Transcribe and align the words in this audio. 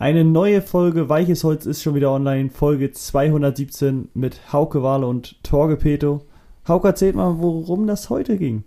Eine 0.00 0.24
neue 0.24 0.62
Folge 0.62 1.08
Weiches 1.08 1.42
Holz 1.42 1.66
ist 1.66 1.82
schon 1.82 1.96
wieder 1.96 2.12
online. 2.12 2.50
Folge 2.50 2.92
217 2.92 4.10
mit 4.14 4.52
Hauke 4.52 4.84
Wahle 4.84 5.08
und 5.08 5.42
Torge 5.42 5.76
Peto. 5.76 6.24
Hauke, 6.68 6.86
erzählt 6.86 7.16
mal, 7.16 7.38
worum 7.38 7.88
das 7.88 8.08
heute 8.08 8.38
ging. 8.38 8.62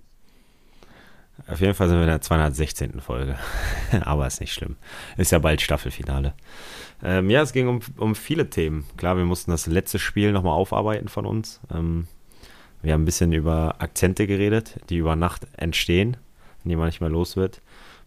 Auf 1.48 1.62
jeden 1.62 1.74
Fall 1.74 1.88
sind 1.88 2.00
wir 2.00 2.04
in 2.04 2.10
der 2.10 2.20
216. 2.20 3.00
Folge. 3.00 3.38
Aber 4.02 4.28
ist 4.28 4.42
nicht 4.42 4.54
schlimm. 4.54 4.76
Ist 5.16 5.32
ja 5.32 5.40
bald 5.40 5.62
Staffelfinale. 5.62 6.34
Ähm, 7.02 7.30
ja, 7.30 7.42
es 7.42 7.54
ging 7.54 7.70
um, 7.70 7.80
um 7.96 8.14
viele 8.14 8.50
Themen. 8.50 8.84
Klar, 8.98 9.16
wir 9.16 9.24
mussten 9.24 9.52
das 9.52 9.68
letzte 9.68 10.00
Spiel 10.00 10.34
nochmal 10.34 10.58
aufarbeiten 10.58 11.08
von 11.08 11.26
uns. 11.26 11.62
Ähm, 11.74 12.08
wir 12.82 12.92
haben 12.92 13.04
ein 13.04 13.06
bisschen 13.06 13.32
über 13.32 13.76
Akzente 13.80 14.28
geredet, 14.28 14.82
die 14.90 14.98
über 14.98 15.16
Nacht 15.16 15.48
entstehen, 15.56 16.18
die 16.66 16.76
man 16.76 16.88
nicht 16.88 17.00
mehr 17.00 17.10
los 17.10 17.38
wird. 17.38 17.62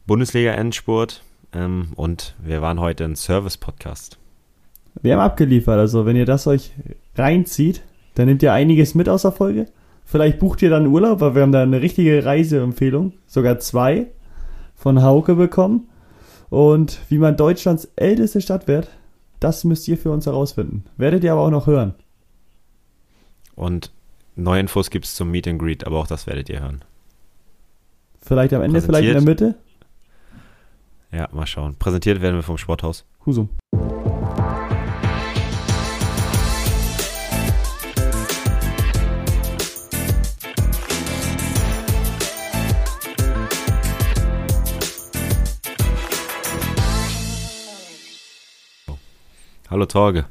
Bundesliga-Endspurt 0.06 1.22
ähm, 1.54 1.88
und 1.96 2.34
wir 2.42 2.62
waren 2.62 2.80
heute 2.80 3.04
ein 3.04 3.16
Service-Podcast. 3.16 4.18
Wir 5.02 5.14
haben 5.14 5.20
abgeliefert, 5.20 5.78
also 5.78 6.06
wenn 6.06 6.16
ihr 6.16 6.26
das 6.26 6.46
euch 6.46 6.72
reinzieht, 7.16 7.82
dann 8.14 8.26
nehmt 8.26 8.42
ihr 8.42 8.52
einiges 8.52 8.94
mit 8.94 9.08
aus 9.08 9.22
der 9.22 9.32
Folge. 9.32 9.66
Vielleicht 10.04 10.38
bucht 10.38 10.62
ihr 10.62 10.70
dann 10.70 10.86
Urlaub, 10.86 11.20
weil 11.20 11.34
wir 11.34 11.42
haben 11.42 11.52
da 11.52 11.62
eine 11.62 11.80
richtige 11.80 12.24
Reiseempfehlung, 12.24 13.14
sogar 13.26 13.58
zwei 13.58 14.08
von 14.74 15.02
Hauke 15.02 15.34
bekommen. 15.34 15.88
Und 16.50 17.00
wie 17.08 17.18
man 17.18 17.36
Deutschlands 17.36 17.90
älteste 17.96 18.40
Stadt 18.40 18.68
wird, 18.68 18.88
das 19.40 19.64
müsst 19.64 19.88
ihr 19.88 19.98
für 19.98 20.10
uns 20.10 20.26
herausfinden. 20.26 20.84
Werdet 20.96 21.24
ihr 21.24 21.32
aber 21.32 21.42
auch 21.42 21.50
noch 21.50 21.66
hören. 21.66 21.94
Und 23.56 23.90
neue 24.36 24.60
Infos 24.60 24.90
gibt 24.90 25.06
es 25.06 25.14
zum 25.14 25.30
Meet 25.30 25.48
and 25.48 25.58
Greet, 25.58 25.86
aber 25.86 25.98
auch 25.98 26.06
das 26.06 26.26
werdet 26.26 26.48
ihr 26.48 26.60
hören. 26.60 26.82
Vielleicht 28.20 28.54
am 28.54 28.62
Ende, 28.62 28.80
vielleicht 28.80 29.08
in 29.08 29.14
der 29.14 29.22
Mitte. 29.22 29.54
Ja, 31.14 31.28
mal 31.30 31.46
schauen. 31.46 31.76
Präsentiert 31.76 32.20
werden 32.20 32.34
wir 32.34 32.42
vom 32.42 32.58
Sporthaus. 32.58 33.04
Husum. 33.24 33.48
Hallo 49.70 49.86
Torge. 49.86 50.24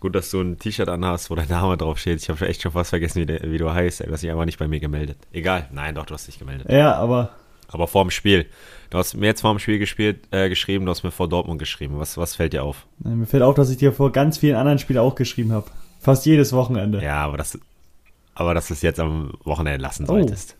Gut, 0.00 0.14
dass 0.14 0.30
du 0.30 0.40
ein 0.40 0.58
T-Shirt 0.58 0.88
anhast, 0.88 1.30
wo 1.30 1.34
dein 1.34 1.48
Name 1.48 1.76
draufsteht. 1.76 2.22
Ich 2.22 2.30
habe 2.30 2.48
echt 2.48 2.62
schon 2.62 2.72
fast 2.72 2.90
vergessen, 2.90 3.20
wie, 3.20 3.26
der, 3.26 3.42
wie 3.50 3.58
du 3.58 3.70
heißt. 3.70 4.00
Du 4.00 4.10
hast 4.10 4.22
dich 4.22 4.30
einfach 4.30 4.46
nicht 4.46 4.58
bei 4.58 4.68
mir 4.68 4.80
gemeldet. 4.80 5.18
Egal. 5.32 5.68
Nein, 5.72 5.94
doch, 5.94 6.06
du 6.06 6.14
hast 6.14 6.26
dich 6.26 6.38
gemeldet. 6.38 6.70
Ja, 6.70 6.94
aber. 6.94 7.30
Aber 7.68 7.88
vor 7.88 8.04
dem 8.04 8.10
Spiel. 8.10 8.46
Du 8.90 8.98
hast 8.98 9.14
mir 9.14 9.26
jetzt 9.26 9.40
vor 9.40 9.52
dem 9.52 9.58
Spiel 9.58 9.78
gespielt, 9.78 10.20
äh, 10.30 10.48
geschrieben, 10.48 10.84
du 10.84 10.90
hast 10.90 11.02
mir 11.02 11.10
vor 11.10 11.28
Dortmund 11.28 11.58
geschrieben. 11.58 11.98
Was, 11.98 12.16
was 12.16 12.36
fällt 12.36 12.52
dir 12.52 12.62
auf? 12.62 12.86
Mir 12.98 13.26
fällt 13.26 13.42
auf, 13.42 13.54
dass 13.54 13.70
ich 13.70 13.76
dir 13.76 13.92
vor 13.92 14.12
ganz 14.12 14.38
vielen 14.38 14.56
anderen 14.56 14.78
Spielen 14.78 15.00
auch 15.00 15.14
geschrieben 15.14 15.52
habe. 15.52 15.66
Fast 16.00 16.26
jedes 16.26 16.52
Wochenende. 16.52 17.02
Ja, 17.02 17.24
aber 17.24 17.36
das, 17.36 17.58
aber 18.34 18.54
dass 18.54 18.68
du 18.68 18.74
es 18.74 18.82
jetzt 18.82 19.00
am 19.00 19.32
Wochenende 19.44 19.82
lassen 19.82 20.04
oh. 20.04 20.08
solltest. 20.08 20.56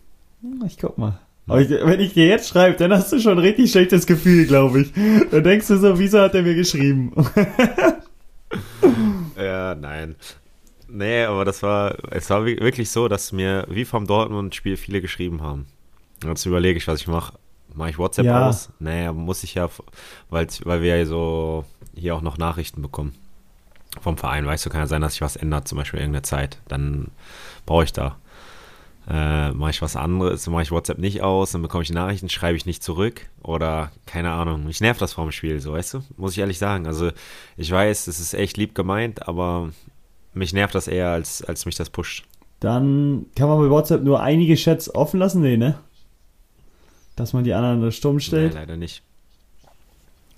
Ich 0.65 0.77
guck 0.77 0.97
mal. 0.97 1.19
Aber 1.47 1.61
ich, 1.61 1.69
wenn 1.69 2.01
ich 2.01 2.13
dir 2.13 2.27
jetzt 2.27 2.49
schreibe, 2.49 2.75
dann 2.75 2.91
hast 2.91 3.13
du 3.13 3.19
schon 3.19 3.33
ein 3.33 3.39
richtig 3.39 3.71
schlechtes 3.71 4.05
Gefühl, 4.05 4.45
glaube 4.45 4.81
ich. 4.81 4.91
Dann 5.31 5.43
denkst 5.43 5.67
du 5.67 5.77
so, 5.77 5.97
wieso 5.97 6.19
hat 6.19 6.35
er 6.35 6.43
mir 6.43 6.55
geschrieben? 6.55 7.13
ja, 9.37 9.73
nein. 9.75 10.15
Nee, 10.89 11.23
aber 11.23 11.45
das 11.45 11.63
war, 11.63 11.95
es 12.11 12.29
war 12.29 12.45
wirklich 12.45 12.91
so, 12.91 13.07
dass 13.07 13.31
mir 13.31 13.65
wie 13.69 13.85
vom 13.85 14.07
Dortmund-Spiel 14.07 14.75
viele 14.75 15.01
geschrieben 15.01 15.41
haben. 15.41 15.67
Jetzt 16.23 16.45
überlege 16.45 16.77
ich, 16.77 16.87
was 16.87 17.01
ich 17.01 17.07
mache. 17.07 17.33
Mache 17.73 17.91
ich 17.91 17.99
WhatsApp 17.99 18.25
ja. 18.25 18.47
aus? 18.47 18.69
Nee, 18.79 19.11
muss 19.11 19.43
ich 19.43 19.53
ja, 19.53 19.69
weil, 20.29 20.47
weil 20.63 20.81
wir 20.81 20.97
ja 20.97 21.05
so 21.05 21.65
hier 21.95 22.15
auch 22.15 22.21
noch 22.21 22.37
Nachrichten 22.37 22.81
bekommen 22.81 23.13
vom 24.01 24.17
Verein. 24.17 24.45
Weißt 24.45 24.65
du, 24.65 24.69
kann 24.69 24.81
ja 24.81 24.87
sein, 24.87 25.01
dass 25.01 25.13
sich 25.13 25.21
was 25.21 25.35
ändert, 25.35 25.67
zum 25.67 25.77
Beispiel 25.77 25.99
irgendeine 25.99 26.23
Zeit. 26.23 26.59
Dann 26.67 27.11
brauche 27.65 27.83
ich 27.83 27.93
da. 27.93 28.17
Äh, 29.09 29.51
mache 29.51 29.69
ich 29.69 29.81
was 29.81 29.95
anderes, 29.95 30.47
mache 30.47 30.63
ich 30.63 30.71
WhatsApp 30.71 30.97
nicht 30.97 31.21
aus, 31.21 31.53
dann 31.53 31.61
bekomme 31.61 31.81
ich 31.83 31.91
Nachrichten, 31.91 32.27
schreibe 32.27 32.57
ich 32.57 32.65
nicht 32.65 32.83
zurück 32.83 33.21
oder 33.41 33.91
keine 34.05 34.31
Ahnung. 34.31 34.65
Mich 34.65 34.81
nervt 34.81 35.01
das 35.01 35.13
vorm 35.13 35.31
Spiel, 35.31 35.61
so 35.61 35.71
weißt 35.71 35.93
du, 35.93 36.03
muss 36.17 36.33
ich 36.33 36.39
ehrlich 36.39 36.57
sagen. 36.57 36.87
Also 36.87 37.11
ich 37.55 37.71
weiß, 37.71 38.07
es 38.07 38.19
ist 38.19 38.33
echt 38.33 38.57
lieb 38.57 38.75
gemeint, 38.75 39.25
aber 39.25 39.69
mich 40.33 40.51
nervt 40.51 40.75
das 40.75 40.89
eher, 40.89 41.11
als, 41.11 41.41
als 41.41 41.65
mich 41.65 41.75
das 41.75 41.89
pusht. 41.89 42.25
Dann 42.59 43.27
kann 43.35 43.47
man 43.47 43.59
bei 43.59 43.69
WhatsApp 43.69 44.03
nur 44.03 44.19
einige 44.19 44.55
Chats 44.55 44.93
offen 44.93 45.21
lassen, 45.21 45.41
nee, 45.41 45.55
ne? 45.55 45.79
Dass 47.17 47.33
man 47.33 47.43
die 47.43 47.53
anderen 47.53 47.91
stumm 47.91 48.21
stellt? 48.21 48.53
Nein, 48.53 48.61
leider 48.61 48.77
nicht. 48.77 49.03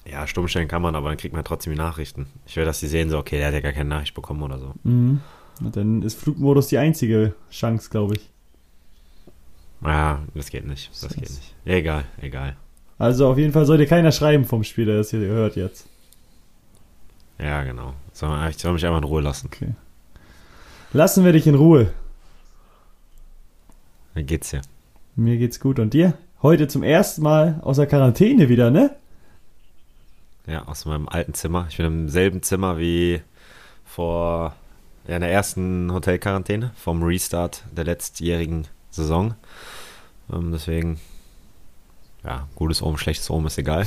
Ja, 0.09 0.25
stumm 0.25 0.47
stellen 0.47 0.67
kann 0.67 0.81
man, 0.81 0.95
aber 0.95 1.09
dann 1.09 1.17
kriegt 1.17 1.35
man 1.35 1.43
trotzdem 1.43 1.73
die 1.73 1.77
Nachrichten. 1.77 2.25
Ich 2.47 2.55
will, 2.55 2.65
dass 2.65 2.79
sie 2.79 2.87
sehen, 2.87 3.11
so, 3.11 3.19
okay, 3.19 3.37
der 3.37 3.47
hat 3.47 3.53
ja 3.53 3.59
gar 3.59 3.73
keine 3.73 3.89
Nachricht 3.89 4.15
bekommen 4.15 4.41
oder 4.41 4.57
so. 4.57 4.73
Mhm. 4.83 5.21
Und 5.61 5.75
dann 5.75 6.01
ist 6.01 6.17
Flugmodus 6.17 6.67
die 6.67 6.77
einzige 6.79 7.35
Chance, 7.51 7.89
glaube 7.91 8.15
ich. 8.15 8.29
Ja, 9.81 10.23
das 10.33 10.49
geht 10.49 10.65
nicht. 10.65 10.89
Das, 11.03 11.13
geht 11.13 11.29
nicht. 11.29 11.53
Egal, 11.65 12.05
egal. 12.21 12.55
Also 12.97 13.27
auf 13.27 13.37
jeden 13.37 13.53
Fall 13.53 13.65
sollte 13.65 13.85
keiner 13.85 14.11
schreiben 14.11 14.45
vom 14.45 14.63
Spiel, 14.63 14.85
der 14.85 14.97
das 14.97 15.11
hier 15.11 15.19
hört 15.19 15.55
jetzt. 15.57 15.85
Ja, 17.37 17.63
genau. 17.63 17.93
Ich 18.11 18.17
soll 18.57 18.73
mich 18.73 18.85
einfach 18.85 18.97
in 18.97 19.03
Ruhe 19.03 19.21
lassen. 19.21 19.47
Okay. 19.47 19.73
Lassen 20.91 21.23
wir 21.23 21.33
dich 21.33 21.45
in 21.45 21.55
Ruhe. 21.55 21.93
Wie 24.13 24.23
geht's 24.23 24.49
dir? 24.49 24.61
Mir 25.15 25.37
geht's 25.37 25.59
gut. 25.59 25.77
Und 25.79 25.93
dir? 25.93 26.17
Heute 26.41 26.69
zum 26.69 26.83
ersten 26.83 27.21
Mal 27.21 27.59
aus 27.63 27.75
der 27.75 27.85
Quarantäne 27.85 28.47
wieder, 28.47 28.71
ne? 28.71 28.95
Ja, 30.47 30.65
aus 30.69 30.85
meinem 30.85 31.09
alten 31.09 31.33
Zimmer. 31.33 31.67
Ich 31.69 31.75
bin 31.75 31.85
im 31.85 32.07
selben 32.07 32.41
Zimmer 32.43 32.77
wie 32.77 33.21
vor 33.83 34.55
ja, 35.05 35.15
in 35.15 35.21
der 35.21 35.33
ersten 35.33 35.91
Hotelquarantäne, 35.91 36.71
vom 36.77 37.03
Restart 37.03 37.65
der 37.75 37.83
letztjährigen 37.83 38.69
Saison. 38.89 39.33
Ähm, 40.31 40.53
deswegen, 40.53 41.01
ja, 42.23 42.47
gutes 42.55 42.81
Ohm, 42.81 42.97
schlechtes 42.97 43.29
Ohm 43.29 43.45
ist 43.45 43.57
egal. 43.57 43.85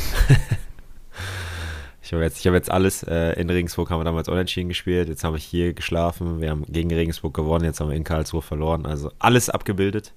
ich 2.03 2.12
habe 2.12 2.23
jetzt, 2.23 2.45
hab 2.45 2.53
jetzt 2.53 2.71
alles, 2.71 3.03
äh, 3.03 3.33
in 3.41 3.49
Regensburg 3.49 3.89
haben 3.89 4.01
wir 4.01 4.05
damals 4.05 4.29
unentschieden 4.29 4.69
gespielt, 4.69 5.09
jetzt 5.09 5.25
habe 5.25 5.39
ich 5.39 5.45
hier 5.45 5.73
geschlafen, 5.73 6.43
wir 6.43 6.51
haben 6.51 6.67
gegen 6.69 6.93
Regensburg 6.93 7.33
gewonnen, 7.33 7.65
jetzt 7.65 7.81
haben 7.81 7.89
wir 7.89 7.97
in 7.97 8.05
Karlsruhe 8.05 8.43
verloren, 8.43 8.85
also 8.85 9.11
alles 9.19 9.49
abgebildet. 9.49 10.12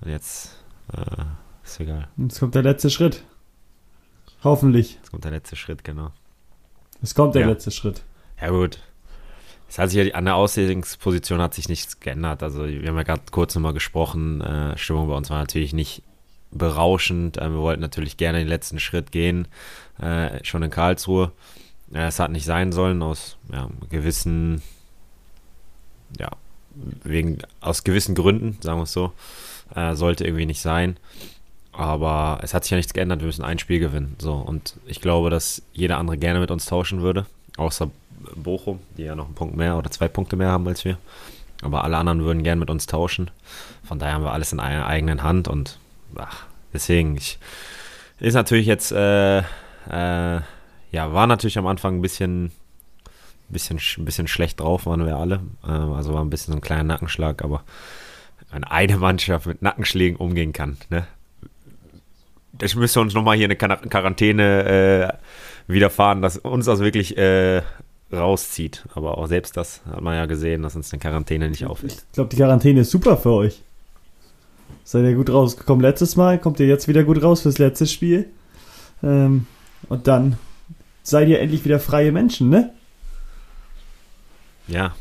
Und 0.00 0.12
jetzt 0.12 0.62
äh, 0.92 1.24
ist 1.72 1.80
egal. 1.80 2.08
Jetzt 2.16 2.40
kommt 2.40 2.54
der 2.54 2.62
letzte 2.62 2.90
Schritt. 2.90 3.22
Hoffentlich. 4.44 4.94
Jetzt 4.94 5.10
kommt 5.10 5.24
der 5.24 5.32
letzte 5.32 5.56
Schritt, 5.56 5.84
genau. 5.84 6.12
Es 7.02 7.14
kommt 7.14 7.34
der 7.34 7.42
ja. 7.42 7.48
letzte 7.48 7.70
Schritt. 7.70 8.02
Ja, 8.40 8.50
gut. 8.50 8.78
Es 9.68 9.78
hat 9.78 9.90
sich 9.90 10.06
ja, 10.06 10.14
an 10.14 10.24
der 10.24 10.36
Auslegungsposition 10.36 11.40
hat 11.40 11.54
sich 11.54 11.68
nichts 11.68 12.00
geändert. 12.00 12.42
Also, 12.42 12.66
wir 12.66 12.88
haben 12.88 12.96
ja 12.96 13.02
gerade 13.02 13.22
kurz 13.30 13.54
nochmal 13.54 13.74
gesprochen. 13.74 14.40
Äh, 14.40 14.78
Stimmung 14.78 15.08
bei 15.08 15.14
uns 15.14 15.30
war 15.30 15.38
natürlich 15.38 15.74
nicht 15.74 16.02
berauschend. 16.50 17.36
Äh, 17.36 17.50
wir 17.50 17.58
wollten 17.58 17.82
natürlich 17.82 18.16
gerne 18.16 18.38
den 18.38 18.48
letzten 18.48 18.80
Schritt 18.80 19.12
gehen, 19.12 19.48
äh, 20.00 20.42
schon 20.44 20.62
in 20.62 20.70
Karlsruhe. 20.70 21.32
Äh, 21.92 22.06
es 22.06 22.18
hat 22.18 22.30
nicht 22.30 22.46
sein 22.46 22.72
sollen, 22.72 23.02
aus 23.02 23.36
ja, 23.52 23.68
gewissen, 23.90 24.62
ja, 26.18 26.30
wegen, 27.04 27.38
aus 27.60 27.84
gewissen 27.84 28.14
Gründen, 28.14 28.58
sagen 28.62 28.78
wir 28.78 28.84
es 28.84 28.92
so. 28.92 29.12
Äh, 29.74 29.94
sollte 29.94 30.24
irgendwie 30.24 30.46
nicht 30.46 30.62
sein. 30.62 30.96
Aber 31.78 32.40
es 32.42 32.54
hat 32.54 32.64
sich 32.64 32.72
ja 32.72 32.76
nichts 32.76 32.92
geändert, 32.92 33.20
wir 33.20 33.26
müssen 33.26 33.44
ein 33.44 33.60
Spiel 33.60 33.78
gewinnen. 33.78 34.16
So, 34.18 34.32
und 34.32 34.74
ich 34.86 35.00
glaube, 35.00 35.30
dass 35.30 35.62
jeder 35.72 35.98
andere 35.98 36.18
gerne 36.18 36.40
mit 36.40 36.50
uns 36.50 36.66
tauschen 36.66 37.02
würde, 37.02 37.24
außer 37.56 37.88
Bochum, 38.34 38.80
die 38.96 39.04
ja 39.04 39.14
noch 39.14 39.26
einen 39.26 39.36
Punkt 39.36 39.56
mehr 39.56 39.78
oder 39.78 39.88
zwei 39.88 40.08
Punkte 40.08 40.34
mehr 40.34 40.48
haben 40.48 40.66
als 40.66 40.84
wir. 40.84 40.98
Aber 41.62 41.84
alle 41.84 41.96
anderen 41.96 42.24
würden 42.24 42.42
gerne 42.42 42.58
mit 42.58 42.68
uns 42.68 42.86
tauschen. 42.86 43.30
Von 43.84 44.00
daher 44.00 44.14
haben 44.14 44.24
wir 44.24 44.32
alles 44.32 44.52
in 44.52 44.58
einer 44.58 44.88
eigenen 44.88 45.22
Hand 45.22 45.46
und 45.46 45.78
ach, 46.16 46.46
deswegen, 46.72 47.16
ich 47.16 47.38
ist 48.18 48.34
natürlich 48.34 48.66
jetzt, 48.66 48.90
äh, 48.90 49.38
äh, 49.38 50.40
ja, 50.90 51.12
war 51.12 51.28
natürlich 51.28 51.58
am 51.58 51.68
Anfang 51.68 51.98
ein 51.98 52.02
bisschen, 52.02 52.50
bisschen, 53.50 53.78
bisschen 53.98 54.26
schlecht 54.26 54.58
drauf, 54.58 54.86
waren 54.86 55.06
wir 55.06 55.16
alle. 55.16 55.42
Äh, 55.62 55.70
also 55.70 56.12
war 56.12 56.24
ein 56.24 56.30
bisschen 56.30 56.50
so 56.50 56.58
ein 56.58 56.60
kleiner 56.60 56.82
Nackenschlag, 56.82 57.44
aber 57.44 57.62
wenn 58.50 58.64
eine 58.64 58.96
Mannschaft 58.96 59.46
mit 59.46 59.62
Nackenschlägen 59.62 60.16
umgehen 60.16 60.52
kann, 60.52 60.76
ne? 60.90 61.06
Das 62.58 62.74
müsste 62.74 63.00
uns 63.00 63.14
nochmal 63.14 63.36
hier 63.36 63.46
eine 63.46 63.56
Quarantäne 63.56 65.18
äh, 65.68 65.72
widerfahren, 65.72 66.22
dass 66.22 66.36
uns 66.38 66.66
das 66.66 66.80
wirklich 66.80 67.16
äh, 67.16 67.62
rauszieht. 68.12 68.84
Aber 68.94 69.18
auch 69.18 69.26
selbst 69.26 69.56
das 69.56 69.82
hat 69.86 70.00
man 70.00 70.14
ja 70.14 70.26
gesehen, 70.26 70.62
dass 70.62 70.76
uns 70.76 70.92
eine 70.92 71.00
Quarantäne 71.00 71.48
nicht 71.48 71.66
auffällt. 71.66 71.92
Ich 71.92 72.12
glaube, 72.12 72.30
die 72.30 72.36
Quarantäne 72.36 72.80
ist 72.80 72.90
super 72.90 73.16
für 73.16 73.32
euch. 73.32 73.62
Seid 74.84 75.04
ihr 75.04 75.14
gut 75.14 75.30
rausgekommen 75.30 75.82
letztes 75.82 76.16
Mal, 76.16 76.38
kommt 76.38 76.60
ihr 76.60 76.66
jetzt 76.66 76.88
wieder 76.88 77.04
gut 77.04 77.22
raus 77.22 77.42
fürs 77.42 77.58
letzte 77.58 77.86
Spiel. 77.86 78.26
Ähm, 79.02 79.46
und 79.88 80.06
dann 80.06 80.38
seid 81.02 81.28
ihr 81.28 81.40
endlich 81.40 81.64
wieder 81.64 81.78
freie 81.78 82.10
Menschen, 82.10 82.48
ne? 82.48 82.70
Ja, 84.66 84.94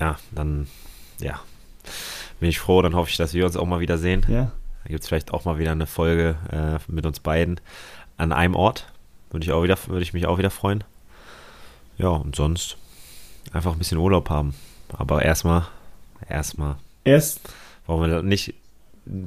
ja, 0.00 0.16
dann, 0.32 0.66
ja, 1.20 1.40
bin 2.40 2.48
ich 2.48 2.58
froh. 2.58 2.82
Dann 2.82 2.94
hoffe 2.94 3.10
ich, 3.10 3.16
dass 3.16 3.34
wir 3.34 3.44
uns 3.44 3.56
auch 3.56 3.66
mal 3.66 3.80
wieder 3.80 3.98
sehen. 3.98 4.24
Ja. 4.28 4.52
Da 4.84 4.90
gibt 4.90 5.02
es 5.02 5.08
vielleicht 5.08 5.32
auch 5.32 5.44
mal 5.44 5.58
wieder 5.58 5.72
eine 5.72 5.86
Folge 5.86 6.36
äh, 6.52 6.92
mit 6.92 7.06
uns 7.06 7.20
beiden 7.20 7.60
an 8.16 8.32
einem 8.32 8.54
Ort. 8.54 8.86
Würde 9.30 9.44
ich, 9.44 9.52
auch 9.52 9.62
wieder, 9.62 9.76
würde 9.86 10.02
ich 10.02 10.12
mich 10.12 10.26
auch 10.26 10.38
wieder 10.38 10.50
freuen. 10.50 10.84
Ja, 11.96 12.08
und 12.08 12.36
sonst 12.36 12.76
einfach 13.52 13.72
ein 13.72 13.78
bisschen 13.78 13.98
Urlaub 13.98 14.30
haben. 14.30 14.54
Aber 14.96 15.22
erstmal, 15.22 15.66
erstmal. 16.28 16.76
Erst. 17.02 17.40
Wollen 17.86 18.10
wir 18.10 18.22
nicht 18.22 18.54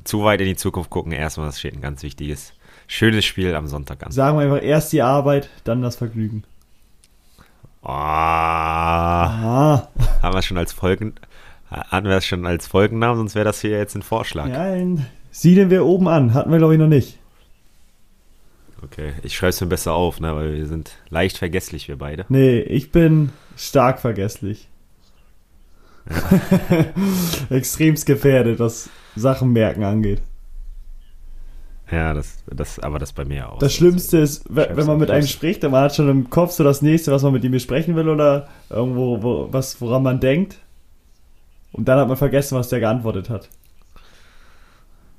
zu 0.04 0.24
weit 0.24 0.42
in 0.42 0.48
die 0.48 0.56
Zukunft 0.56 0.90
gucken. 0.90 1.12
Erstmal, 1.12 1.48
das 1.48 1.60
steht 1.60 1.74
ein 1.74 1.82
ganz 1.82 2.04
wichtiges, 2.04 2.54
schönes 2.88 3.26
Spiel 3.26 3.56
am 3.56 3.68
Sonntag 3.68 4.06
an. 4.06 4.12
Sagen 4.12 4.38
wir 4.38 4.44
einfach 4.44 4.64
erst 4.64 4.94
die 4.94 5.02
Arbeit, 5.02 5.50
dann 5.64 5.82
das 5.82 5.96
Vergnügen. 5.96 6.44
Oh, 7.82 7.90
ah. 7.90 9.88
Haben 10.22 10.34
wir 10.34 10.42
schon 10.42 10.58
als 10.58 10.74
Folgen, 10.74 11.16
hatten 11.70 12.08
wir 12.08 12.18
es 12.18 12.26
schon 12.26 12.46
als 12.46 12.68
Folgennamen, 12.68 13.18
sonst 13.18 13.36
wäre 13.36 13.46
das 13.46 13.62
hier 13.62 13.78
jetzt 13.78 13.96
ein 13.96 14.02
Vorschlag. 14.02 14.50
Ja, 14.50 14.76
siedeln 15.32 15.70
wir 15.70 15.86
oben 15.86 16.08
an. 16.08 16.34
Hatten 16.34 16.52
wir, 16.52 16.58
glaube 16.58 16.74
ich, 16.74 16.80
noch 16.80 16.88
nicht. 16.88 17.20
Okay, 18.84 19.14
ich 19.24 19.36
schreibe 19.36 19.50
es 19.50 19.62
mir 19.62 19.68
besser 19.68 19.94
auf, 19.94 20.20
ne, 20.20 20.36
weil 20.36 20.56
wir 20.56 20.68
sind 20.68 20.92
leicht 21.10 21.38
vergesslich, 21.38 21.88
wir 21.88 21.98
beide. 21.98 22.26
Nee, 22.30 22.60
ich 22.60 22.92
bin 22.92 23.32
stark 23.56 24.00
vergesslich. 24.00 24.70
Ja. 26.10 26.86
Extremst 27.56 28.06
gefährdet, 28.06 28.60
was 28.60 28.90
Sachen 29.16 29.52
merken 29.52 29.84
angeht. 29.84 30.22
Ja, 31.92 32.14
das, 32.14 32.44
das, 32.54 32.80
aber 32.80 33.00
das 33.00 33.14
bei 33.14 33.24
mir 33.24 33.50
auch. 33.50 33.60
Das 33.60 33.74
Schlimmste 33.74 34.18
ist, 34.18 34.44
wenn 34.50 34.86
man 34.86 34.98
mit 34.98 35.10
einem 35.10 35.26
spricht, 35.26 35.64
dann 35.64 35.72
man 35.72 35.84
hat 35.84 35.96
schon 35.96 36.10
im 36.10 36.30
Kopf 36.30 36.52
so 36.52 36.64
das 36.64 36.82
nächste, 36.82 37.12
was 37.12 37.24
man 37.24 37.32
mit 37.32 37.46
ihm 37.46 37.54
besprechen 37.54 37.96
will 37.96 38.10
oder 38.10 38.50
irgendwo, 38.70 39.24
wo, 39.24 39.48
was, 39.52 39.80
woran 39.80 40.04
man 40.04 40.20
denkt. 40.20 40.58
Und 41.72 41.88
dann 41.88 42.00
hat 42.00 42.08
man 42.10 42.18
vergessen, 42.18 42.58
was 42.58 42.70
der 42.70 42.82
geantwortet 42.82 43.30
hat. 43.30 43.50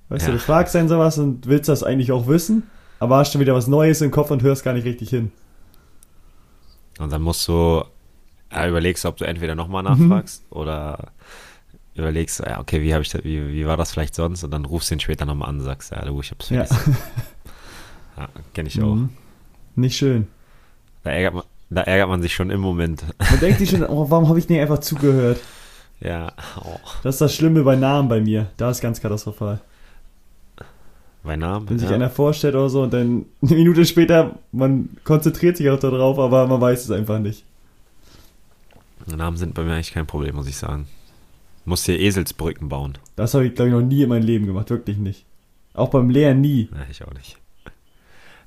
Weißt 0.09 0.27
ja. 0.27 0.33
du, 0.33 0.39
du 0.39 0.43
fragst 0.43 0.75
einen 0.77 0.89
sowas 0.89 1.19
und 1.19 1.47
willst 1.47 1.69
das 1.69 1.83
eigentlich 1.83 2.13
auch 2.13 2.27
wissen, 2.27 2.65
aber 2.99 3.19
hast 3.19 3.33
schon 3.33 3.41
wieder 3.41 3.55
was 3.55 3.67
Neues 3.67 4.01
im 4.01 4.11
Kopf 4.11 4.31
und 4.31 4.43
hörst 4.43 4.65
gar 4.65 4.73
nicht 4.73 4.85
richtig 4.85 5.11
hin. 5.11 5.33
Und 6.99 7.13
dann 7.13 7.23
musst 7.23 7.47
du, 7.47 7.85
ja, 8.51 8.69
überlegst, 8.69 9.05
ob 9.05 9.17
du 9.17 9.25
entweder 9.25 9.55
nochmal 9.55 9.83
mhm. 9.83 10.09
nachfragst 10.09 10.45
mhm. 10.51 10.57
oder 10.57 11.13
überlegst, 11.95 12.41
ja, 12.41 12.61
okay, 12.61 12.81
wie, 12.83 12.93
ich 12.93 13.09
das, 13.11 13.25
wie, 13.25 13.53
wie 13.53 13.67
war 13.67 13.77
das 13.77 13.93
vielleicht 13.93 14.15
sonst? 14.15 14.45
Und 14.45 14.51
dann 14.51 14.65
rufst 14.65 14.91
du 14.91 14.95
ihn 14.95 15.01
später 15.01 15.27
nochmal 15.27 15.49
an 15.49 15.59
und 15.59 15.65
sagst, 15.65 15.91
ja, 15.91 16.05
du, 16.05 16.21
ich 16.21 16.31
hab's 16.31 16.49
vergessen. 16.49 16.97
Ja, 18.17 18.25
ja 18.25 18.29
kenne 18.55 18.69
ich 18.69 18.83
auch. 18.83 18.95
Mhm. 18.95 19.11
Nicht 19.77 19.97
schön. 19.97 20.27
Da 21.05 21.11
ärgert, 21.11 21.35
man, 21.35 21.45
da 21.71 21.83
ärgert 21.83 22.09
man 22.09 22.23
sich 22.23 22.35
schon 22.35 22.51
im 22.51 22.61
Moment. 22.61 23.05
Man 23.19 23.41
denkt 23.41 23.59
sich 23.59 23.71
schon, 23.71 23.85
oh, 23.85 24.11
warum 24.11 24.29
habe 24.29 24.39
ich 24.39 24.49
nicht 24.49 24.61
einfach 24.61 24.81
zugehört? 24.81 25.39
Ja. 26.01 26.33
Oh. 26.61 26.79
Das 27.03 27.17
ist 27.17 27.21
das 27.21 27.35
Schlimme 27.35 27.63
bei 27.63 27.77
Namen 27.77 28.09
bei 28.09 28.21
mir. 28.21 28.51
Da 28.57 28.71
ist 28.71 28.81
ganz 28.81 29.01
katastrophal. 29.01 29.61
Bei 31.23 31.37
Namen? 31.37 31.69
Wenn 31.69 31.79
sich 31.79 31.89
ja. 31.89 31.95
einer 31.95 32.11
vorstellt 32.11 32.55
oder 32.55 32.71
so 32.71 32.83
und 32.83 32.93
dann 32.93 33.27
eine 33.43 33.55
Minute 33.55 33.85
später, 33.85 34.39
man 34.53 34.91
konzentriert 35.05 35.57
sich 35.57 35.69
auch 35.69 35.79
darauf, 35.79 36.19
aber 36.19 36.47
man 36.47 36.61
weiß 36.61 36.85
es 36.85 36.91
einfach 36.91 37.19
nicht. 37.19 37.45
Namen 39.07 39.37
sind 39.37 39.55
bei 39.55 39.63
mir 39.63 39.73
eigentlich 39.73 39.93
kein 39.93 40.07
Problem, 40.07 40.37
muss 40.37 40.49
ich 40.49 40.57
sagen. 40.57 40.87
Muss 41.65 41.85
hier 41.85 41.99
Eselsbrücken 41.99 42.69
bauen. 42.69 42.99
Das 43.17 43.35
habe 43.35 43.47
ich, 43.47 43.55
glaube 43.55 43.71
ich, 43.71 43.75
noch 43.75 43.83
nie 43.83 44.03
in 44.03 44.09
meinem 44.09 44.25
Leben 44.25 44.47
gemacht, 44.47 44.71
wirklich 44.71 44.99
nicht. 44.99 45.25
Auch 45.75 45.91
beim 45.91 46.11
Lehren 46.11 46.41
nie. 46.41 46.69
Ja, 46.73 46.87
ich 46.91 47.03
auch 47.05 47.13
nicht. 47.13 47.39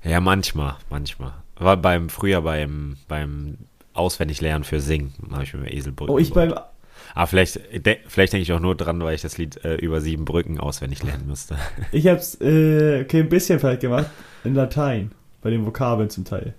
Ja, 0.03 0.19
manchmal, 0.19 0.75
manchmal. 0.89 1.33
War 1.57 1.77
beim 1.77 2.09
früher 2.09 2.41
beim 2.41 2.97
beim 3.07 3.57
Auswendiglernen 3.93 4.63
für 4.63 4.79
Singen, 4.79 5.13
habe 5.31 5.43
ich 5.43 5.53
mir 5.53 5.71
Eselbrücken. 5.71 6.13
Oh, 6.13 6.17
ich 6.17 6.29
gebaut. 6.29 6.55
beim 6.55 6.63
Ah, 7.13 7.25
vielleicht, 7.25 7.59
de, 7.85 7.97
vielleicht 8.07 8.33
denke 8.33 8.43
ich 8.43 8.53
auch 8.53 8.59
nur 8.59 8.75
dran, 8.75 9.01
weil 9.03 9.15
ich 9.15 9.21
das 9.21 9.37
Lied 9.37 9.63
äh, 9.65 9.75
über 9.75 10.01
sieben 10.01 10.25
Brücken 10.25 10.59
auswendig 10.59 11.03
lernen 11.03 11.27
müsste. 11.27 11.57
Ich 11.91 12.07
habe 12.07 12.19
es 12.19 12.39
äh, 12.41 13.01
okay, 13.03 13.21
ein 13.21 13.29
bisschen 13.29 13.59
vielleicht 13.59 13.81
gemacht 13.81 14.07
in 14.43 14.55
Latein, 14.55 15.11
bei 15.41 15.49
den 15.49 15.65
Vokabeln 15.65 16.09
zum 16.09 16.25
Teil. 16.25 16.53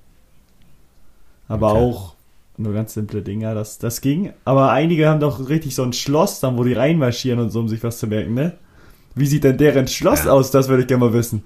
Aber 1.49 1.73
okay. 1.73 1.81
auch 1.81 2.15
nur 2.59 2.75
ganz 2.75 2.95
simple 2.95 3.23
Dinger, 3.23 3.55
das, 3.55 3.79
das 3.79 4.01
ging. 4.01 4.33
Aber 4.45 4.71
einige 4.71 5.09
haben 5.09 5.21
doch 5.21 5.49
richtig 5.49 5.75
so 5.75 5.83
ein 5.83 5.93
Schloss 5.93 6.41
dann, 6.41 6.59
wo 6.59 6.65
die 6.65 6.75
reinmarschieren 6.75 7.41
und 7.41 7.51
so, 7.51 7.61
um 7.61 7.69
sich 7.69 7.83
was 7.83 7.99
zu 7.99 8.07
merken, 8.07 8.35
ne? 8.35 8.59
Wie 9.15 9.27
sieht 9.27 9.45
denn 9.45 9.59
deren 9.59 9.89
Schloss 9.89 10.25
ja. 10.25 10.33
aus? 10.33 10.51
Das 10.51 10.69
würde 10.69 10.83
ich 10.83 10.89
gerne 10.89 11.05
mal 11.05 11.13
wissen. 11.13 11.45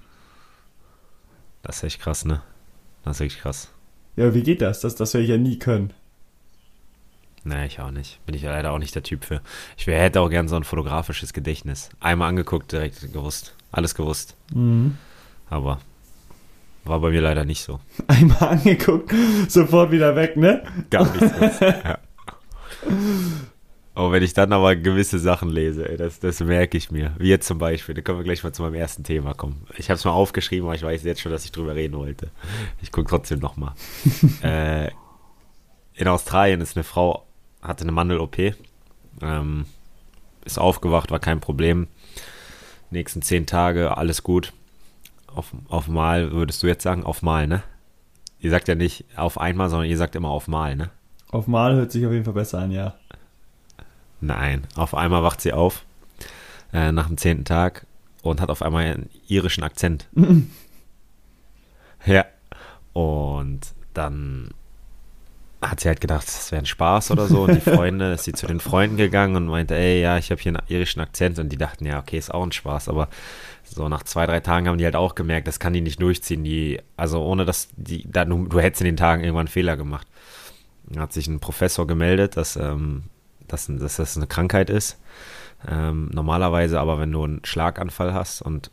Das 1.63 1.79
ist 1.79 1.83
echt 1.85 2.01
krass, 2.01 2.25
ne? 2.25 2.43
Das 3.05 3.17
ist 3.17 3.27
echt 3.27 3.41
krass. 3.41 3.71
Ja, 4.17 4.33
wie 4.35 4.43
geht 4.43 4.63
das? 4.63 4.81
Das, 4.81 4.95
das 4.95 5.15
werde 5.15 5.25
ich 5.25 5.31
ja 5.31 5.37
nie 5.37 5.59
können. 5.59 5.93
Nee, 7.47 7.67
ich 7.67 7.79
auch 7.79 7.93
nicht. 7.93 8.19
Bin 8.27 8.35
ich 8.35 8.43
leider 8.43 8.73
auch 8.73 8.79
nicht 8.79 8.95
der 8.97 9.05
Typ 9.05 9.25
für. 9.25 9.41
Ich 9.77 9.87
wär, 9.87 10.01
hätte 10.01 10.21
auch 10.21 10.29
gern 10.29 10.49
so 10.49 10.57
ein 10.57 10.65
fotografisches 10.65 11.33
Gedächtnis. 11.33 11.91
Einmal 12.01 12.29
angeguckt, 12.29 12.73
direkt 12.73 13.13
gewusst. 13.13 13.55
Alles 13.71 13.95
gewusst. 13.95 14.35
Mhm. 14.53 14.99
Aber 15.49 15.79
war 16.83 16.99
bei 16.99 17.11
mir 17.11 17.21
leider 17.21 17.45
nicht 17.45 17.63
so. 17.63 17.79
Einmal 18.09 18.43
angeguckt, 18.43 19.15
sofort 19.49 19.93
wieder 19.93 20.17
weg, 20.17 20.37
ne? 20.37 20.65
Gar 20.91 21.09
nichts. 21.13 21.61
ja. 21.61 21.99
Oh, 23.95 24.11
wenn 24.11 24.25
ich 24.25 24.35
dann 24.35 24.53
aber 24.53 24.75
gewisse 24.75 25.21
Sachen 25.21 25.49
lese, 25.49 25.89
ey, 25.89 25.97
das, 25.97 26.19
das 26.19 26.41
merke 26.41 26.77
ich 26.77 26.91
mir. 26.91 27.15
Wie 27.17 27.29
jetzt 27.29 27.47
zum 27.47 27.59
Beispiel, 27.59 27.95
da 27.95 28.03
können 28.03 28.19
wir 28.19 28.25
gleich 28.25 28.43
mal 28.43 28.53
zu 28.53 28.63
meinem 28.63 28.75
ersten 28.75 29.05
Thema 29.05 29.35
kommen. 29.35 29.67
Ich 29.77 29.89
habe 29.89 29.99
es 29.99 30.05
mal 30.05 30.11
aufgeschrieben, 30.11 30.67
aber 30.67 30.75
ich 30.75 30.83
weiß 30.83 31.05
jetzt 31.05 31.21
schon, 31.21 31.31
dass 31.31 31.45
ich 31.45 31.53
drüber 31.53 31.77
reden 31.77 31.97
wollte. 31.97 32.31
Ich 32.83 32.91
gucke 32.91 33.09
trotzdem 33.09 33.39
nochmal. 33.39 33.73
äh, 34.43 34.91
in 35.97 36.09
Australien 36.09 36.61
ist 36.61 36.77
eine 36.77 36.85
Frau, 36.85 37.26
hatte 37.63 37.83
eine 37.83 37.93
Mandel-OP, 37.93 38.55
ähm, 39.23 39.67
ist 40.45 40.59
aufgewacht, 40.59 41.11
war 41.11 41.21
kein 41.21 41.41
Problem. 41.41 41.89
Nächsten 42.91 43.23
zehn 43.23 43.47
Tage, 43.47 43.97
alles 43.97 44.23
gut 44.23 44.53
auf, 45.37 45.53
auf 45.69 45.89
Mal 45.89 46.33
würdest 46.33 46.63
du 46.63 46.67
jetzt 46.67 46.83
sagen, 46.83 47.05
auf 47.05 47.23
Mal, 47.23 47.47
ne? 47.47 47.63
Ihr 48.41 48.51
sagt 48.51 48.69
ja 48.69 48.75
nicht 48.75 49.05
auf 49.17 49.39
einmal, 49.39 49.69
sondern 49.69 49.89
ihr 49.89 49.97
sagt 49.97 50.17
immer 50.17 50.31
auf 50.31 50.49
Mal, 50.49 50.77
ne? 50.77 50.91
Auf 51.31 51.47
Mal 51.47 51.75
hört 51.75 51.93
sich 51.93 52.07
auf 52.07 52.13
jeden 52.13 52.25
Fall 52.25 52.35
besser 52.35 52.61
an, 52.61 52.71
ja. 52.71 52.95
Nein, 54.21 54.67
auf 54.75 54.95
einmal 54.95 55.23
wacht 55.23 55.41
sie 55.41 55.53
auf 55.53 55.85
äh, 56.73 56.91
nach 56.91 57.07
dem 57.07 57.19
zehnten 57.19 57.45
Tag 57.45 57.87
und 58.23 58.41
hat 58.41 58.51
auf 58.51 58.63
einmal 58.63 58.85
einen 58.85 59.11
irischen 59.29 59.63
Akzent. 59.63 60.09
ja. 62.07 62.25
Und 62.93 63.75
dann 63.93 64.51
hat 65.63 65.81
sie 65.81 65.89
halt 65.89 66.01
gedacht, 66.01 66.27
das 66.27 66.53
wäre 66.53 66.63
ein 66.63 66.67
Spaß 66.67 67.11
oder 67.11 67.27
so. 67.27 67.43
Und 67.45 67.55
die 67.55 67.61
Freunde, 67.71 68.13
ist 68.13 68.25
sie 68.25 68.33
zu 68.33 68.47
den 68.47 68.61
Freunden 68.61 68.97
gegangen 68.97 69.37
und 69.37 69.47
meinte, 69.47 69.75
ey, 69.75 70.01
ja, 70.01 70.19
ich 70.19 70.31
habe 70.31 70.41
hier 70.41 70.51
einen 70.51 70.69
irischen 70.69 71.01
Akzent. 71.01 71.39
Und 71.39 71.51
die 71.51 71.57
dachten, 71.57 71.87
ja, 71.87 71.99
okay, 71.99 72.19
ist 72.19 72.33
auch 72.33 72.43
ein 72.43 72.53
Spaß. 72.53 72.89
Aber 72.89 73.09
so 73.65 73.89
nach 73.89 74.03
zwei, 74.03 74.27
drei 74.27 74.41
Tagen 74.41 74.69
haben 74.69 74.79
die 74.79 74.85
halt 74.85 74.97
auch 74.97 75.15
gemerkt, 75.15 75.49
das 75.49 75.59
kann 75.59 75.73
die 75.73 75.81
nicht 75.81 76.01
durchziehen. 76.01 76.45
Die, 76.45 76.81
also 76.97 77.23
ohne 77.23 77.45
dass 77.45 77.69
die, 77.77 78.07
da, 78.11 78.25
du, 78.25 78.47
du 78.47 78.61
hättest 78.61 78.83
in 78.83 78.87
den 78.87 78.97
Tagen 78.97 79.23
irgendwann 79.23 79.47
einen 79.47 79.49
Fehler 79.49 79.77
gemacht. 79.77 80.07
Dann 80.89 81.03
hat 81.03 81.13
sich 81.13 81.27
ein 81.27 81.41
Professor 81.41 81.87
gemeldet, 81.87 82.37
dass, 82.37 82.57
ähm, 82.57 83.05
dass, 83.49 83.67
dass 83.67 83.97
das 83.97 84.17
eine 84.17 84.27
Krankheit 84.27 84.71
ist. 84.71 85.01
Ähm, 85.69 86.11
normalerweise 86.13 86.79
aber, 86.81 86.99
wenn 86.99 87.13
du 87.13 87.25
einen 87.25 87.45
Schlaganfall 87.45 88.13
hast 88.15 88.43
und 88.43 88.71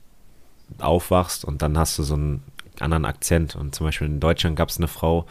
aufwachst 0.80 1.46
und 1.46 1.62
dann 1.62 1.78
hast 1.78 1.98
du 1.98 2.04
so 2.04 2.16
einen 2.16 2.44
anderen 2.80 3.06
Akzent. 3.06 3.56
Und 3.56 3.76
zum 3.76 3.86
Beispiel 3.86 4.08
in 4.08 4.20
Deutschland 4.20 4.56
gab 4.56 4.70
es 4.70 4.78
eine 4.78 4.88
Frau, 4.88 5.26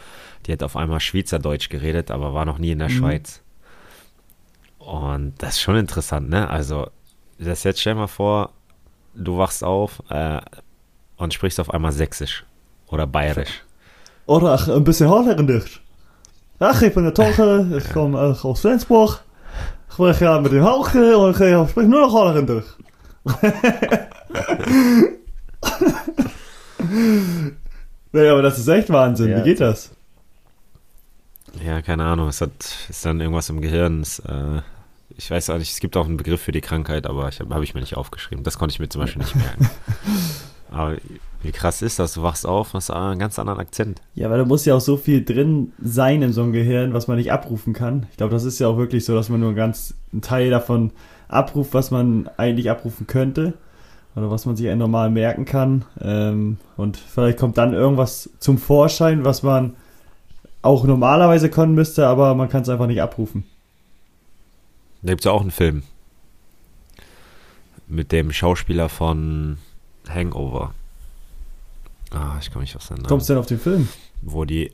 die 0.45 0.51
hat 0.51 0.63
auf 0.63 0.75
einmal 0.75 0.99
Schweizerdeutsch 0.99 1.69
geredet, 1.69 2.11
aber 2.11 2.33
war 2.33 2.45
noch 2.45 2.57
nie 2.57 2.71
in 2.71 2.79
der 2.79 2.89
mhm. 2.89 2.93
Schweiz. 2.93 3.41
Und 4.79 5.33
das 5.37 5.51
ist 5.51 5.61
schon 5.61 5.77
interessant, 5.77 6.29
ne? 6.29 6.49
Also, 6.49 6.87
das 7.39 7.63
jetzt 7.63 7.79
stell 7.79 7.95
mal 7.95 8.07
vor, 8.07 8.51
du 9.13 9.37
wachst 9.37 9.63
auf 9.63 10.03
äh, 10.09 10.41
und 11.17 11.33
sprichst 11.33 11.59
auf 11.59 11.73
einmal 11.73 11.91
Sächsisch 11.91 12.45
oder 12.87 13.07
Bayerisch. 13.07 13.63
Oder 14.25 14.53
ach, 14.53 14.67
ein 14.67 14.83
bisschen 14.83 15.09
holländisch. 15.09 15.81
Ach, 16.59 16.81
ich 16.81 16.93
bin 16.93 17.03
der 17.03 17.13
Tochter, 17.13 17.65
ich 17.77 17.89
komme 17.91 18.19
aus 18.19 18.61
Flensburg. 18.61 19.19
Ich 19.87 19.93
spreche 19.93 20.25
ja 20.25 20.41
mit 20.41 20.51
dem 20.51 20.63
Hauke 20.63 21.17
und 21.17 21.31
ich 21.31 21.69
spreche 21.69 21.87
nur 21.87 22.01
noch 22.01 22.13
holländisch. 22.13 22.65
nee, 28.11 28.27
aber 28.27 28.41
das 28.41 28.59
ist 28.59 28.67
echt 28.67 28.89
Wahnsinn. 28.89 29.29
Ja. 29.29 29.39
Wie 29.39 29.43
geht 29.43 29.59
das? 29.59 29.91
Ja, 31.63 31.81
keine 31.81 32.05
Ahnung. 32.05 32.27
Es 32.29 32.41
hat, 32.41 32.51
ist 32.89 33.05
dann 33.05 33.19
irgendwas 33.19 33.49
im 33.49 33.61
Gehirn. 33.61 34.01
Es, 34.01 34.19
äh, 34.19 34.61
ich 35.15 35.29
weiß 35.29 35.49
auch 35.51 35.57
nicht, 35.57 35.71
es 35.71 35.79
gibt 35.79 35.95
auch 35.97 36.05
einen 36.05 36.17
Begriff 36.17 36.41
für 36.41 36.51
die 36.51 36.61
Krankheit, 36.61 37.05
aber 37.05 37.29
ich 37.29 37.39
habe 37.39 37.53
hab 37.53 37.61
ich 37.61 37.73
mir 37.73 37.81
nicht 37.81 37.97
aufgeschrieben. 37.97 38.43
Das 38.43 38.57
konnte 38.57 38.73
ich 38.73 38.79
mir 38.79 38.89
zum 38.89 39.01
Beispiel 39.01 39.21
nicht 39.21 39.35
merken. 39.35 39.69
aber 40.71 40.97
wie 41.43 41.51
krass 41.51 41.81
ist 41.81 41.99
das? 41.99 42.13
Du 42.13 42.23
wachst 42.23 42.47
auf 42.47 42.73
und 42.73 42.77
hast 42.77 42.89
einen 42.89 43.19
ganz 43.19 43.37
anderen 43.37 43.59
Akzent. 43.59 44.01
Ja, 44.15 44.29
weil 44.29 44.39
da 44.39 44.45
muss 44.45 44.65
ja 44.65 44.75
auch 44.75 44.81
so 44.81 44.97
viel 44.97 45.23
drin 45.23 45.73
sein 45.83 46.21
in 46.21 46.33
so 46.33 46.41
einem 46.41 46.53
Gehirn, 46.53 46.93
was 46.93 47.07
man 47.07 47.17
nicht 47.17 47.31
abrufen 47.31 47.73
kann. 47.73 48.07
Ich 48.11 48.17
glaube, 48.17 48.33
das 48.33 48.43
ist 48.45 48.59
ja 48.59 48.67
auch 48.67 48.77
wirklich 48.77 49.05
so, 49.05 49.13
dass 49.13 49.29
man 49.29 49.41
nur 49.41 49.53
ganz 49.53 49.93
einen 50.11 50.21
Teil 50.21 50.49
davon 50.49 50.91
abruft, 51.27 51.73
was 51.73 51.91
man 51.91 52.29
eigentlich 52.37 52.69
abrufen 52.69 53.07
könnte. 53.07 53.53
Oder 54.15 54.29
was 54.29 54.45
man 54.45 54.55
sich 54.55 54.65
ja 54.67 54.75
normal 54.75 55.09
merken 55.09 55.45
kann. 55.45 55.85
Ähm, 55.99 56.57
und 56.77 56.97
vielleicht 56.97 57.39
kommt 57.39 57.57
dann 57.57 57.73
irgendwas 57.73 58.29
zum 58.39 58.57
Vorschein, 58.57 59.25
was 59.25 59.41
man 59.43 59.75
auch 60.61 60.85
normalerweise 60.85 61.49
können 61.49 61.73
müsste, 61.73 62.07
aber 62.07 62.35
man 62.35 62.47
kann 62.49 62.61
es 62.61 62.69
einfach 62.69 62.87
nicht 62.87 63.01
abrufen. 63.01 63.43
Da 65.01 65.11
gibt 65.11 65.21
es 65.21 65.25
ja 65.25 65.31
auch 65.31 65.41
einen 65.41 65.51
Film. 65.51 65.83
Mit 67.87 68.11
dem 68.11 68.31
Schauspieler 68.31 68.87
von 68.87 69.57
Hangover. 70.07 70.73
Ah, 72.11 72.37
ich 72.39 72.51
komme 72.51 72.63
nicht 72.63 72.75
auf 72.75 72.83
seinen 72.83 72.97
Namen. 72.97 73.09
Kommst 73.09 73.27
du 73.27 73.33
denn 73.33 73.39
auf 73.39 73.47
den 73.47 73.59
Film? 73.59 73.89
Wo 74.21 74.45
die, 74.45 74.71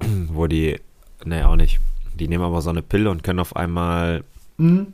wo 0.28 0.46
die, 0.46 0.80
ne, 1.24 1.46
auch 1.46 1.56
nicht. 1.56 1.80
Die 2.18 2.28
nehmen 2.28 2.44
aber 2.44 2.62
so 2.62 2.70
eine 2.70 2.82
Pille 2.82 3.10
und 3.10 3.24
können 3.24 3.40
auf 3.40 3.56
einmal 3.56 4.22
Mhm. 4.56 4.92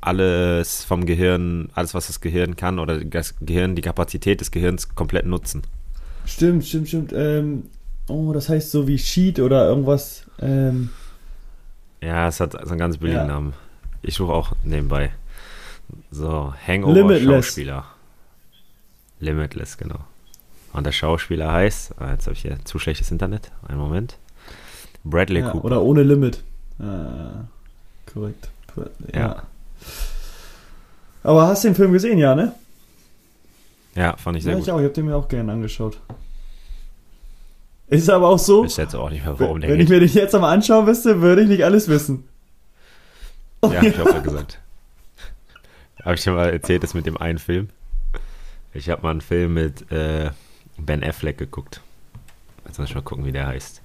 Alles 0.00 0.84
vom 0.84 1.06
Gehirn, 1.06 1.68
alles 1.74 1.94
was 1.94 2.06
das 2.06 2.20
Gehirn 2.20 2.56
kann 2.56 2.78
oder 2.78 3.02
das 3.04 3.34
Gehirn, 3.40 3.74
die 3.74 3.82
Kapazität 3.82 4.40
des 4.40 4.50
Gehirns 4.50 4.94
komplett 4.94 5.26
nutzen. 5.26 5.62
Stimmt, 6.24 6.64
stimmt, 6.66 6.88
stimmt. 6.88 7.12
Ähm, 7.14 7.64
oh, 8.08 8.32
das 8.32 8.48
heißt 8.48 8.70
so 8.70 8.86
wie 8.86 8.98
Sheet 8.98 9.40
oder 9.40 9.66
irgendwas. 9.68 10.24
Ähm, 10.40 10.90
Ja, 12.00 12.28
es 12.28 12.38
hat 12.40 12.52
so 12.52 12.58
einen 12.58 12.78
ganz 12.78 12.98
billigen 12.98 13.20
Ja. 13.20 13.26
Namen. 13.26 13.54
Ich 14.02 14.14
suche 14.14 14.32
auch 14.32 14.52
nebenbei. 14.62 15.10
So, 16.10 16.52
Hangover 16.66 16.94
Limitless. 16.94 17.46
Schauspieler. 17.46 17.84
Limitless, 19.20 19.76
genau. 19.78 19.98
Und 20.72 20.84
der 20.84 20.92
Schauspieler 20.92 21.50
heißt, 21.52 21.94
ah, 21.98 22.12
jetzt 22.12 22.26
habe 22.26 22.34
ich 22.34 22.42
hier 22.42 22.58
zu 22.64 22.78
schlechtes 22.78 23.10
Internet, 23.10 23.50
einen 23.66 23.78
Moment. 23.78 24.16
Bradley 25.02 25.40
ja, 25.40 25.50
Cooper. 25.50 25.64
oder 25.64 25.82
ohne 25.82 26.02
Limit. 26.02 26.42
Ah, 26.78 27.44
korrekt. 28.12 28.50
Ja. 29.12 29.18
Ja. 29.20 29.42
Aber 31.28 31.46
hast 31.46 31.62
du 31.62 31.68
den 31.68 31.74
Film 31.74 31.92
gesehen, 31.92 32.16
ja, 32.16 32.34
ne? 32.34 32.54
Ja, 33.94 34.16
fand 34.16 34.38
ich 34.38 34.44
sehr 34.44 34.52
ja, 34.52 34.58
gut. 34.58 34.66
ich 34.66 34.72
auch. 34.72 34.78
Ich 34.78 34.84
habe 34.84 34.94
den 34.94 35.04
mir 35.04 35.14
auch 35.14 35.28
gerne 35.28 35.52
angeschaut. 35.52 36.00
Ist 37.88 38.08
aber 38.08 38.28
auch 38.28 38.38
so, 38.38 38.64
Ich 38.64 38.78
jetzt 38.78 38.94
auch 38.94 39.10
nicht 39.10 39.26
mehr, 39.26 39.38
warum 39.38 39.60
der 39.60 39.68
wenn 39.68 39.78
ich 39.78 39.90
mir 39.90 40.00
den 40.00 40.08
jetzt 40.08 40.34
einmal 40.34 40.54
anschauen 40.54 40.86
müsste, 40.86 41.20
würde 41.20 41.42
ich 41.42 41.48
nicht 41.48 41.64
alles 41.66 41.86
wissen. 41.88 42.26
Ja, 43.62 43.82
ich 43.82 43.98
habe 43.98 44.10
ja 44.10 44.20
gesagt. 44.20 44.58
Habe 46.02 46.14
ich 46.14 46.22
dir 46.22 46.32
mal 46.32 46.48
erzählt, 46.48 46.82
das 46.82 46.94
mit 46.94 47.04
dem 47.04 47.18
einen 47.18 47.38
Film? 47.38 47.68
Ich 48.72 48.88
habe 48.88 49.02
mal 49.02 49.10
einen 49.10 49.20
Film 49.20 49.52
mit 49.52 49.92
äh, 49.92 50.30
Ben 50.78 51.04
Affleck 51.04 51.36
geguckt. 51.36 51.82
Jetzt 52.64 52.78
muss 52.78 52.88
ich 52.88 52.94
mal 52.94 53.02
gucken, 53.02 53.26
wie 53.26 53.32
der 53.32 53.46
heißt. 53.46 53.82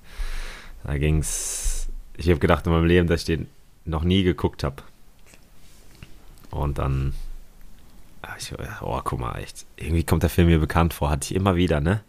Da 0.86 0.98
ging's. 0.98 1.90
Ich 2.16 2.30
habe 2.30 2.40
gedacht 2.40 2.66
in 2.68 2.72
meinem 2.72 2.86
Leben, 2.86 3.10
dass 3.10 3.22
ich 3.22 3.26
den 3.26 3.48
noch 3.84 4.06
nie 4.06 4.24
geguckt 4.24 4.64
habe. 4.64 4.78
Und 6.52 6.78
dann. 6.78 7.14
Ah, 8.34 8.38
Ich, 8.40 8.82
oh, 8.82 9.02
guck 9.04 9.20
mal, 9.20 9.36
echt. 9.40 9.66
Irgendwie 9.78 10.04
kommt 10.04 10.24
der 10.24 10.30
Film 10.30 10.48
mir 10.48 10.60
bekannt 10.60 10.94
vor. 10.94 11.10
Hatte 11.10 11.26
ich 11.32 11.36
immer 11.36 11.56
wieder, 11.56 11.80
ne? 11.80 12.02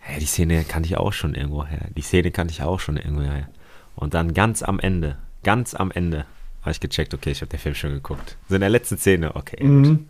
Hä, 0.00 0.18
die 0.18 0.26
Szene 0.26 0.64
kannte 0.64 0.88
ich 0.88 0.96
auch 0.96 1.12
schon 1.12 1.34
irgendwo 1.34 1.64
her. 1.64 1.86
Die 1.96 2.02
Szene 2.02 2.30
kannte 2.30 2.52
ich 2.52 2.62
auch 2.62 2.80
schon 2.80 2.96
irgendwo 2.96 3.22
her. 3.22 3.48
Und 3.94 4.14
dann 4.14 4.34
ganz 4.34 4.62
am 4.62 4.80
Ende, 4.80 5.16
ganz 5.44 5.74
am 5.74 5.90
Ende, 5.90 6.24
habe 6.62 6.72
ich 6.72 6.80
gecheckt, 6.80 7.14
okay, 7.14 7.30
ich 7.30 7.40
habe 7.40 7.50
den 7.50 7.60
Film 7.60 7.74
schon 7.74 7.90
geguckt. 7.92 8.36
So 8.48 8.54
in 8.56 8.60
der 8.60 8.70
letzten 8.70 8.96
Szene, 8.98 9.36
okay. 9.36 9.62
Mhm. 9.62 10.08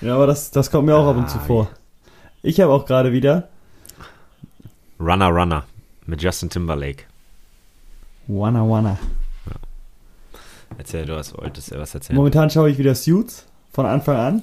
Ja, 0.00 0.14
aber 0.14 0.26
das, 0.26 0.50
das 0.50 0.70
kommt 0.70 0.86
mir 0.86 0.94
auch 0.94 1.08
ab 1.08 1.16
und 1.16 1.28
zu 1.28 1.38
Ah, 1.38 1.44
vor. 1.46 1.70
Ich 2.42 2.60
habe 2.60 2.72
auch 2.72 2.86
gerade 2.86 3.12
wieder 3.12 3.48
Runner 5.00 5.28
Runner 5.28 5.64
mit 6.06 6.22
Justin 6.22 6.48
Timberlake. 6.50 7.04
Wanna 8.28 8.68
Wanna. 8.68 8.98
Erzähl, 10.78 11.06
du 11.06 11.14
was 11.14 11.36
wolltest 11.36 11.70
du 11.70 11.78
was 11.78 11.94
erzählen. 11.94 12.16
Momentan 12.16 12.50
schaue 12.50 12.70
ich 12.70 12.78
wieder 12.78 12.94
Suits 12.94 13.46
von 13.72 13.86
Anfang 13.86 14.16
an. 14.16 14.42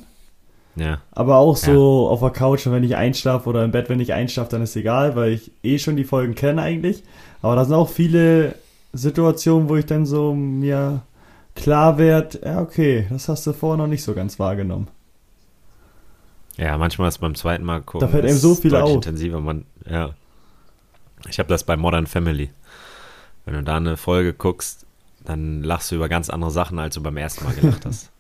Ja, 0.76 1.02
Aber 1.12 1.38
auch 1.38 1.56
so 1.56 2.08
auf 2.08 2.22
der 2.22 2.32
Couch, 2.32 2.66
und 2.66 2.74
wenn 2.74 2.84
ich 2.84 2.96
einschlafe 2.96 3.48
oder 3.48 3.64
im 3.64 3.72
Bett, 3.72 3.90
wenn 3.90 4.00
ich 4.00 4.14
einschlafe, 4.14 4.50
dann 4.50 4.64
ist 4.64 4.76
egal, 4.76 5.16
weil 5.16 5.34
ich 5.34 5.52
eh 5.62 5.78
schon 5.78 5.96
die 5.96 6.04
Folgen 6.04 6.34
kenne 6.34 6.62
eigentlich. 6.62 7.04
Aber 7.44 7.56
da 7.56 7.66
sind 7.66 7.76
auch 7.76 7.90
viele 7.90 8.56
Situationen, 8.92 9.70
wo 9.70 9.76
ich 9.76 9.86
dann 9.86 10.06
so 10.06 10.34
mir 10.34 11.02
klar 11.56 11.98
werd, 11.98 12.40
ja 12.44 12.62
okay, 12.62 13.06
das 13.10 13.30
hast 13.30 13.46
du 13.46 13.54
vorher 13.54 13.78
noch 13.78 13.88
nicht 13.88 14.04
so 14.04 14.14
ganz 14.14 14.40
wahrgenommen. 14.40 14.88
ja, 16.58 16.78
manchmal 16.78 17.10
ist 17.10 17.20
beim 17.20 17.36
zweiten 17.36 17.64
Mal 17.64 17.82
gucken. 17.82 18.08
Da 18.08 18.12
fällt 18.12 18.26
einem 18.26 18.38
so 18.38 18.56
viel 18.56 18.76
auf. 18.76 18.92
intensiver. 18.92 19.40
Man, 19.42 19.66
ja. 19.88 20.16
Ich 21.30 21.40
habe 21.40 21.50
das 21.50 21.64
bei 21.64 21.78
Modern 21.78 22.08
Family. 22.08 22.50
Wenn 23.46 23.54
du 23.56 23.64
da 23.64 23.78
eine 23.78 23.98
Folge 23.98 24.34
guckst, 24.34 24.86
dann 25.26 25.64
lachst 25.64 25.92
du 25.92 25.96
über 25.96 26.10
ganz 26.10 26.30
andere 26.30 26.52
Sachen, 26.52 26.80
als 26.80 26.96
du 26.96 27.02
beim 27.02 27.18
ersten 27.18 27.46
Mal 27.46 27.54
gelacht 27.54 27.86
hast. 27.86 28.12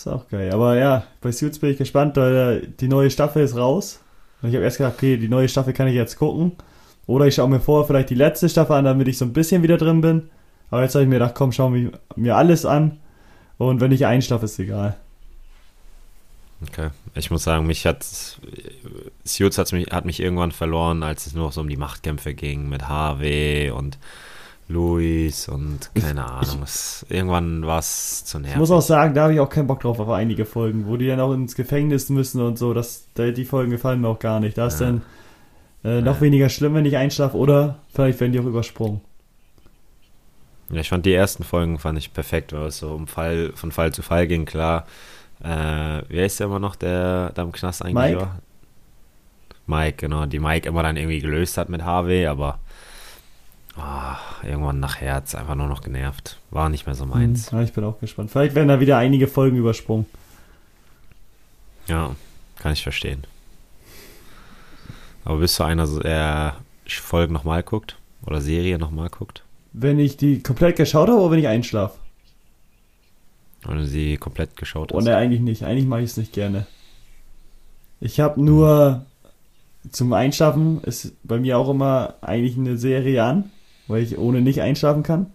Ist 0.00 0.12
auch 0.12 0.28
geil. 0.28 0.52
Aber 0.52 0.76
ja, 0.76 1.04
bei 1.20 1.32
Suits 1.32 1.58
bin 1.58 1.70
ich 1.70 1.78
gespannt, 1.78 2.16
weil 2.16 2.62
äh, 2.62 2.68
die 2.80 2.88
neue 2.88 3.10
Staffel 3.10 3.42
ist 3.42 3.56
raus. 3.56 4.00
Und 4.42 4.48
ich 4.48 4.54
habe 4.54 4.64
erst 4.64 4.78
gedacht, 4.78 4.94
okay, 4.96 5.16
die 5.16 5.28
neue 5.28 5.48
Staffel 5.48 5.72
kann 5.72 5.88
ich 5.88 5.94
jetzt 5.94 6.16
gucken. 6.16 6.52
Oder 7.06 7.26
ich 7.26 7.34
schaue 7.34 7.48
mir 7.48 7.60
vorher 7.60 7.86
vielleicht 7.86 8.10
die 8.10 8.14
letzte 8.14 8.48
Staffel 8.48 8.76
an, 8.76 8.84
damit 8.84 9.08
ich 9.08 9.18
so 9.18 9.24
ein 9.24 9.32
bisschen 9.32 9.62
wieder 9.62 9.76
drin 9.76 10.00
bin. 10.00 10.30
Aber 10.70 10.82
jetzt 10.82 10.94
habe 10.94 11.02
ich 11.02 11.08
mir 11.08 11.16
gedacht, 11.16 11.34
komm, 11.34 11.52
schau 11.52 11.68
mir, 11.70 11.92
mir 12.16 12.36
alles 12.36 12.64
an. 12.64 12.98
Und 13.58 13.80
wenn 13.80 13.92
ich 13.92 14.06
einschlafe, 14.06 14.44
ist 14.44 14.58
egal. 14.58 14.96
Okay. 16.66 16.90
Ich 17.14 17.30
muss 17.30 17.44
sagen, 17.44 17.66
mich 17.66 17.86
hat 17.86 18.06
Suits 19.24 19.58
hat 19.58 19.72
mich, 19.72 19.88
hat 19.90 20.04
mich 20.04 20.20
irgendwann 20.20 20.52
verloren, 20.52 21.02
als 21.02 21.26
es 21.26 21.34
nur 21.34 21.50
so 21.52 21.60
um 21.60 21.68
die 21.68 21.76
Machtkämpfe 21.76 22.34
ging 22.34 22.68
mit 22.68 22.88
Harvey 22.88 23.70
und 23.70 23.98
Luis 24.70 25.48
und 25.48 25.90
keine 25.94 26.24
Ahnung. 26.30 26.62
Es, 26.62 27.04
irgendwann 27.08 27.66
war 27.66 27.78
es 27.80 28.24
zu 28.24 28.38
Ich 28.38 28.42
nervig. 28.44 28.58
muss 28.58 28.70
auch 28.70 28.80
sagen, 28.80 29.14
da 29.14 29.24
habe 29.24 29.34
ich 29.34 29.40
auch 29.40 29.48
keinen 29.50 29.66
Bock 29.66 29.80
drauf 29.80 29.98
auf 29.98 30.08
einige 30.10 30.44
Folgen, 30.44 30.86
wo 30.86 30.96
die 30.96 31.06
dann 31.08 31.20
auch 31.20 31.32
ins 31.32 31.54
Gefängnis 31.56 32.08
müssen 32.08 32.40
und 32.40 32.58
so. 32.58 32.72
Das, 32.72 33.06
da- 33.14 33.30
die 33.30 33.44
Folgen 33.44 33.70
gefallen 33.72 34.00
mir 34.00 34.08
auch 34.08 34.18
gar 34.18 34.38
nicht. 34.40 34.56
Da 34.56 34.66
ist 34.68 34.80
Ja. 34.80 34.86
dann 34.86 35.02
äh, 35.82 36.00
noch 36.02 36.16
Ja. 36.16 36.20
weniger 36.20 36.48
schlimm, 36.48 36.74
wenn 36.74 36.84
ich 36.84 36.96
einschlafe 36.96 37.36
oder 37.36 37.78
vielleicht 37.94 38.20
werden 38.20 38.32
die 38.32 38.40
auch 38.40 38.44
übersprungen. 38.44 39.00
Ja, 40.70 40.80
ich 40.80 40.88
fand 40.88 41.04
die 41.04 41.14
ersten 41.14 41.42
Folgen 41.42 41.78
fand 41.78 41.98
ich 41.98 42.12
perfekt, 42.12 42.52
weil 42.52 42.66
es 42.66 42.78
so 42.78 42.92
um 42.94 43.06
Fall, 43.08 43.52
von 43.54 43.72
Fall 43.72 43.92
zu 43.92 44.02
Fall 44.02 44.26
ging, 44.28 44.44
klar. 44.44 44.86
Äh, 45.42 46.02
wie 46.08 46.20
heißt 46.20 46.38
der 46.38 46.46
immer 46.46 46.58
noch, 46.60 46.76
der 46.76 47.30
da 47.34 47.42
im 47.42 47.50
Knast 47.52 47.82
eigentlich 47.82 47.94
Mike? 47.94 48.20
war? 48.20 48.38
Mike, 49.66 49.96
genau, 49.98 50.26
die 50.26 50.38
Mike 50.38 50.68
immer 50.68 50.82
dann 50.82 50.96
irgendwie 50.96 51.20
gelöst 51.20 51.56
hat 51.56 51.68
mit 51.70 51.82
Harvey, 51.82 52.26
aber 52.26 52.58
ah, 53.80 54.18
irgendwann 54.42 54.80
nachher 54.80 55.14
hat 55.14 55.26
es 55.26 55.34
einfach 55.34 55.54
nur 55.54 55.66
noch 55.68 55.82
genervt. 55.82 56.38
War 56.50 56.68
nicht 56.68 56.86
mehr 56.86 56.94
so 56.94 57.06
meins. 57.06 57.50
Ja, 57.50 57.62
ich 57.62 57.72
bin 57.72 57.84
auch 57.84 57.98
gespannt. 58.00 58.30
Vielleicht 58.30 58.54
werden 58.54 58.68
da 58.68 58.80
wieder 58.80 58.98
einige 58.98 59.26
Folgen 59.28 59.56
übersprungen. 59.56 60.06
Ja, 61.86 62.14
kann 62.58 62.72
ich 62.72 62.82
verstehen. 62.82 63.24
Aber 65.24 65.38
bist 65.38 65.58
du 65.58 65.64
einer, 65.64 65.86
der 65.86 66.56
Folgen 66.86 67.32
nochmal 67.32 67.62
guckt? 67.62 67.96
Oder 68.26 68.40
Serie 68.40 68.78
nochmal 68.78 69.08
guckt? 69.08 69.42
Wenn 69.72 69.98
ich 69.98 70.16
die 70.16 70.42
komplett 70.42 70.76
geschaut 70.76 71.08
habe 71.08 71.20
oder 71.20 71.32
wenn 71.32 71.38
ich 71.38 71.48
einschlafe? 71.48 71.98
Wenn 73.64 73.76
du 73.78 73.86
sie 73.86 74.16
komplett 74.16 74.56
geschaut 74.56 74.92
Oh 74.92 74.98
hast? 74.98 75.04
ne, 75.04 75.16
eigentlich 75.16 75.40
nicht. 75.40 75.64
Eigentlich 75.64 75.86
mache 75.86 76.00
ich 76.00 76.10
es 76.10 76.16
nicht 76.16 76.32
gerne. 76.32 76.66
Ich 78.00 78.20
habe 78.20 78.42
nur 78.42 79.04
zum 79.90 80.12
Einschlafen 80.12 80.82
ist 80.84 81.12
bei 81.22 81.38
mir 81.38 81.58
auch 81.58 81.70
immer 81.70 82.14
eigentlich 82.20 82.56
eine 82.56 82.76
Serie 82.76 83.24
an, 83.24 83.50
weil 83.90 84.02
ich 84.02 84.16
ohne 84.18 84.40
nicht 84.40 84.60
einschlafen 84.62 85.02
kann. 85.02 85.26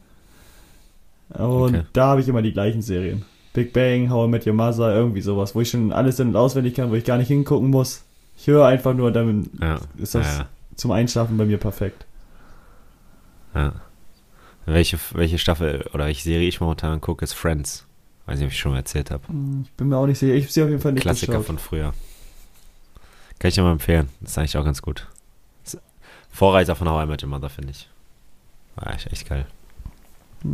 Und 1.29 1.75
Okay. 1.75 1.81
da 1.93 2.07
habe 2.07 2.21
ich 2.21 2.27
immer 2.27 2.41
die 2.41 2.53
gleichen 2.53 2.81
Serien. 2.81 3.23
Big 3.53 3.73
Bang, 3.73 4.09
How 4.09 4.27
I 4.27 4.29
Met 4.29 4.45
Your 4.45 4.53
Mother, 4.53 4.93
irgendwie 4.93 5.21
sowas, 5.21 5.55
wo 5.55 5.61
ich 5.61 5.69
schon 5.69 5.91
alles 5.93 6.19
in- 6.19 6.29
und 6.29 6.35
auswendig 6.35 6.75
kann, 6.75 6.91
wo 6.91 6.95
ich 6.95 7.05
gar 7.05 7.17
nicht 7.17 7.27
hingucken 7.29 7.69
muss. 7.69 8.03
Ich 8.37 8.47
höre 8.47 8.65
einfach 8.65 8.93
nur, 8.93 9.11
dann 9.11 9.49
Ja, 9.61 9.79
ist 9.97 10.13
das 10.15 10.39
ja, 10.39 10.47
zum 10.75 10.91
Einschlafen 10.91 11.37
bei 11.37 11.45
mir 11.45 11.57
perfekt. 11.57 12.05
ja. 13.53 13.73
Welche, 14.67 14.97
welche 15.13 15.37
Staffel 15.37 15.85
oder 15.93 16.05
welche 16.05 16.23
Serie 16.23 16.47
ich 16.47 16.59
momentan 16.59 16.99
gucke, 16.99 17.23
ist 17.23 17.33
Friends. 17.33 17.85
Weiß 18.25 18.39
nicht, 18.39 18.47
ob 18.47 18.51
ich 18.51 18.57
schon 18.59 18.71
mal 18.71 18.79
erzählt 18.79 19.11
habe. 19.11 19.21
Ich 19.63 19.71
bin 19.73 19.89
mir 19.89 19.97
auch 19.97 20.07
nicht 20.07 20.17
sicher. 20.17 20.33
Ich 20.33 20.51
sie 20.51 20.63
auf 20.63 20.69
jeden 20.69 20.81
Fall 20.81 20.93
nicht 20.93 21.03
Klassiker 21.03 21.33
geschaut. 21.33 21.45
von 21.45 21.59
früher. 21.59 21.93
Kann 23.37 23.49
ich 23.49 23.53
dir 23.55 23.61
mal 23.61 23.73
empfehlen. 23.73 24.09
Das 24.21 24.31
ist 24.31 24.37
eigentlich 24.39 24.57
auch 24.57 24.65
ganz 24.65 24.81
gut. 24.81 25.07
Vorreiter 26.31 26.75
von 26.75 26.89
How 26.89 27.03
I 27.03 27.07
Met 27.07 27.21
Your 27.21 27.29
Mother, 27.29 27.49
finde 27.49 27.71
ich. 27.71 27.87
War 28.75 28.93
echt, 28.93 29.11
echt 29.11 29.27
geil. 29.27 29.45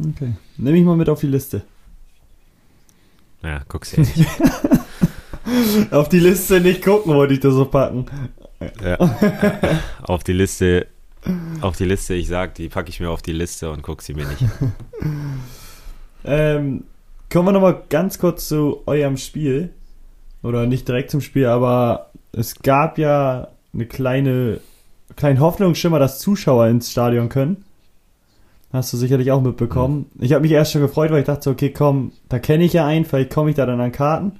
Okay. 0.09 0.33
Nehme 0.57 0.77
ich 0.77 0.85
mal 0.85 0.95
mit 0.95 1.09
auf 1.09 1.19
die 1.19 1.27
Liste. 1.27 1.63
Ja, 3.43 3.61
guck's 3.67 3.91
dir 3.91 4.01
nicht. 4.01 4.25
Auf 5.91 6.07
die 6.07 6.19
Liste 6.19 6.61
nicht 6.61 6.83
gucken, 6.83 7.13
wollte 7.15 7.33
ich 7.33 7.39
da 7.39 7.49
so 7.49 7.65
packen. 7.65 8.05
ja. 8.81 8.97
Auf 10.03 10.23
die 10.23 10.33
Liste, 10.33 10.87
auf 11.61 11.75
die 11.75 11.85
Liste, 11.85 12.13
ich 12.13 12.27
sag, 12.27 12.55
die 12.55 12.69
packe 12.69 12.89
ich 12.89 12.99
mir 12.99 13.09
auf 13.09 13.21
die 13.21 13.33
Liste 13.33 13.69
und 13.71 13.81
guck 13.81 14.01
sie 14.01 14.13
mir 14.13 14.27
nicht. 14.27 14.45
Ähm, 16.23 16.83
kommen 17.31 17.47
wir 17.47 17.51
nochmal 17.51 17.81
ganz 17.89 18.19
kurz 18.19 18.47
zu 18.47 18.83
eurem 18.85 19.17
Spiel. 19.17 19.73
Oder 20.43 20.67
nicht 20.67 20.87
direkt 20.87 21.09
zum 21.09 21.21
Spiel, 21.21 21.47
aber 21.47 22.11
es 22.31 22.59
gab 22.59 22.99
ja 22.99 23.47
eine 23.73 23.87
kleine, 23.87 24.59
kleinen 25.15 25.39
Hoffnungsschimmer, 25.39 25.97
dass 25.97 26.19
Zuschauer 26.19 26.67
ins 26.67 26.91
Stadion 26.91 27.29
können. 27.29 27.65
Hast 28.73 28.93
du 28.93 28.97
sicherlich 28.97 29.31
auch 29.31 29.41
mitbekommen. 29.41 30.05
Ich 30.19 30.31
habe 30.31 30.43
mich 30.43 30.51
erst 30.51 30.71
schon 30.71 30.81
gefreut, 30.81 31.11
weil 31.11 31.19
ich 31.19 31.25
dachte, 31.25 31.49
okay, 31.49 31.71
komm, 31.71 32.13
da 32.29 32.39
kenne 32.39 32.63
ich 32.63 32.73
ja 32.73 32.85
einen, 32.85 33.03
vielleicht 33.03 33.33
komme 33.33 33.49
ich 33.49 33.55
da 33.55 33.65
dann 33.65 33.81
an 33.81 33.91
Karten. 33.91 34.33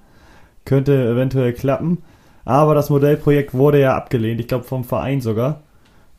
Könnte 0.64 1.10
eventuell 1.10 1.54
klappen. 1.54 2.00
Aber 2.46 2.74
das 2.74 2.90
Modellprojekt 2.90 3.54
wurde 3.54 3.80
ja 3.80 3.96
abgelehnt, 3.96 4.40
ich 4.40 4.48
glaube 4.48 4.64
vom 4.64 4.84
Verein 4.84 5.22
sogar. 5.22 5.62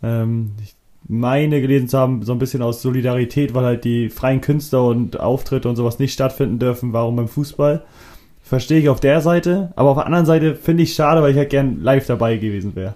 Ähm, 0.02 0.52
ich 0.62 0.75
meine 1.09 1.61
gelesen 1.61 1.88
zu 1.88 1.99
haben, 1.99 2.23
so 2.23 2.33
ein 2.33 2.38
bisschen 2.38 2.62
aus 2.62 2.83
Solidarität, 2.83 3.54
weil 3.54 3.64
halt 3.64 3.85
die 3.85 4.09
freien 4.09 4.40
Künstler 4.40 4.85
und 4.85 5.19
Auftritte 5.19 5.69
und 5.69 5.76
sowas 5.76 5.99
nicht 5.99 6.12
stattfinden 6.12 6.59
dürfen, 6.59 6.92
warum 6.92 7.16
beim 7.16 7.28
Fußball. 7.28 7.83
Verstehe 8.42 8.78
ich 8.78 8.88
auf 8.88 9.00
der 9.00 9.21
Seite, 9.21 9.73
aber 9.76 9.90
auf 9.90 9.97
der 9.97 10.07
anderen 10.07 10.26
Seite 10.26 10.54
finde 10.54 10.83
ich 10.83 10.95
schade, 10.95 11.23
weil 11.23 11.33
ich 11.33 11.38
halt 11.38 11.50
gern 11.50 11.81
live 11.81 12.07
dabei 12.07 12.37
gewesen 12.37 12.76
wäre. 12.76 12.95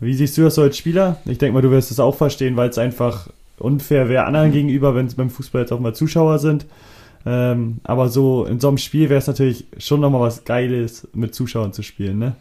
Wie 0.00 0.14
siehst 0.14 0.36
du 0.38 0.42
das 0.42 0.54
so 0.54 0.62
als 0.62 0.76
Spieler? 0.76 1.16
Ich 1.24 1.38
denke 1.38 1.54
mal, 1.54 1.62
du 1.62 1.70
wirst 1.70 1.90
es 1.90 1.98
auch 1.98 2.14
verstehen, 2.14 2.56
weil 2.56 2.68
es 2.68 2.78
einfach 2.78 3.28
unfair 3.60 4.08
wäre 4.08 4.24
anderen 4.24 4.52
gegenüber, 4.52 4.94
wenn 4.94 5.06
es 5.06 5.14
beim 5.14 5.30
Fußball 5.30 5.62
jetzt 5.62 5.72
auch 5.72 5.80
mal 5.80 5.94
Zuschauer 5.94 6.38
sind. 6.38 6.66
Ähm, 7.26 7.80
aber 7.84 8.08
so 8.08 8.44
in 8.44 8.60
so 8.60 8.68
einem 8.68 8.78
Spiel 8.78 9.08
wäre 9.08 9.18
es 9.18 9.26
natürlich 9.26 9.66
schon 9.78 10.00
nochmal 10.00 10.20
was 10.20 10.44
Geiles, 10.44 11.08
mit 11.12 11.34
Zuschauern 11.34 11.72
zu 11.72 11.82
spielen, 11.82 12.18
ne? 12.18 12.36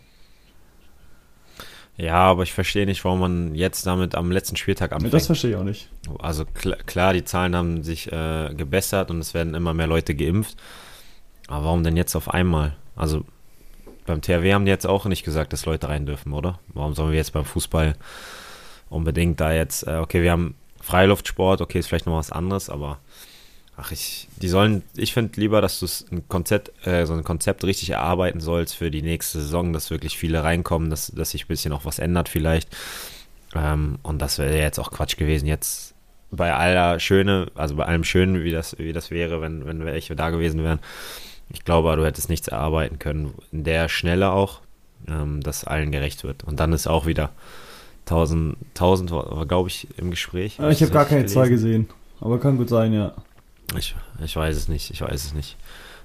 Ja, 1.98 2.14
aber 2.14 2.44
ich 2.44 2.54
verstehe 2.54 2.86
nicht, 2.86 3.04
warum 3.04 3.20
man 3.20 3.56
jetzt 3.56 3.88
damit 3.88 4.14
am 4.14 4.32
letzten 4.32 4.56
Spieltag 4.56 4.92
anfängt. 4.92 5.14
Das 5.16 5.26
verstehe 5.26 5.52
ich 5.52 5.56
auch 5.56 5.64
nicht. 5.64 5.90
Also 6.20 6.46
kl 6.46 6.76
klar, 6.86 7.14
die 7.14 7.24
Zahlen 7.24 7.56
haben 7.56 7.84
sich 7.84 8.12
äh, 8.12 8.54
gebessert 8.56 9.10
und 9.10 9.18
es 9.18 9.34
werden 9.34 9.56
immer 9.56 9.74
mehr 9.74 9.88
Leute 9.88 10.14
geimpft. 10.14 10.58
Aber 11.48 11.66
warum 11.66 11.84
denn 11.84 11.98
jetzt 11.98 12.16
auf 12.16 12.30
einmal? 12.30 12.76
Also 12.96 13.26
beim 14.06 14.22
THW 14.22 14.54
haben 14.54 14.66
die 14.66 14.72
jetzt 14.72 14.86
auch 14.86 15.06
nicht 15.06 15.24
gesagt, 15.24 15.54
dass 15.54 15.66
Leute 15.66 15.90
rein 15.90 16.06
dürfen, 16.06 16.34
oder? 16.34 16.60
Warum 16.68 16.94
sollen 16.94 17.12
wir 17.12 17.18
jetzt 17.18 17.34
beim 17.34 17.46
Fußball 17.46 17.96
unbedingt 18.90 19.40
da 19.40 19.52
jetzt, 19.52 19.88
äh, 19.88 19.98
okay, 19.98 20.22
wir 20.22 20.32
haben 20.32 20.56
Freiluftsport, 20.88 21.60
okay, 21.60 21.80
ist 21.80 21.88
vielleicht 21.88 22.06
noch 22.06 22.18
was 22.18 22.32
anderes, 22.32 22.70
aber 22.70 23.00
ach, 23.76 23.92
ich, 23.92 24.30
die 24.38 24.48
sollen, 24.48 24.84
ich 24.96 25.14
finde 25.14 25.38
lieber, 25.38 25.60
dass 25.60 25.82
du 25.82 25.86
ein 26.12 26.26
Konzept, 26.30 26.72
äh, 26.88 27.06
so 27.06 27.14
ein 27.14 27.26
Konzept 27.26 27.66
richtig 27.66 27.90
erarbeiten 27.90 28.40
sollst 28.40 28.74
für 28.74 28.90
die 28.90 29.02
nächste 29.02 29.42
Saison, 29.42 29.74
dass 29.74 29.92
wirklich 29.92 30.18
viele 30.18 30.46
reinkommen, 30.46 30.90
dass, 30.90 31.08
dass 31.08 31.32
sich 31.32 31.44
ein 31.44 31.50
bisschen 31.50 31.74
auch 31.74 31.84
was 31.84 32.00
ändert 32.00 32.30
vielleicht. 32.30 32.70
Ähm, 33.54 34.00
und 34.02 34.22
das 34.22 34.40
wäre 34.40 34.58
jetzt 34.58 34.80
auch 34.80 34.92
Quatsch 34.92 35.18
gewesen, 35.18 35.46
jetzt 35.46 35.94
bei 36.32 36.54
aller 36.54 37.02
Schöne, 37.02 37.52
also 37.56 37.76
bei 37.76 37.84
allem 37.84 38.06
Schönen, 38.06 38.46
wie 38.46 38.52
das, 38.52 38.78
wie 38.80 38.94
das 38.94 39.12
wäre, 39.12 39.42
wenn, 39.42 39.66
wenn 39.66 39.84
welche 39.84 40.16
da 40.16 40.30
gewesen 40.30 40.64
wären. 40.64 40.80
Ich 41.50 41.66
glaube, 41.66 41.94
du 41.98 42.06
hättest 42.06 42.30
nichts 42.30 42.48
erarbeiten 42.48 42.98
können, 42.98 43.34
in 43.52 43.66
der 43.66 43.90
Schnelle 43.90 44.32
auch, 44.32 44.62
ähm, 45.10 45.42
dass 45.42 45.66
allen 45.66 45.92
gerecht 45.92 46.24
wird. 46.24 46.46
Und 46.46 46.62
dann 46.62 46.72
ist 46.72 46.88
auch 46.88 47.06
wieder 47.06 47.32
1000, 48.08 48.58
1000 48.70 49.12
war, 49.12 49.46
glaube 49.46 49.70
ich, 49.70 49.88
im 49.98 50.10
Gespräch. 50.10 50.60
ich 50.70 50.82
habe 50.82 50.92
gar 50.92 51.06
keine 51.06 51.26
Zahl 51.26 51.50
gesehen, 51.50 51.90
aber 52.22 52.40
kann 52.40 52.58
gut 52.58 52.70
sein, 52.70 52.94
ja. 52.94 53.14
Ich, 53.78 53.96
ich 54.24 54.36
weiß 54.36 54.56
es 54.56 54.70
nicht, 54.70 54.92
ich 54.92 55.02
weiß 55.02 55.26
es 55.26 55.34
nicht. 55.34 55.58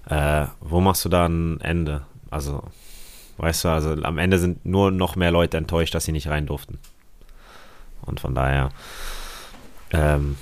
Äh, 0.08 0.46
wo 0.60 0.80
machst 0.80 1.04
du 1.04 1.08
da 1.08 1.26
ein 1.26 1.60
Ende? 1.60 2.02
Also, 2.30 2.64
weißt 3.36 3.64
du, 3.64 3.68
also 3.68 3.90
am 4.02 4.18
Ende 4.18 4.38
sind 4.38 4.66
nur 4.66 4.90
noch 4.90 5.14
mehr 5.14 5.30
Leute 5.30 5.56
enttäuscht, 5.58 5.94
dass 5.94 6.04
sie 6.04 6.12
nicht 6.12 6.28
rein 6.28 6.46
durften. 6.46 6.78
Und 8.04 8.18
von 8.18 8.34
daher 8.34 8.70
ähm, 9.92 10.36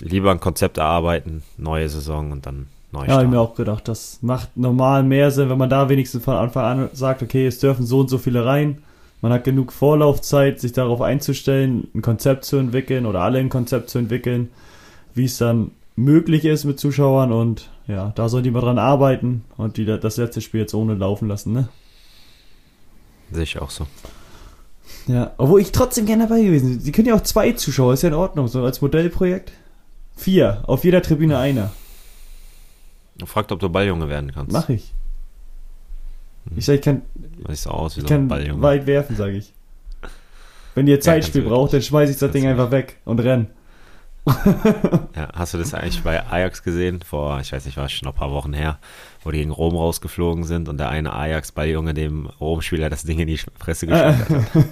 lieber 0.00 0.30
ein 0.30 0.38
Konzept 0.38 0.78
erarbeiten, 0.78 1.42
neue 1.56 1.88
Saison 1.88 2.30
und 2.30 2.46
dann 2.46 2.68
neu 2.92 3.06
Ja, 3.06 3.14
habe 3.14 3.24
ich 3.24 3.30
mir 3.30 3.40
auch 3.40 3.54
gedacht, 3.54 3.88
das 3.88 4.18
macht 4.22 4.56
normal 4.56 5.02
mehr 5.02 5.32
Sinn, 5.32 5.50
wenn 5.50 5.58
man 5.58 5.70
da 5.70 5.88
wenigstens 5.88 6.22
von 6.22 6.36
Anfang 6.36 6.64
an 6.64 6.90
sagt, 6.92 7.22
okay, 7.22 7.46
es 7.46 7.58
dürfen 7.58 7.84
so 7.84 8.00
und 8.00 8.08
so 8.08 8.18
viele 8.18 8.44
rein. 8.44 8.82
Man 9.20 9.32
hat 9.32 9.44
genug 9.44 9.72
Vorlaufzeit, 9.72 10.60
sich 10.60 10.72
darauf 10.72 11.00
einzustellen, 11.00 11.88
ein 11.94 12.02
Konzept 12.02 12.44
zu 12.44 12.56
entwickeln 12.56 13.04
oder 13.06 13.20
alle 13.20 13.38
ein 13.38 13.48
Konzept 13.48 13.90
zu 13.90 13.98
entwickeln, 13.98 14.50
wie 15.14 15.24
es 15.24 15.38
dann 15.38 15.72
möglich 15.96 16.44
ist 16.44 16.64
mit 16.64 16.78
Zuschauern 16.78 17.32
und 17.32 17.70
ja, 17.88 18.12
da 18.14 18.28
sollen 18.28 18.44
die 18.44 18.50
mal 18.50 18.60
dran 18.60 18.78
arbeiten 18.78 19.44
und 19.56 19.76
die 19.76 19.84
das 19.84 20.16
letzte 20.16 20.40
Spiel 20.40 20.60
jetzt 20.60 20.74
ohne 20.74 20.94
laufen 20.94 21.26
lassen, 21.26 21.52
ne? 21.52 21.68
Sehe 23.32 23.42
ich 23.42 23.58
auch 23.58 23.70
so. 23.70 23.86
Ja, 25.06 25.32
obwohl 25.38 25.60
ich 25.60 25.72
trotzdem 25.72 26.06
gerne 26.06 26.28
dabei 26.28 26.42
gewesen 26.42 26.70
bin. 26.70 26.80
Sie 26.80 26.92
können 26.92 27.08
ja 27.08 27.14
auch 27.14 27.22
zwei 27.22 27.52
Zuschauer, 27.52 27.94
ist 27.94 28.02
ja 28.02 28.10
in 28.10 28.14
Ordnung, 28.14 28.46
so 28.46 28.62
als 28.62 28.80
Modellprojekt. 28.80 29.52
Vier, 30.16 30.62
auf 30.66 30.84
jeder 30.84 31.02
Tribüne 31.02 31.38
einer. 31.38 31.72
Fragt, 33.24 33.50
ob 33.52 33.60
du 33.60 33.68
Balljunge 33.68 34.08
werden 34.08 34.32
kannst. 34.32 34.52
Mach 34.52 34.68
ich. 34.68 34.94
Ich 36.56 36.64
sag, 36.64 36.74
ich 36.76 36.82
kann, 36.82 37.02
Sieht 37.48 37.58
so 37.58 37.70
aus 37.70 37.96
wie 37.96 38.00
ich 38.00 38.08
so 38.08 38.14
ein 38.14 38.20
kann 38.20 38.28
Balljunge. 38.28 38.62
weit 38.62 38.86
werfen, 38.86 39.16
sage 39.16 39.32
ich. 39.36 39.52
Wenn 40.74 40.86
ihr 40.86 41.00
Zeitspiel 41.00 41.42
du 41.42 41.48
braucht, 41.48 41.72
dann 41.72 41.82
schmeiß 41.82 42.10
ich 42.10 42.16
das 42.18 42.30
Ding 42.30 42.46
einfach 42.46 42.70
weg 42.70 42.96
und 43.04 43.20
renn. 43.20 43.48
Ja, 45.16 45.30
hast 45.34 45.54
du 45.54 45.58
das 45.58 45.72
eigentlich 45.74 46.02
bei 46.02 46.22
Ajax 46.26 46.62
gesehen? 46.62 47.00
Vor, 47.02 47.40
ich 47.40 47.50
weiß 47.52 47.64
nicht, 47.64 47.76
war 47.76 47.88
schon 47.88 48.06
noch 48.06 48.12
ein 48.14 48.18
paar 48.18 48.30
Wochen 48.30 48.52
her, 48.52 48.78
wo 49.24 49.30
die 49.30 49.38
gegen 49.38 49.50
Rom 49.50 49.74
rausgeflogen 49.74 50.44
sind 50.44 50.68
und 50.68 50.76
der 50.78 50.90
eine 50.90 51.12
Ajax-Balljunge 51.14 51.94
dem 51.94 52.26
Rom-Spieler 52.26 52.90
das 52.90 53.04
Ding 53.04 53.18
in 53.18 53.26
die 53.26 53.38
Fresse 53.58 53.86
geschlagen 53.88 54.46
hat. 54.54 54.64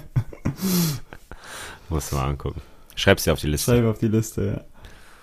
Musst 1.89 2.11
du 2.11 2.15
mal 2.17 2.25
angucken. 2.27 2.61
Schreib's 2.95 3.23
dir 3.23 3.33
auf 3.33 3.39
die 3.39 3.47
Liste. 3.47 3.71
Schreibe 3.71 3.89
auf 3.89 3.97
die 3.99 4.07
Liste, 4.07 4.45
ja. 4.45 4.61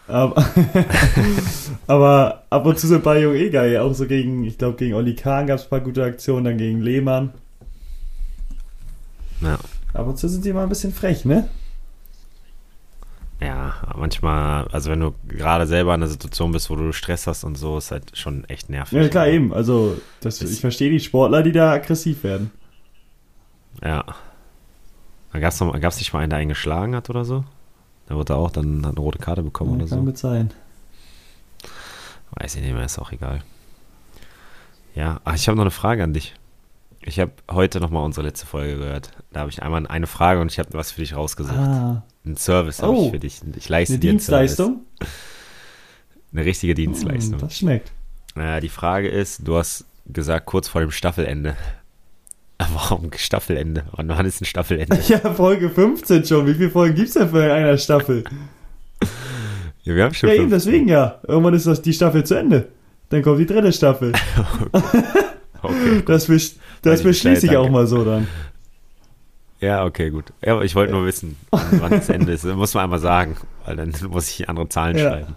Aber, 0.07 0.35
aber 1.87 2.45
ab 2.51 2.67
und 2.67 2.79
zu 2.79 2.87
sind 2.87 3.03
Balljungen 3.03 3.39
eh 3.39 3.51
geil. 3.51 3.79
Auch 3.79 3.95
so 3.95 4.07
gegen, 4.07 4.45
ich 4.45 4.59
glaube, 4.59 4.77
gegen 4.77 4.95
Oli 4.95 5.15
Kahn 5.15 5.47
gab 5.47 5.59
es 5.59 5.65
ein 5.65 5.71
paar 5.71 5.81
gute 5.81 6.05
Aktionen, 6.05 6.45
dann 6.45 6.59
gegen 6.59 6.81
Lehmann. 6.81 7.33
Ja. 9.41 9.59
Ab 9.95 10.07
und 10.07 10.19
zu 10.19 10.29
sind 10.29 10.45
die 10.45 10.53
mal 10.53 10.65
ein 10.65 10.69
bisschen 10.69 10.93
frech, 10.93 11.25
ne? 11.25 11.49
Ja, 13.41 13.75
manchmal, 13.97 14.69
also 14.69 14.91
wenn 14.91 15.01
du 15.01 15.15
gerade 15.29 15.67
selber 15.67 15.95
in 15.95 16.03
einer 16.03 16.11
Situation 16.11 16.53
bist, 16.53 16.71
wo 16.71 16.77
du 16.77 16.93
Stress 16.93 17.27
hast 17.27 17.45
und 17.45 17.57
so, 17.57 17.77
ist 17.77 17.91
halt 17.91 18.17
schon 18.17 18.45
echt 18.45 18.71
nervig. 18.71 18.99
Ja, 18.99 19.09
klar, 19.09 19.27
eben. 19.29 19.53
Also, 19.53 19.99
das, 20.21 20.41
ich 20.41 20.61
verstehe 20.61 20.91
die 20.91 21.01
Sportler, 21.01 21.43
die 21.43 21.53
da 21.53 21.73
aggressiv 21.73 22.25
werden. 22.25 22.51
Ja. 23.83 24.05
Noch, 25.33 25.81
gab's 25.81 25.99
nicht 25.99 26.13
mal 26.13 26.21
einen, 26.21 26.31
der 26.31 26.39
einen 26.39 26.49
geschlagen 26.49 26.95
hat 26.95 27.11
oder 27.11 27.25
so? 27.25 27.45
Da 28.07 28.15
wurde 28.17 28.35
er 28.35 28.37
auch 28.39 28.51
dann 28.51 28.85
eine 28.85 28.95
rote 28.97 29.19
Karte 29.19 29.43
bekommen 29.43 29.71
Ja, 29.71 29.77
oder 29.77 29.89
kann 29.89 29.99
so. 30.01 30.05
gut 30.05 30.19
sein. 30.19 30.51
Weiß 32.33 32.57
ich 32.57 32.63
nicht 32.63 32.75
mehr, 32.75 32.85
ist 32.85 32.99
auch 32.99 33.13
egal. 33.13 33.43
Ja, 34.95 35.21
ach, 35.25 35.35
ich 35.35 35.49
habe 35.49 35.57
noch 35.57 35.63
eine 35.65 35.71
Frage 35.71 36.03
an 36.05 36.13
dich. 36.13 36.35
Ich 37.01 37.19
habe 37.21 37.33
heute 37.51 37.81
nochmal 37.81 38.05
unsere 38.05 38.27
letzte 38.27 38.47
Folge 38.47 38.79
gehört. 38.79 39.11
Da 39.33 39.41
habe 39.41 39.51
ich 39.51 39.63
einmal 39.63 39.87
eine 39.87 40.07
Frage 40.07 40.41
und 40.41 40.51
ich 40.51 40.59
habe 40.59 40.71
was 40.73 40.91
für 40.93 41.01
dich 41.03 41.15
rausgesucht. 41.15 41.57
Ah, 41.57 42.03
Ein 42.25 42.37
Service 42.37 42.83
habe 42.83 42.93
Oh. 42.97 43.05
ich 43.07 43.11
für 43.11 43.19
dich. 43.19 43.41
Ich 43.57 43.69
leiste 43.69 43.95
eine 43.95 44.01
dir. 44.01 44.11
Dienstleistung? 44.13 44.81
Eine 46.33 46.45
richtige 46.45 46.75
Dienstleistung. 46.75 47.35
Hm, 47.35 47.41
Das 47.41 47.59
schmeckt. 47.59 47.93
Äh, 48.37 48.61
die 48.61 48.69
Frage 48.71 49.09
ist, 49.09 49.47
du 49.47 49.57
hast 49.59 49.85
gesagt, 50.07 50.47
kurz 50.47 50.69
vor 50.69 50.81
dem 50.81 50.91
Staffelende. 50.91 51.57
Warum 52.73 53.11
Staffelende? 53.17 53.85
Wann 53.93 54.09
wann 54.09 54.27
ist 54.27 54.41
ein 54.41 54.45
Staffelende? 54.45 54.99
Ja, 55.09 55.19
Folge 55.35 55.71
15 55.71 56.25
schon. 56.25 56.47
Wie 56.47 56.55
viele 56.55 56.71
Folgen 56.71 56.95
gibt's 56.95 57.15
denn 57.15 57.29
für 57.29 57.53
einer 57.53 57.77
Staffel? 57.79 58.25
Ja, 59.83 59.95
wir 59.95 60.05
haben 60.05 60.15
schon 60.15 60.29
Ja, 60.29 60.35
eben, 60.37 60.45
fünf. 60.51 60.55
deswegen 60.65 60.89
ja. 60.89 61.19
Irgendwann 61.27 61.55
ist 61.55 61.67
das 61.67 61.83
die 61.83 61.93
Staffel 61.93 62.25
zu 62.25 62.35
Ende. 62.37 62.69
Dann 63.11 63.23
kommt 63.23 63.39
die 63.41 63.47
dritte 63.47 63.73
Staffel. 63.73 64.13
Okay. 65.67 66.03
Das, 66.05 66.27
besch 66.27 66.51
Weiß 66.53 66.59
das 66.83 67.03
beschließe 67.03 67.47
ich 67.47 67.57
auch 67.57 67.71
mal 67.71 67.87
so 67.87 68.05
dann. 68.05 68.29
Ja, 69.61 69.87
okay, 69.87 70.11
gut. 70.11 70.27
Ja, 70.45 70.53
aber 70.53 70.65
ich 70.67 70.75
wollte 70.75 70.93
nur 70.93 71.07
wissen, 71.07 71.39
wann 71.51 71.81
wann 71.81 71.91
das 71.93 72.11
Ende 72.11 72.33
ist. 72.33 72.45
Das 72.45 72.55
muss 72.55 72.75
man 72.75 72.85
einmal 72.85 72.99
sagen, 72.99 73.39
weil 73.65 73.77
dann 73.77 73.95
muss 74.11 74.29
ich 74.29 74.47
andere 74.51 74.69
Zahlen 74.69 74.99
Ja. 74.99 75.09
schreiben. 75.11 75.37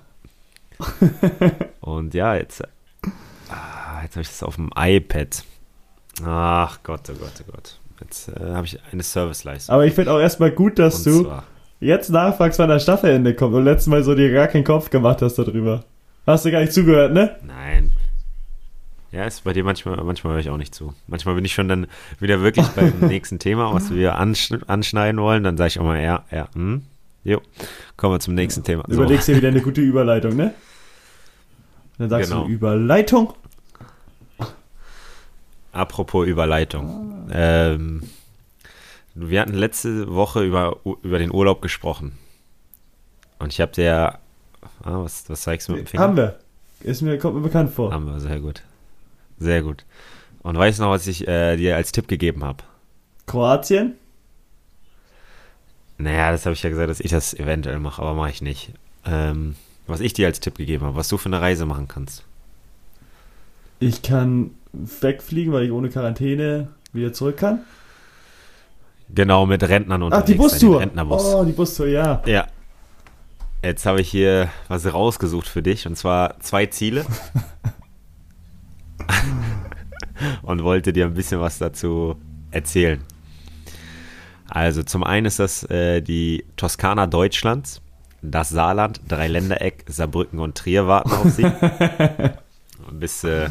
Und 1.80 2.13
ja, 2.13 2.36
jetzt, 2.36 2.62
ah, 3.49 4.01
jetzt 4.03 4.15
habe 4.15 4.21
ich 4.23 4.27
das 4.27 4.43
auf 4.43 4.56
dem 4.58 4.69
iPad. 4.75 5.45
Ach 6.25 6.80
Gott, 6.84 7.01
oh 7.10 7.13
Gott, 7.19 7.32
oh 7.47 7.51
Gott. 7.51 7.80
Jetzt 8.01 8.30
äh, 8.30 8.53
habe 8.53 8.65
ich 8.65 8.80
eine 8.91 9.03
Serviceleistung. 9.03 9.73
Aber 9.73 9.86
ich 9.86 9.93
finde 9.93 10.12
auch 10.13 10.19
erstmal 10.19 10.51
gut, 10.51 10.77
dass 10.80 11.06
Und 11.06 11.13
du 11.13 11.23
zwar, 11.23 11.43
jetzt 11.80 12.10
nachfragst, 12.10 12.60
wann 12.60 12.69
das 12.69 12.84
Staffelende 12.84 13.34
kommt 13.36 13.56
und 13.56 13.63
letztes 13.65 13.88
Mal 13.88 14.03
so 14.03 14.15
dir 14.15 14.32
gar 14.32 14.47
keinen 14.47 14.63
Kopf 14.63 14.89
gemacht 14.89 15.21
hast 15.21 15.36
darüber. 15.38 15.84
Hast 16.25 16.45
du 16.45 16.51
gar 16.51 16.62
nicht 16.62 16.73
zugehört, 16.73 17.13
ne? 17.13 17.36
nein. 17.45 17.91
Ja, 19.13 19.23
ist 19.23 19.45
bei 19.45 19.53
dir 19.53 19.63
manchmal, 19.63 19.95
manchmal 20.03 20.34
höre 20.34 20.41
ich 20.41 20.49
auch 20.49 20.58
nicht 20.58 20.75
zu. 20.75 20.93
Manchmal 21.08 21.36
bin 21.36 21.45
ich 21.45 21.53
schon 21.53 21.69
dann 21.69 21.88
wieder 22.19 22.41
wirklich 22.41 22.67
beim 22.67 22.93
nächsten 23.08 23.39
Thema, 23.39 23.73
was 23.73 23.89
wir 23.89 24.15
ansch 24.17 24.51
anschneiden 24.67 25.21
wollen. 25.21 25.43
Dann 25.43 25.56
sage 25.56 25.69
ich 25.69 25.80
auch 25.80 25.86
mal, 25.86 26.01
ja, 26.03 26.25
ja, 26.30 26.49
hm, 26.53 26.84
jo. 27.23 27.41
Kommen 27.95 28.15
wir 28.15 28.19
zum 28.19 28.36
nächsten 28.36 28.63
Thema. 28.65 28.84
So. 28.88 28.95
Überlegst 28.95 29.30
dir 29.30 29.38
wieder 29.38 29.47
eine 29.47 29.62
gute 29.62 29.80
Überleitung, 29.80 30.36
ne? 30.36 30.53
Dann 31.97 32.10
sagst 32.10 32.30
Genau. 32.30 32.43
du 32.43 32.49
Überleitung. 32.51 33.34
Apropos 35.77 36.25
Überleitung. 36.25 37.29
Ähm, 37.31 38.01
wir 39.13 39.41
hatten 39.41 39.53
letzte 39.53 40.11
Woche 40.13 40.43
über, 40.43 40.77
über 41.03 41.19
den 41.19 41.31
Urlaub 41.31 41.61
gesprochen. 41.61 42.17
Und 43.37 43.53
ich 43.53 43.61
habe 43.61 43.71
dir. 43.71 44.19
Ah, 44.83 45.03
was, 45.03 45.29
was 45.29 45.41
zeigst 45.41 45.67
du 45.67 45.73
mit 45.73 45.81
dem 45.81 45.87
Finger? 45.87 46.03
Haben 46.03 46.17
wir. 46.17 46.39
Ist 46.81 47.01
mir, 47.01 47.17
kommt 47.19 47.35
mir 47.35 47.41
bekannt 47.41 47.71
vor. 47.71 47.91
Haben 47.91 48.07
wir, 48.07 48.19
sehr 48.19 48.39
gut. 48.39 48.63
Sehr 49.37 49.61
gut. 49.61 49.85
Und 50.41 50.57
weißt 50.57 50.79
du 50.79 50.83
noch, 50.83 50.89
was 50.89 51.05
ich 51.05 51.27
äh, 51.27 51.57
dir 51.57 51.75
als 51.75 51.91
Tipp 51.91 52.07
gegeben 52.07 52.43
habe? 52.43 52.63
Kroatien? 53.27 53.95
Naja, 55.99 56.31
das 56.31 56.45
habe 56.45 56.53
ich 56.53 56.63
ja 56.63 56.69
gesagt, 56.69 56.89
dass 56.89 56.99
ich 56.99 57.11
das 57.11 57.33
eventuell 57.33 57.79
mache, 57.79 58.01
aber 58.01 58.15
mache 58.15 58.31
ich 58.31 58.41
nicht. 58.41 58.71
Ähm, 59.05 59.55
was 59.85 59.99
ich 59.99 60.13
dir 60.13 60.27
als 60.27 60.39
Tipp 60.39 60.55
gegeben 60.55 60.85
habe, 60.85 60.95
was 60.95 61.07
du 61.07 61.17
für 61.17 61.27
eine 61.29 61.41
Reise 61.41 61.65
machen 61.65 61.87
kannst. 61.87 62.23
Ich 63.79 64.01
kann 64.01 64.51
wegfliegen, 64.73 65.53
weil 65.53 65.63
ich 65.63 65.71
ohne 65.71 65.89
Quarantäne 65.89 66.69
wieder 66.93 67.13
zurück 67.13 67.38
kann. 67.38 67.60
Genau, 69.10 69.45
mit 69.45 69.63
Rentnern 69.63 70.01
Ach, 70.03 70.06
unterwegs 70.08 70.25
die 70.25 70.32
sein, 70.32 70.38
den 70.38 70.49
Bustour. 70.49 70.80
Rentnerbus. 70.82 71.25
Oh, 71.25 71.45
die 71.45 71.51
Bustour, 71.53 71.88
ja. 71.88 72.21
Ja. 72.25 72.47
Jetzt 73.63 73.86
habe 73.86 74.01
ich 74.01 74.10
hier 74.10 74.49
was 74.67 74.91
rausgesucht 74.91 75.47
für 75.47 75.62
dich 75.62 75.88
und 75.88 75.95
zwar 75.95 76.39
zwei 76.39 76.65
Ziele. 76.67 77.06
und 80.41 80.63
wollte 80.63 80.93
dir 80.93 81.06
ein 81.06 81.13
bisschen 81.13 81.39
was 81.39 81.58
dazu 81.58 82.15
erzählen. 82.51 83.03
Also 84.49 84.84
zum 84.84 85.03
einen 85.03 85.25
ist 85.25 85.39
das 85.39 85.63
äh, 85.69 86.01
die 86.01 86.45
Toskana 86.56 87.08
Deutschlands, 87.08 87.82
das 88.21 88.49
Saarland, 88.49 89.01
Dreiländereck, 89.08 89.86
Saarbrücken 89.88 90.39
und 90.39 90.56
Trier 90.58 90.88
warten 90.88 91.12
auf 91.12 91.30
sie. 91.32 91.45
bis 92.91 93.23
äh, 93.23 93.49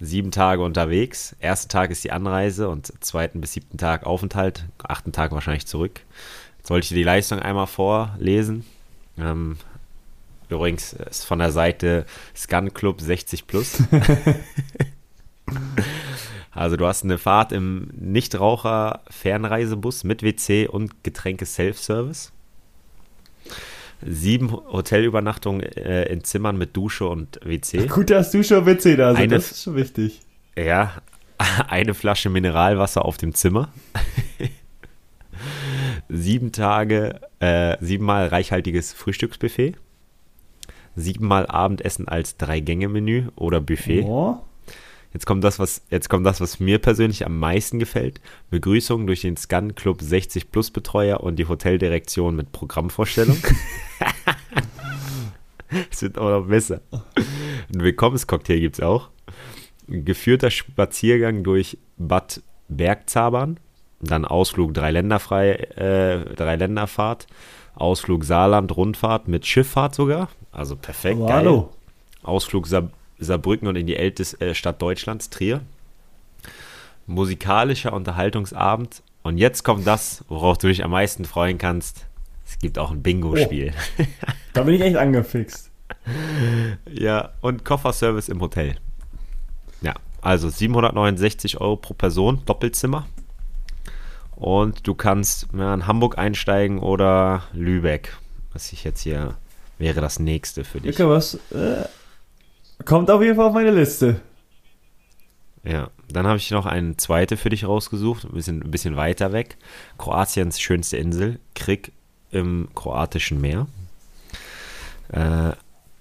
sieben 0.00 0.30
Tage 0.30 0.62
unterwegs. 0.62 1.36
Erster 1.40 1.68
Tag 1.68 1.90
ist 1.90 2.04
die 2.04 2.12
Anreise 2.12 2.68
und 2.68 2.92
zweiten 3.04 3.40
bis 3.40 3.52
siebten 3.52 3.78
Tag 3.78 4.06
Aufenthalt. 4.06 4.66
Achten 4.82 5.12
Tag 5.12 5.32
wahrscheinlich 5.32 5.66
zurück. 5.66 6.00
Jetzt 6.58 6.70
wollte 6.70 6.84
ich 6.84 6.88
dir 6.88 6.96
die 6.96 7.04
Leistung 7.04 7.38
einmal 7.38 7.66
vorlesen. 7.66 8.64
Ähm, 9.18 9.58
übrigens 10.48 10.94
ist 10.94 11.24
von 11.24 11.38
der 11.38 11.52
Seite 11.52 12.06
Scan 12.34 12.72
Club 12.72 13.00
60 13.00 13.46
Plus. 13.46 13.82
also 16.50 16.76
du 16.76 16.86
hast 16.86 17.04
eine 17.04 17.18
Fahrt 17.18 17.52
im 17.52 17.90
Nichtraucher-Fernreisebus 17.92 20.04
mit 20.04 20.22
WC 20.22 20.66
und 20.66 21.04
Getränke 21.04 21.44
Self-Service 21.44 22.32
sieben 24.04 24.50
Hotelübernachtungen 24.50 25.62
äh, 25.62 26.04
in 26.04 26.24
Zimmern 26.24 26.56
mit 26.56 26.76
Dusche 26.76 27.06
und 27.06 27.40
WC. 27.44 27.86
Gut, 27.86 28.10
dass 28.10 28.30
Dusche 28.30 28.58
und 28.58 28.66
WC 28.66 28.96
da 28.96 29.10
sind, 29.10 29.22
eine, 29.22 29.34
das 29.34 29.50
ist 29.50 29.62
schon 29.62 29.76
wichtig. 29.76 30.20
Ja, 30.56 30.92
eine 31.68 31.94
Flasche 31.94 32.30
Mineralwasser 32.30 33.04
auf 33.04 33.16
dem 33.16 33.34
Zimmer. 33.34 33.68
sieben 36.08 36.52
Tage, 36.52 37.20
äh, 37.40 37.76
siebenmal 37.80 38.26
reichhaltiges 38.26 38.92
Frühstücksbuffet. 38.92 39.76
Siebenmal 40.96 41.46
Abendessen 41.46 42.08
als 42.08 42.36
Drei-Gänge-Menü 42.36 43.28
oder 43.36 43.60
Buffet. 43.60 44.02
Oh. 44.02 44.38
Jetzt 45.12 45.26
kommt 45.26 45.42
das, 45.42 45.58
was, 45.58 45.82
jetzt 45.90 46.08
kommt 46.08 46.24
das, 46.24 46.40
was 46.40 46.60
mir 46.60 46.78
persönlich 46.78 47.26
am 47.26 47.38
meisten 47.38 47.78
gefällt. 47.78 48.20
Begrüßung 48.50 49.06
durch 49.06 49.22
den 49.22 49.36
Scan 49.36 49.74
Club 49.74 50.02
60 50.02 50.50
Plus 50.52 50.70
Betreuer 50.70 51.20
und 51.20 51.36
die 51.36 51.48
Hoteldirektion 51.48 52.36
mit 52.36 52.52
Programmvorstellung. 52.52 53.36
Es 55.90 56.02
wird 56.02 56.18
auch 56.18 56.30
noch 56.30 56.46
besser. 56.46 56.80
Ein 56.92 57.80
Willkommenscocktail 57.80 58.60
gibt 58.60 58.78
es 58.78 58.84
auch. 58.84 59.08
Ein 59.88 60.04
geführter 60.04 60.50
Spaziergang 60.50 61.42
durch 61.44 61.78
Bad 61.96 62.42
Bergzabern. 62.68 63.58
Dann 64.00 64.24
Ausflug 64.24 64.74
Dreiländerfrei, 64.74 65.52
äh, 65.52 66.34
Dreiländerfahrt. 66.34 67.26
Ausflug 67.74 68.24
Saarland, 68.24 68.76
Rundfahrt 68.76 69.28
mit 69.28 69.46
Schifffahrt 69.46 69.94
sogar. 69.94 70.28
Also 70.52 70.76
perfekt. 70.76 71.20
Oh, 71.20 71.30
hallo. 71.30 71.70
Ausflug 72.22 72.66
Saar 72.66 72.90
Saarbrücken 73.20 73.68
und 73.68 73.76
in 73.76 73.86
die 73.86 73.96
älteste 73.96 74.40
äh, 74.40 74.54
Stadt 74.54 74.80
Deutschlands, 74.82 75.30
Trier. 75.30 75.60
Musikalischer 77.06 77.92
Unterhaltungsabend. 77.92 79.02
Und 79.22 79.38
jetzt 79.38 79.64
kommt 79.64 79.86
das, 79.86 80.24
worauf 80.28 80.58
du 80.58 80.68
dich 80.68 80.84
am 80.84 80.92
meisten 80.92 81.24
freuen 81.24 81.58
kannst. 81.58 82.06
Es 82.46 82.58
gibt 82.58 82.78
auch 82.78 82.90
ein 82.90 83.02
Bingo-Spiel. 83.02 83.72
Oh, 83.98 84.04
da 84.54 84.62
bin 84.62 84.74
ich 84.74 84.80
echt 84.80 84.96
angefixt. 84.96 85.70
ja, 86.90 87.30
und 87.40 87.64
Kofferservice 87.64 88.28
im 88.28 88.40
Hotel. 88.40 88.76
Ja, 89.82 89.94
also 90.20 90.48
769 90.48 91.60
Euro 91.60 91.76
pro 91.76 91.94
Person, 91.94 92.42
Doppelzimmer. 92.46 93.06
Und 94.36 94.86
du 94.86 94.94
kannst 94.94 95.48
ja, 95.56 95.74
in 95.74 95.86
Hamburg 95.86 96.16
einsteigen 96.18 96.78
oder 96.78 97.42
Lübeck. 97.52 98.16
Was 98.52 98.72
ich 98.72 98.84
jetzt 98.84 99.02
hier 99.02 99.36
wäre 99.78 100.00
das 100.00 100.18
nächste 100.18 100.64
für 100.64 100.80
dich. 100.80 100.96
Okay, 100.96 101.08
was? 101.08 101.34
Äh, 101.52 101.84
Kommt 102.84 103.10
auf 103.10 103.22
jeden 103.22 103.36
Fall 103.36 103.46
auf 103.46 103.54
meine 103.54 103.70
Liste. 103.70 104.20
Ja, 105.62 105.90
dann 106.08 106.26
habe 106.26 106.38
ich 106.38 106.50
noch 106.50 106.66
eine 106.66 106.96
zweite 106.96 107.36
für 107.36 107.50
dich 107.50 107.66
rausgesucht, 107.66 108.24
ein 108.24 108.32
bisschen, 108.32 108.62
ein 108.62 108.70
bisschen 108.70 108.96
weiter 108.96 109.32
weg. 109.32 109.56
Kroatiens 109.98 110.60
schönste 110.60 110.96
Insel, 110.96 111.38
Krieg 111.54 111.92
im 112.30 112.68
kroatischen 112.74 113.40
Meer. 113.40 113.66
Äh, 115.12 115.52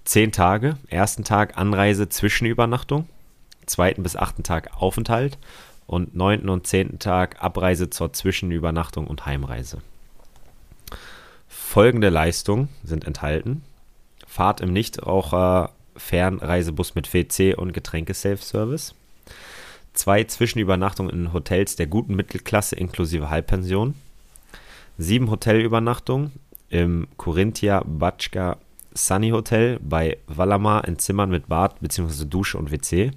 zehn 0.06 0.32
Tage, 0.32 0.78
ersten 0.88 1.24
Tag 1.24 1.58
Anreise, 1.58 2.08
Zwischenübernachtung, 2.08 3.10
zweiten 3.66 4.04
bis 4.04 4.16
achten 4.16 4.44
Tag 4.44 4.72
Aufenthalt 4.82 5.38
und 5.88 6.16
neunten 6.16 6.50
und 6.50 6.68
zehnten 6.68 7.00
Tag 7.00 7.44
Abreise 7.44 7.90
zur 7.90 8.14
Zwischenübernachtung 8.14 9.08
und 9.08 9.26
Heimreise. 9.26 9.80
Folgende 11.48 12.10
Leistungen 12.10 12.70
sind 12.84 13.06
enthalten. 13.06 13.64
Fahrt 14.26 14.62
im 14.62 14.72
Nichtraucher 14.72 15.72
Fernreisebus 16.00 16.96
mit 16.96 17.14
WC 17.14 17.56
und 17.56 17.74
Getränke-Self-Service. 17.74 18.96
Zwei 19.94 20.24
Zwischenübernachtungen 20.24 21.12
in 21.14 21.34
Hotels 21.34 21.76
der 21.76 21.88
guten 21.88 22.16
Mittelklasse 22.16 22.76
inklusive 22.76 23.30
Halbpension. 23.30 23.96
Sieben 24.98 25.30
Hotelübernachtungen 25.30 26.32
im 26.70 27.08
Corinthia 27.18 27.84
Batschka 27.86 28.58
Sunny 28.94 29.30
Hotel 29.30 29.80
bei 29.82 30.18
Vallamar 30.28 30.88
in 30.88 31.00
Zimmern 31.00 31.30
mit 31.30 31.48
Bad 31.48 31.80
bzw. 31.80 32.26
Dusche 32.26 32.58
und 32.58 32.72
WC. 32.72 33.12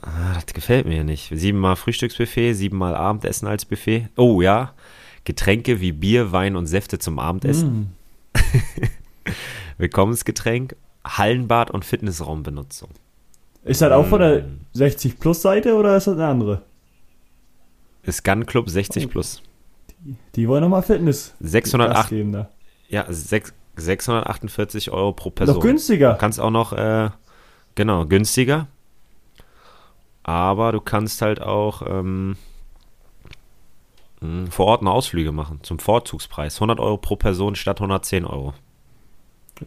Ah, 0.00 0.34
das 0.34 0.46
gefällt 0.46 0.86
mir 0.86 1.04
nicht. 1.04 1.30
Siebenmal 1.34 1.76
Frühstücksbuffet, 1.76 2.54
siebenmal 2.54 2.94
Abendessen 2.94 3.46
als 3.46 3.64
Buffet. 3.64 4.08
Oh 4.16 4.42
ja, 4.42 4.74
Getränke 5.24 5.80
wie 5.80 5.92
Bier, 5.92 6.32
Wein 6.32 6.56
und 6.56 6.66
Säfte 6.66 6.98
zum 6.98 7.18
Abendessen. 7.18 7.94
Mm. 8.34 8.38
Willkommensgetränk, 9.78 10.76
Hallenbad 11.04 11.70
und 11.70 11.84
Fitnessraumbenutzung. 11.84 12.90
Ist 13.64 13.80
das 13.80 13.92
auch 13.92 14.06
von 14.06 14.20
der 14.20 14.44
60 14.72 15.18
Plus 15.18 15.40
Seite 15.40 15.74
oder 15.74 15.96
ist 15.96 16.06
das 16.06 16.14
eine 16.14 16.26
andere? 16.26 16.62
Ist 18.02 18.22
Gun 18.24 18.44
Club 18.44 18.68
60 18.68 19.08
Plus. 19.08 19.42
Die, 20.00 20.16
die 20.34 20.48
wollen 20.48 20.62
nochmal 20.62 20.82
Fitness 20.82 21.34
608, 21.40 22.10
geben 22.10 22.32
da. 22.32 22.50
Ja, 22.88 23.06
6, 23.08 23.54
648 23.76 24.90
Euro 24.90 25.12
pro 25.12 25.30
Person. 25.30 25.56
Noch 25.56 25.62
günstiger. 25.62 26.12
Du 26.12 26.18
kannst 26.18 26.38
auch 26.38 26.50
noch, 26.50 26.72
äh, 26.72 27.10
genau, 27.74 28.04
günstiger. 28.06 28.68
Aber 30.22 30.72
du 30.72 30.80
kannst 30.80 31.22
halt 31.22 31.40
auch 31.40 31.82
ähm, 31.86 32.36
hm, 34.20 34.50
vor 34.50 34.66
Ort 34.66 34.80
eine 34.82 34.90
Ausflüge 34.90 35.32
machen 35.32 35.60
zum 35.62 35.78
Vorzugspreis. 35.78 36.56
100 36.56 36.80
Euro 36.80 36.98
pro 36.98 37.16
Person 37.16 37.54
statt 37.54 37.80
110 37.80 38.24
Euro. 38.24 38.54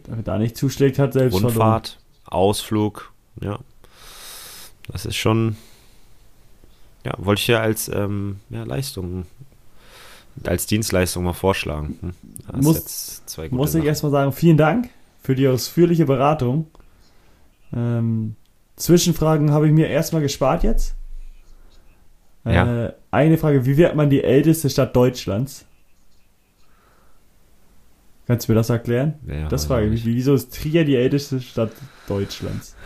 Wer 0.06 0.22
da 0.22 0.38
nicht 0.38 0.56
zuschlägt, 0.56 0.98
hat 0.98 1.12
selbst 1.12 1.34
Rundfahrt, 1.34 1.88
verloren. 1.88 2.04
Ausflug, 2.24 3.12
ja. 3.40 3.58
Das 4.90 5.06
ist 5.06 5.16
schon, 5.16 5.56
ja, 7.04 7.14
wollte 7.18 7.40
ich 7.40 7.46
ja 7.48 7.60
als 7.60 7.88
ähm, 7.88 8.40
ja, 8.50 8.64
Leistung, 8.64 9.26
als 10.44 10.66
Dienstleistung 10.66 11.24
mal 11.24 11.32
vorschlagen. 11.34 11.98
Hm? 12.00 12.62
Muss, 12.62 13.22
muss 13.50 13.74
ich 13.74 13.84
erstmal 13.84 14.12
sagen, 14.12 14.32
vielen 14.32 14.56
Dank 14.56 14.88
für 15.22 15.34
die 15.34 15.46
ausführliche 15.48 16.06
Beratung. 16.06 16.68
Ähm, 17.74 18.36
Zwischenfragen 18.76 19.50
habe 19.50 19.66
ich 19.66 19.72
mir 19.72 19.88
erstmal 19.88 20.22
gespart 20.22 20.62
jetzt. 20.62 20.94
Äh, 22.46 22.54
ja. 22.54 22.92
Eine 23.10 23.36
Frage, 23.36 23.66
wie 23.66 23.76
wird 23.76 23.94
man 23.94 24.08
die 24.08 24.22
älteste 24.22 24.70
Stadt 24.70 24.94
Deutschlands? 24.96 25.66
Kannst 28.28 28.46
du 28.46 28.52
mir 28.52 28.56
das 28.56 28.68
erklären? 28.68 29.14
Ja, 29.26 29.48
das 29.48 29.64
frage 29.64 29.86
ich 29.86 29.90
mich. 29.90 30.04
Wieso 30.04 30.34
ist 30.34 30.54
Trier 30.54 30.84
die 30.84 30.96
älteste 30.96 31.40
Stadt 31.40 31.72
Deutschlands? 32.06 32.76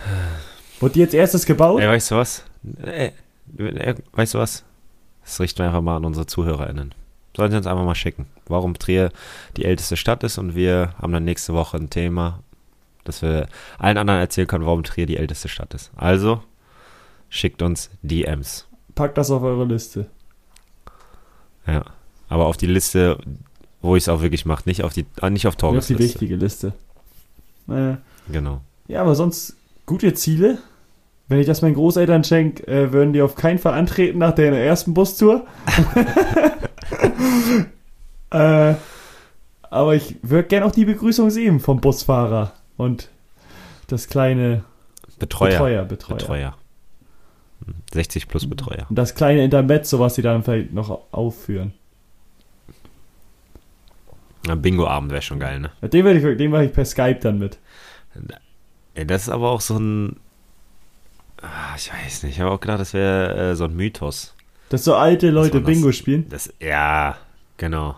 Wurde 0.78 0.94
die 0.94 1.00
jetzt 1.00 1.14
erstes 1.14 1.44
gebaut? 1.44 1.80
Ey, 1.80 1.88
weißt 1.88 2.12
du 2.12 2.14
was? 2.14 2.44
Ey, 2.80 3.12
weißt 4.12 4.34
du 4.34 4.38
was? 4.38 4.64
Das 5.24 5.40
richten 5.40 5.58
wir 5.58 5.66
einfach 5.66 5.80
mal 5.80 5.96
an 5.96 6.04
unsere 6.04 6.26
ZuhörerInnen. 6.26 6.94
Sollen 7.36 7.50
sie 7.50 7.56
uns 7.56 7.66
einfach 7.66 7.84
mal 7.84 7.96
schicken, 7.96 8.26
warum 8.46 8.78
Trier 8.78 9.10
die 9.56 9.64
älteste 9.64 9.96
Stadt 9.96 10.22
ist 10.22 10.38
und 10.38 10.54
wir 10.54 10.94
haben 11.02 11.12
dann 11.12 11.24
nächste 11.24 11.54
Woche 11.54 11.76
ein 11.76 11.90
Thema, 11.90 12.38
dass 13.02 13.20
wir 13.20 13.48
allen 13.78 13.98
anderen 13.98 14.20
erzählen 14.20 14.46
können, 14.46 14.64
warum 14.64 14.84
Trier 14.84 15.06
die 15.06 15.16
älteste 15.16 15.48
Stadt 15.48 15.74
ist. 15.74 15.90
Also, 15.96 16.40
schickt 17.30 17.62
uns 17.62 17.90
DMs. 18.02 18.68
Packt 18.94 19.18
das 19.18 19.32
auf 19.32 19.42
eure 19.42 19.64
Liste. 19.64 20.06
Ja, 21.66 21.84
aber 22.28 22.46
auf 22.46 22.56
die 22.56 22.66
Liste 22.66 23.18
wo 23.82 23.96
ich 23.96 24.04
es 24.04 24.08
auch 24.08 24.22
wirklich 24.22 24.46
mache, 24.46 24.62
nicht 24.66 24.84
auf 24.84 24.94
die, 24.94 25.04
ah, 25.20 25.28
nicht 25.28 25.46
auf 25.46 25.56
Torges 25.56 25.84
Auf 25.84 25.88
die 25.88 25.98
wichtige 25.98 26.36
Liste. 26.36 26.72
Naja. 27.66 27.98
Genau. 28.30 28.60
Ja, 28.88 29.02
aber 29.02 29.14
sonst 29.14 29.56
gute 29.86 30.14
Ziele. 30.14 30.58
Wenn 31.28 31.40
ich 31.40 31.46
das 31.46 31.62
meinen 31.62 31.74
Großeltern 31.74 32.24
schenke, 32.24 32.66
äh, 32.66 32.92
würden 32.92 33.12
die 33.12 33.22
auf 33.22 33.34
keinen 33.34 33.58
Fall 33.58 33.74
antreten 33.74 34.18
nach 34.18 34.34
der 34.34 34.52
ersten 34.52 34.94
Bustour. 34.94 35.46
äh, 38.30 38.74
aber 39.62 39.94
ich 39.94 40.16
würde 40.22 40.48
gerne 40.48 40.66
auch 40.66 40.72
die 40.72 40.84
Begrüßung 40.84 41.30
sehen 41.30 41.58
vom 41.58 41.80
Busfahrer 41.80 42.52
und 42.76 43.08
das 43.86 44.08
kleine 44.08 44.64
Betreuer. 45.18 45.50
Betreuer, 45.50 45.84
Betreuer. 45.84 46.18
Betreuer. 46.18 46.56
60 47.94 48.28
plus 48.28 48.48
Betreuer. 48.48 48.86
Und 48.88 48.96
das 48.96 49.14
kleine 49.14 49.44
Intermezzo, 49.44 49.98
was 49.98 50.16
sie 50.16 50.22
dann 50.22 50.42
vielleicht 50.42 50.72
noch 50.72 51.12
aufführen. 51.12 51.72
Bingo-Abend 54.44 55.10
wäre 55.12 55.22
schon 55.22 55.38
geil, 55.38 55.60
ne? 55.60 55.70
Den, 55.88 56.06
ich, 56.06 56.36
den 56.36 56.50
mache 56.50 56.64
ich 56.64 56.72
per 56.72 56.84
Skype 56.84 57.20
dann 57.20 57.38
mit. 57.38 57.58
Das 58.94 59.22
ist 59.22 59.28
aber 59.28 59.50
auch 59.50 59.60
so 59.60 59.78
ein. 59.78 60.16
Ah, 61.40 61.74
ich 61.76 61.92
weiß 61.92 62.24
nicht. 62.24 62.34
Ich 62.34 62.40
habe 62.40 62.50
auch 62.50 62.60
gedacht, 62.60 62.80
das 62.80 62.92
wäre 62.94 63.50
äh, 63.50 63.54
so 63.56 63.64
ein 63.64 63.74
Mythos. 63.74 64.34
Dass 64.68 64.84
so 64.84 64.94
alte 64.94 65.30
Leute 65.30 65.60
das- 65.60 65.66
Bingo 65.66 65.92
spielen. 65.92 66.26
Das, 66.28 66.52
ja, 66.60 67.16
genau. 67.56 67.96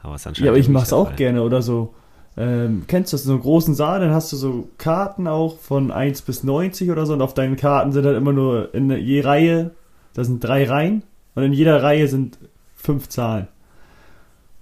Aber, 0.00 0.16
es 0.16 0.26
anscheinend 0.26 0.46
Ja, 0.46 0.50
aber 0.50 0.58
ich 0.58 0.68
mach's 0.68 0.90
der 0.90 0.98
auch 0.98 1.16
gerne. 1.16 1.42
Oder 1.42 1.62
so, 1.62 1.94
ähm, 2.36 2.84
kennst 2.88 3.12
du 3.12 3.16
das, 3.16 3.24
so 3.24 3.32
einen 3.32 3.40
großen 3.40 3.74
Saal, 3.74 4.00
dann 4.00 4.10
hast 4.10 4.32
du 4.32 4.36
so 4.36 4.68
Karten 4.76 5.26
auch 5.26 5.58
von 5.60 5.90
1 5.90 6.22
bis 6.22 6.42
90 6.42 6.90
oder 6.90 7.06
so 7.06 7.12
und 7.12 7.22
auf 7.22 7.32
deinen 7.34 7.56
Karten 7.56 7.92
sind 7.92 8.04
halt 8.04 8.16
immer 8.16 8.32
nur 8.32 8.74
in 8.74 8.90
je 8.90 9.20
Reihe, 9.20 9.70
da 10.14 10.24
sind 10.24 10.42
drei 10.42 10.64
Reihen 10.68 11.04
und 11.34 11.44
in 11.44 11.52
jeder 11.52 11.82
Reihe 11.82 12.08
sind 12.08 12.38
fünf 12.74 13.08
Zahlen. 13.08 13.48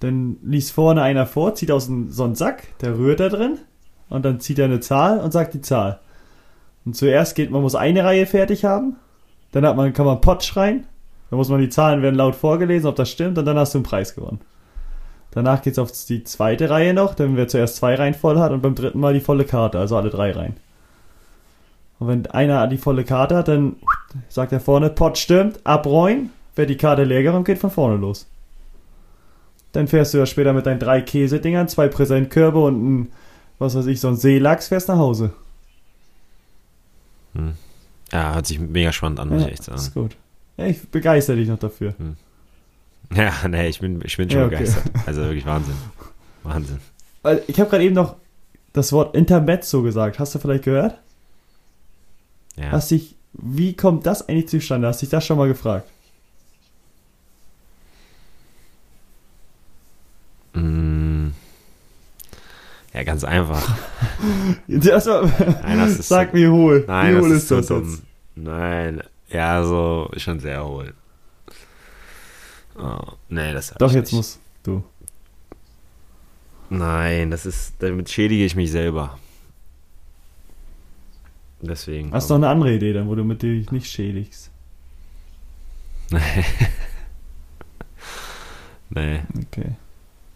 Dann 0.02 0.38
liest 0.42 0.72
vorne 0.72 1.00
einer 1.00 1.26
vor, 1.26 1.54
zieht 1.54 1.70
aus 1.70 1.88
so 2.08 2.24
einen 2.24 2.34
Sack, 2.34 2.76
der 2.80 2.98
rührt 2.98 3.20
da 3.20 3.28
drin 3.28 3.58
und 4.08 4.24
dann 4.24 4.40
zieht 4.40 4.58
er 4.58 4.64
eine 4.64 4.80
Zahl 4.80 5.20
und 5.20 5.32
sagt 5.32 5.54
die 5.54 5.60
Zahl. 5.60 6.00
Und 6.84 6.96
zuerst 6.96 7.36
geht, 7.36 7.52
man 7.52 7.62
muss 7.62 7.76
eine 7.76 8.02
Reihe 8.02 8.26
fertig 8.26 8.64
haben, 8.64 8.96
dann 9.52 9.64
hat 9.64 9.76
man, 9.76 9.92
kann 9.92 10.06
man 10.06 10.20
Pott 10.20 10.42
schreien, 10.42 10.88
dann 11.30 11.36
muss 11.36 11.50
man 11.50 11.60
die 11.60 11.68
Zahlen 11.68 12.02
werden 12.02 12.16
laut 12.16 12.34
vorgelesen, 12.34 12.88
ob 12.88 12.96
das 12.96 13.10
stimmt 13.10 13.38
und 13.38 13.44
dann 13.44 13.56
hast 13.56 13.74
du 13.74 13.78
einen 13.78 13.84
Preis 13.84 14.16
gewonnen. 14.16 14.40
Danach 15.30 15.62
geht's 15.62 15.78
auf 15.78 15.92
die 15.92 16.24
zweite 16.24 16.68
Reihe 16.68 16.94
noch, 16.94 17.14
dann 17.14 17.36
wer 17.36 17.46
zuerst 17.46 17.76
zwei 17.76 17.94
Reihen 17.94 18.14
voll 18.14 18.40
hat 18.40 18.50
und 18.50 18.60
beim 18.60 18.74
dritten 18.74 18.98
Mal 18.98 19.14
die 19.14 19.20
volle 19.20 19.44
Karte, 19.44 19.78
also 19.78 19.96
alle 19.96 20.10
drei 20.10 20.32
Reihen. 20.32 20.56
Und 22.00 22.08
wenn 22.08 22.26
einer 22.26 22.66
die 22.66 22.76
volle 22.76 23.04
Karte 23.04 23.36
hat, 23.36 23.46
dann 23.46 23.76
sagt 24.28 24.50
er 24.50 24.58
vorne, 24.58 24.90
Pott 24.90 25.16
stimmt, 25.16 25.60
abräumen, 25.62 26.30
wer 26.56 26.66
die 26.66 26.76
Karte 26.76 27.04
leer 27.04 27.22
geräumt, 27.22 27.46
geht 27.46 27.58
von 27.58 27.70
vorne 27.70 27.98
los. 27.98 28.26
Dann 29.72 29.88
fährst 29.88 30.12
du 30.14 30.18
ja 30.18 30.26
später 30.26 30.52
mit 30.52 30.66
deinen 30.66 30.80
drei 30.80 31.00
Käsedingern, 31.00 31.68
zwei 31.68 31.88
Präsentkörbe 31.88 32.58
und 32.62 32.74
ein, 33.02 33.12
was 33.58 33.74
weiß 33.74 33.87
ich, 33.87 34.00
so 34.00 34.08
ein 34.08 34.16
Seelachs, 34.16 34.68
fährst 34.68 34.88
nach 34.88 34.98
Hause. 34.98 35.32
Hm. 37.35 37.54
Ja, 38.12 38.35
hört 38.35 38.46
sich 38.46 38.58
mega 38.61 38.92
spannend 38.92 39.20
an, 39.20 39.30
muss 39.30 39.40
Ja, 39.42 39.46
ich 39.48 39.52
echt 39.54 39.64
sagen. 39.64 39.78
ist 39.78 39.94
gut. 39.94 40.16
Ja, 40.58 40.66
ich 40.66 40.87
begeister 40.88 41.35
dich 41.35 41.48
noch 41.48 41.58
dafür. 41.58 41.94
Ja, 43.14 43.32
nee, 43.48 43.68
ich 43.68 43.80
bin, 43.80 44.00
ich 44.04 44.16
bin 44.16 44.28
schon 44.30 44.40
Ja, 44.40 44.46
okay. 44.46 44.56
begeistert. 44.58 44.85
Also 45.06 45.22
wirklich 45.22 45.46
Wahnsinn. 45.46 45.74
Wahnsinn. 46.42 46.78
Weil 47.22 47.42
Ich 47.46 47.58
habe 47.58 47.70
gerade 47.70 47.85
eben 47.85 47.94
noch 47.94 48.16
das 48.74 48.92
Wort 48.92 49.14
Intermezzo 49.16 49.82
gesagt. 49.82 50.18
Hast 50.18 50.35
du 50.35 50.38
vielleicht 50.38 50.64
gehört? 50.64 50.98
Ja. 52.56 52.72
Hast 52.72 52.90
dich, 52.90 53.16
wie 53.32 53.74
kommt 53.74 54.04
das 54.04 54.28
eigentlich 54.28 54.48
zustande? 54.48 54.88
Hast 54.88 55.00
dich 55.00 55.08
das 55.08 55.24
schon 55.24 55.38
mal 55.38 55.48
gefragt? 55.48 55.88
Ja, 62.92 63.02
ganz 63.05 63.24
einfach. 63.24 63.62
Das 64.68 65.07
war, 65.07 65.22
Nein, 65.62 65.78
das 65.78 65.98
ist 65.98 66.09
Sag 66.09 66.31
so, 66.31 66.37
mir 66.37 66.50
hohl. 66.52 66.85
Nein, 66.87 67.16
wie 67.16 67.20
hohl 67.20 67.33
ist 67.33 67.48
so 67.48 67.57
das 67.57 67.66
dumm. 67.66 67.90
jetzt? 67.90 68.02
Nein. 68.37 69.02
Ja, 69.31 69.64
so 69.64 70.09
schon 70.16 70.38
sehr 70.38 70.64
hohl. 70.64 70.94
Oh, 72.78 73.00
nee, 73.28 73.52
das 73.52 73.74
Doch, 73.78 73.90
jetzt 73.92 74.12
nicht. 74.12 74.16
musst 74.16 74.40
du. 74.62 74.85
Nein, 76.70 77.31
das 77.31 77.44
ist, 77.46 77.74
damit 77.81 78.09
schädige 78.11 78.44
ich 78.44 78.55
mich 78.55 78.70
selber. 78.70 79.18
Deswegen. 81.61 82.12
Hast 82.12 82.31
du 82.31 82.35
noch 82.35 82.40
eine 82.40 82.48
andere 82.48 82.72
Idee 82.74 82.92
dann, 82.92 83.09
wo 83.09 83.14
du 83.14 83.24
mit 83.24 83.42
dir 83.42 83.52
dich 83.55 83.70
nicht 83.72 83.90
schädigst? 83.90 84.50
nee, 88.90 89.20
Okay. 89.46 89.72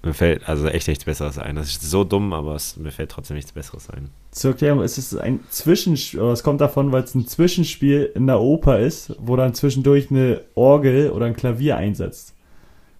Mir 0.06 0.14
fällt 0.14 0.48
also 0.48 0.66
echt 0.68 0.88
nichts 0.88 1.04
Besseres 1.04 1.38
ein. 1.38 1.56
Das 1.56 1.68
ist 1.68 1.82
so 1.82 2.04
dumm, 2.04 2.32
aber 2.32 2.54
es, 2.54 2.76
mir 2.76 2.90
fällt 2.92 3.10
trotzdem 3.10 3.36
nichts 3.36 3.52
Besseres 3.52 3.90
ein. 3.90 4.08
Zur 4.30 4.52
Erklärung, 4.52 4.80
es 4.82 4.96
ist 4.98 5.14
ein 5.16 5.40
Zwischenspiel, 5.50 6.20
es 6.22 6.42
kommt 6.42 6.60
davon, 6.60 6.92
weil 6.92 7.02
es 7.04 7.14
ein 7.14 7.26
Zwischenspiel 7.26 8.10
in 8.14 8.26
der 8.26 8.40
Oper 8.40 8.78
ist, 8.80 9.14
wo 9.18 9.36
dann 9.36 9.54
zwischendurch 9.54 10.10
eine 10.10 10.40
Orgel 10.54 11.10
oder 11.10 11.26
ein 11.26 11.36
Klavier 11.36 11.76
einsetzt. 11.76 12.34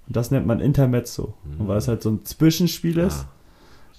Und 0.06 0.16
das 0.16 0.30
nennt 0.30 0.46
man 0.46 0.60
Intermezzo. 0.60 1.34
Und 1.58 1.66
weil 1.68 1.78
es 1.78 1.88
halt 1.88 2.02
so 2.02 2.10
ein 2.10 2.24
Zwischenspiel 2.24 2.98
ist, 2.98 3.26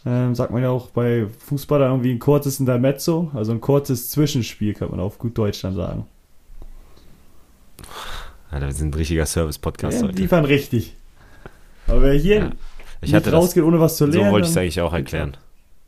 Ah, 0.06 0.26
ähm, 0.28 0.36
sagt 0.36 0.52
man 0.52 0.62
ja 0.62 0.70
auch 0.70 0.89
bei 0.91 1.26
Fußballern 1.48 1.91
irgendwie 1.91 2.12
ein 2.12 2.20
kurzes 2.20 2.60
Intermezzo, 2.62 3.30
also 3.34 3.52
ein 3.52 3.60
kurzes 3.60 4.10
Zwischenspiel, 4.10 4.74
kann 4.74 4.89
man 4.89 5.00
auf 5.02 5.17
gut 5.20 5.38
Deutsch 5.38 5.62
dann 5.62 5.76
sagen. 5.76 6.06
Alter, 8.50 8.67
wir 8.67 8.74
sind 8.74 8.89
ein 8.91 8.93
richtiger 8.93 9.26
Service-Podcast 9.26 10.02
Ja, 10.02 10.08
heute. 10.08 10.22
liefern 10.22 10.46
richtig. 10.46 10.96
Aber 11.88 12.02
wer 12.04 12.13
hier 12.13 12.36
Ja. 12.38 12.52
Ich 13.01 13.10
nicht 13.10 13.15
hatte 13.15 13.31
das, 13.31 13.39
rausgeht, 13.39 13.63
ohne 13.63 13.79
was 13.79 13.97
zu 13.97 14.05
so 14.05 14.12
lernen. 14.12 14.31
wollte 14.31 14.45
ich 14.45 14.51
es 14.51 14.57
eigentlich 14.57 14.81
auch 14.81 14.93
erklären. 14.93 15.38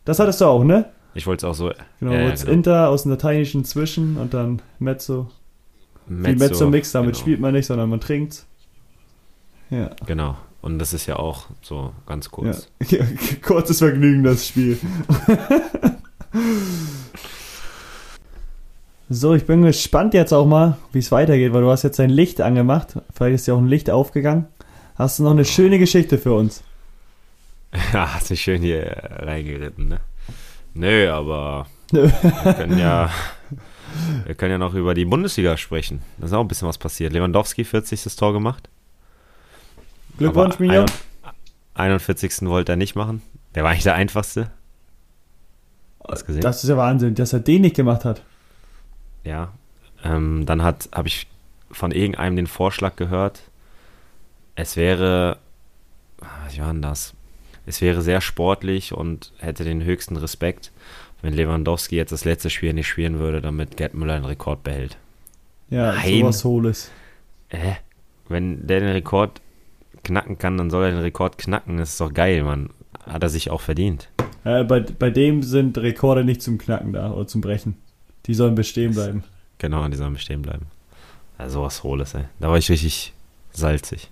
Das 0.05 0.19
hattest 0.19 0.41
du 0.41 0.45
auch, 0.45 0.63
ne? 0.63 0.85
Ich 1.13 1.27
wollte 1.27 1.45
es 1.45 1.51
auch 1.51 1.55
so. 1.55 1.71
Genau, 1.99 2.13
Ja, 2.13 2.19
ja, 2.21 2.29
jetzt 2.29 2.45
genau. 2.45 2.53
Inter 2.53 2.89
aus 2.89 3.03
dem 3.03 3.11
lateinischen 3.11 3.65
Zwischen 3.65 4.17
und 4.17 4.33
dann 4.33 4.61
Mezzo. 4.79 5.29
Wie 6.07 6.35
Mezzo-Mix, 6.35 6.91
damit 6.91 7.13
genau. 7.13 7.21
spielt 7.21 7.39
man 7.39 7.53
nicht, 7.53 7.67
sondern 7.67 7.89
man 7.89 7.99
trinkt. 7.99 8.45
Ja. 9.69 9.91
Genau. 10.05 10.35
Und 10.61 10.79
das 10.79 10.93
ist 10.93 11.05
ja 11.05 11.17
auch 11.17 11.45
so 11.61 11.93
ganz 12.05 12.31
kurz. 12.31 12.69
ja. 12.89 13.05
Kurzes 13.41 13.77
Vergnügen, 13.79 14.23
das 14.23 14.47
Spiel. 14.47 14.77
so, 19.09 19.33
ich 19.35 19.45
bin 19.45 19.61
gespannt 19.61 20.13
jetzt 20.13 20.33
auch 20.33 20.45
mal, 20.45 20.77
wie 20.91 20.99
es 20.99 21.11
weitergeht, 21.11 21.53
weil 21.53 21.61
du 21.61 21.69
hast 21.69 21.83
jetzt 21.83 21.99
dein 21.99 22.09
Licht 22.09 22.41
angemacht. 22.41 22.97
Vielleicht 23.13 23.35
ist 23.35 23.47
ja 23.47 23.53
auch 23.53 23.59
ein 23.59 23.67
Licht 23.67 23.89
aufgegangen. 23.89 24.47
Hast 24.95 25.19
du 25.19 25.23
noch 25.23 25.31
eine 25.31 25.45
schöne 25.45 25.79
Geschichte 25.79 26.17
für 26.17 26.33
uns? 26.33 26.61
Ja, 27.93 28.13
hast 28.13 28.29
mich 28.29 28.41
schön 28.41 28.61
hier 28.61 29.09
reingeritten, 29.11 29.89
ne? 29.89 29.99
Nö, 30.73 31.09
aber 31.11 31.67
wir 31.91 32.53
können 32.53 32.77
ja, 32.77 33.11
wir 34.25 34.35
können 34.35 34.51
ja 34.51 34.57
noch 34.57 34.73
über 34.73 34.93
die 34.93 35.05
Bundesliga 35.05 35.57
sprechen. 35.57 36.01
Da 36.17 36.25
ist 36.25 36.33
auch 36.33 36.41
ein 36.41 36.47
bisschen 36.47 36.67
was 36.67 36.77
passiert. 36.77 37.13
Lewandowski 37.13 37.63
40. 37.63 38.15
Tor 38.15 38.33
gemacht. 38.33 38.69
Glückwunsch, 40.17 40.59
Mignon. 40.59 40.85
41. 41.75 42.41
wollte 42.41 42.73
er 42.73 42.75
nicht 42.75 42.95
machen. 42.95 43.21
Der 43.55 43.63
war 43.63 43.71
eigentlich 43.71 43.83
der 43.83 43.95
einfachste. 43.95 44.51
Hast 46.07 46.25
gesehen? 46.25 46.41
Das 46.41 46.63
ist 46.63 46.69
ja 46.69 46.77
Wahnsinn, 46.77 47.15
dass 47.15 47.33
er 47.33 47.39
den 47.39 47.61
nicht 47.61 47.75
gemacht 47.75 48.03
hat. 48.03 48.23
Ja. 49.23 49.53
Ähm, 50.03 50.45
dann 50.45 50.63
hat 50.63 50.89
habe 50.93 51.07
ich 51.07 51.27
von 51.71 51.91
irgendeinem 51.91 52.35
den 52.35 52.47
Vorschlag 52.47 52.95
gehört. 52.95 53.41
Es 54.55 54.75
wäre, 54.75 55.37
ah, 56.21 56.25
wie 56.51 56.59
war 56.59 56.73
denn 56.73 56.81
das? 56.81 57.13
Es 57.69 57.81
wäre 57.81 58.01
sehr 58.01 58.19
sportlich 58.19 58.93
und 58.93 59.31
hätte 59.37 59.63
den 59.63 59.83
höchsten 59.83 60.17
Respekt, 60.17 60.71
wenn 61.21 61.35
Lewandowski 61.35 61.97
jetzt 61.97 62.11
das 62.11 62.25
letzte 62.25 62.49
Spiel 62.49 62.73
nicht 62.73 62.87
spielen 62.87 63.19
würde, 63.19 63.41
damit 63.41 63.77
Gerd 63.77 63.93
Müller 63.93 64.15
den 64.15 64.25
Rekord 64.25 64.63
behält. 64.63 64.97
Ja, 65.69 65.93
Nein. 65.93 66.21
sowas 66.21 66.43
Hohles. 66.43 66.91
Äh, 67.49 67.73
wenn 68.27 68.65
der 68.65 68.79
den 68.79 68.89
Rekord 68.89 69.39
knacken 70.03 70.39
kann, 70.39 70.57
dann 70.57 70.71
soll 70.71 70.85
er 70.85 70.91
den 70.93 71.01
Rekord 71.01 71.37
knacken. 71.37 71.77
Das 71.77 71.91
ist 71.91 72.01
doch 72.01 72.11
geil, 72.11 72.43
Mann. 72.43 72.71
Hat 73.05 73.21
er 73.21 73.29
sich 73.29 73.51
auch 73.51 73.61
verdient. 73.61 74.09
Äh, 74.45 74.63
bei, 74.63 74.79
bei 74.79 75.11
dem 75.11 75.43
sind 75.43 75.77
Rekorde 75.77 76.23
nicht 76.23 76.41
zum 76.41 76.57
Knacken 76.57 76.93
da 76.93 77.11
oder 77.11 77.27
zum 77.27 77.41
Brechen. 77.41 77.75
Die 78.25 78.33
sollen 78.33 78.55
bestehen 78.55 78.93
bleiben. 78.93 79.23
Genau, 79.59 79.87
die 79.87 79.95
sollen 79.95 80.13
bestehen 80.13 80.41
bleiben. 80.41 80.65
Also 81.37 81.61
was 81.61 81.83
Hohles, 81.83 82.15
ey. 82.15 82.23
Da 82.39 82.49
war 82.49 82.57
ich 82.57 82.71
richtig 82.71 83.13
salzig. 83.51 84.09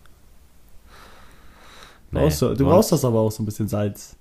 Brauchst 2.12 2.42
du, 2.42 2.54
du 2.56 2.66
brauchst 2.66 2.92
das 2.92 3.04
aber 3.06 3.20
auch 3.20 3.32
so 3.32 3.44
ein 3.44 3.46
bisschen 3.46 3.68
Salz. 3.68 4.16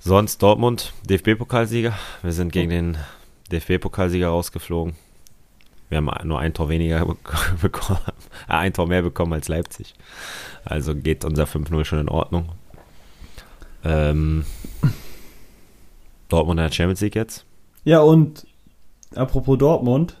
Sonst 0.00 0.42
Dortmund, 0.42 0.92
DFB-Pokalsieger. 1.08 1.92
Wir 2.22 2.32
sind 2.32 2.52
gegen 2.52 2.70
den 2.70 2.96
DFB-Pokalsieger 3.50 4.28
rausgeflogen. 4.28 4.94
Wir 5.88 5.98
haben 5.98 6.10
nur 6.28 6.38
ein 6.38 6.54
Tor 6.54 6.68
weniger 6.68 7.02
bek- 7.02 7.60
bekommen, 7.60 7.98
äh, 8.48 8.52
ein 8.52 8.72
Tor 8.72 8.86
mehr 8.86 9.02
bekommen 9.02 9.32
als 9.32 9.48
Leipzig. 9.48 9.94
Also 10.64 10.94
geht 10.94 11.24
unser 11.24 11.44
5-0 11.44 11.84
schon 11.84 11.98
in 12.00 12.08
Ordnung. 12.08 12.50
Ähm, 13.84 14.44
Dortmund 16.28 16.60
in 16.60 16.66
der 16.66 16.72
Champions 16.72 17.00
League 17.00 17.14
jetzt. 17.16 17.44
Ja, 17.84 18.00
und 18.00 18.46
apropos 19.14 19.56
Dortmund, 19.58 20.16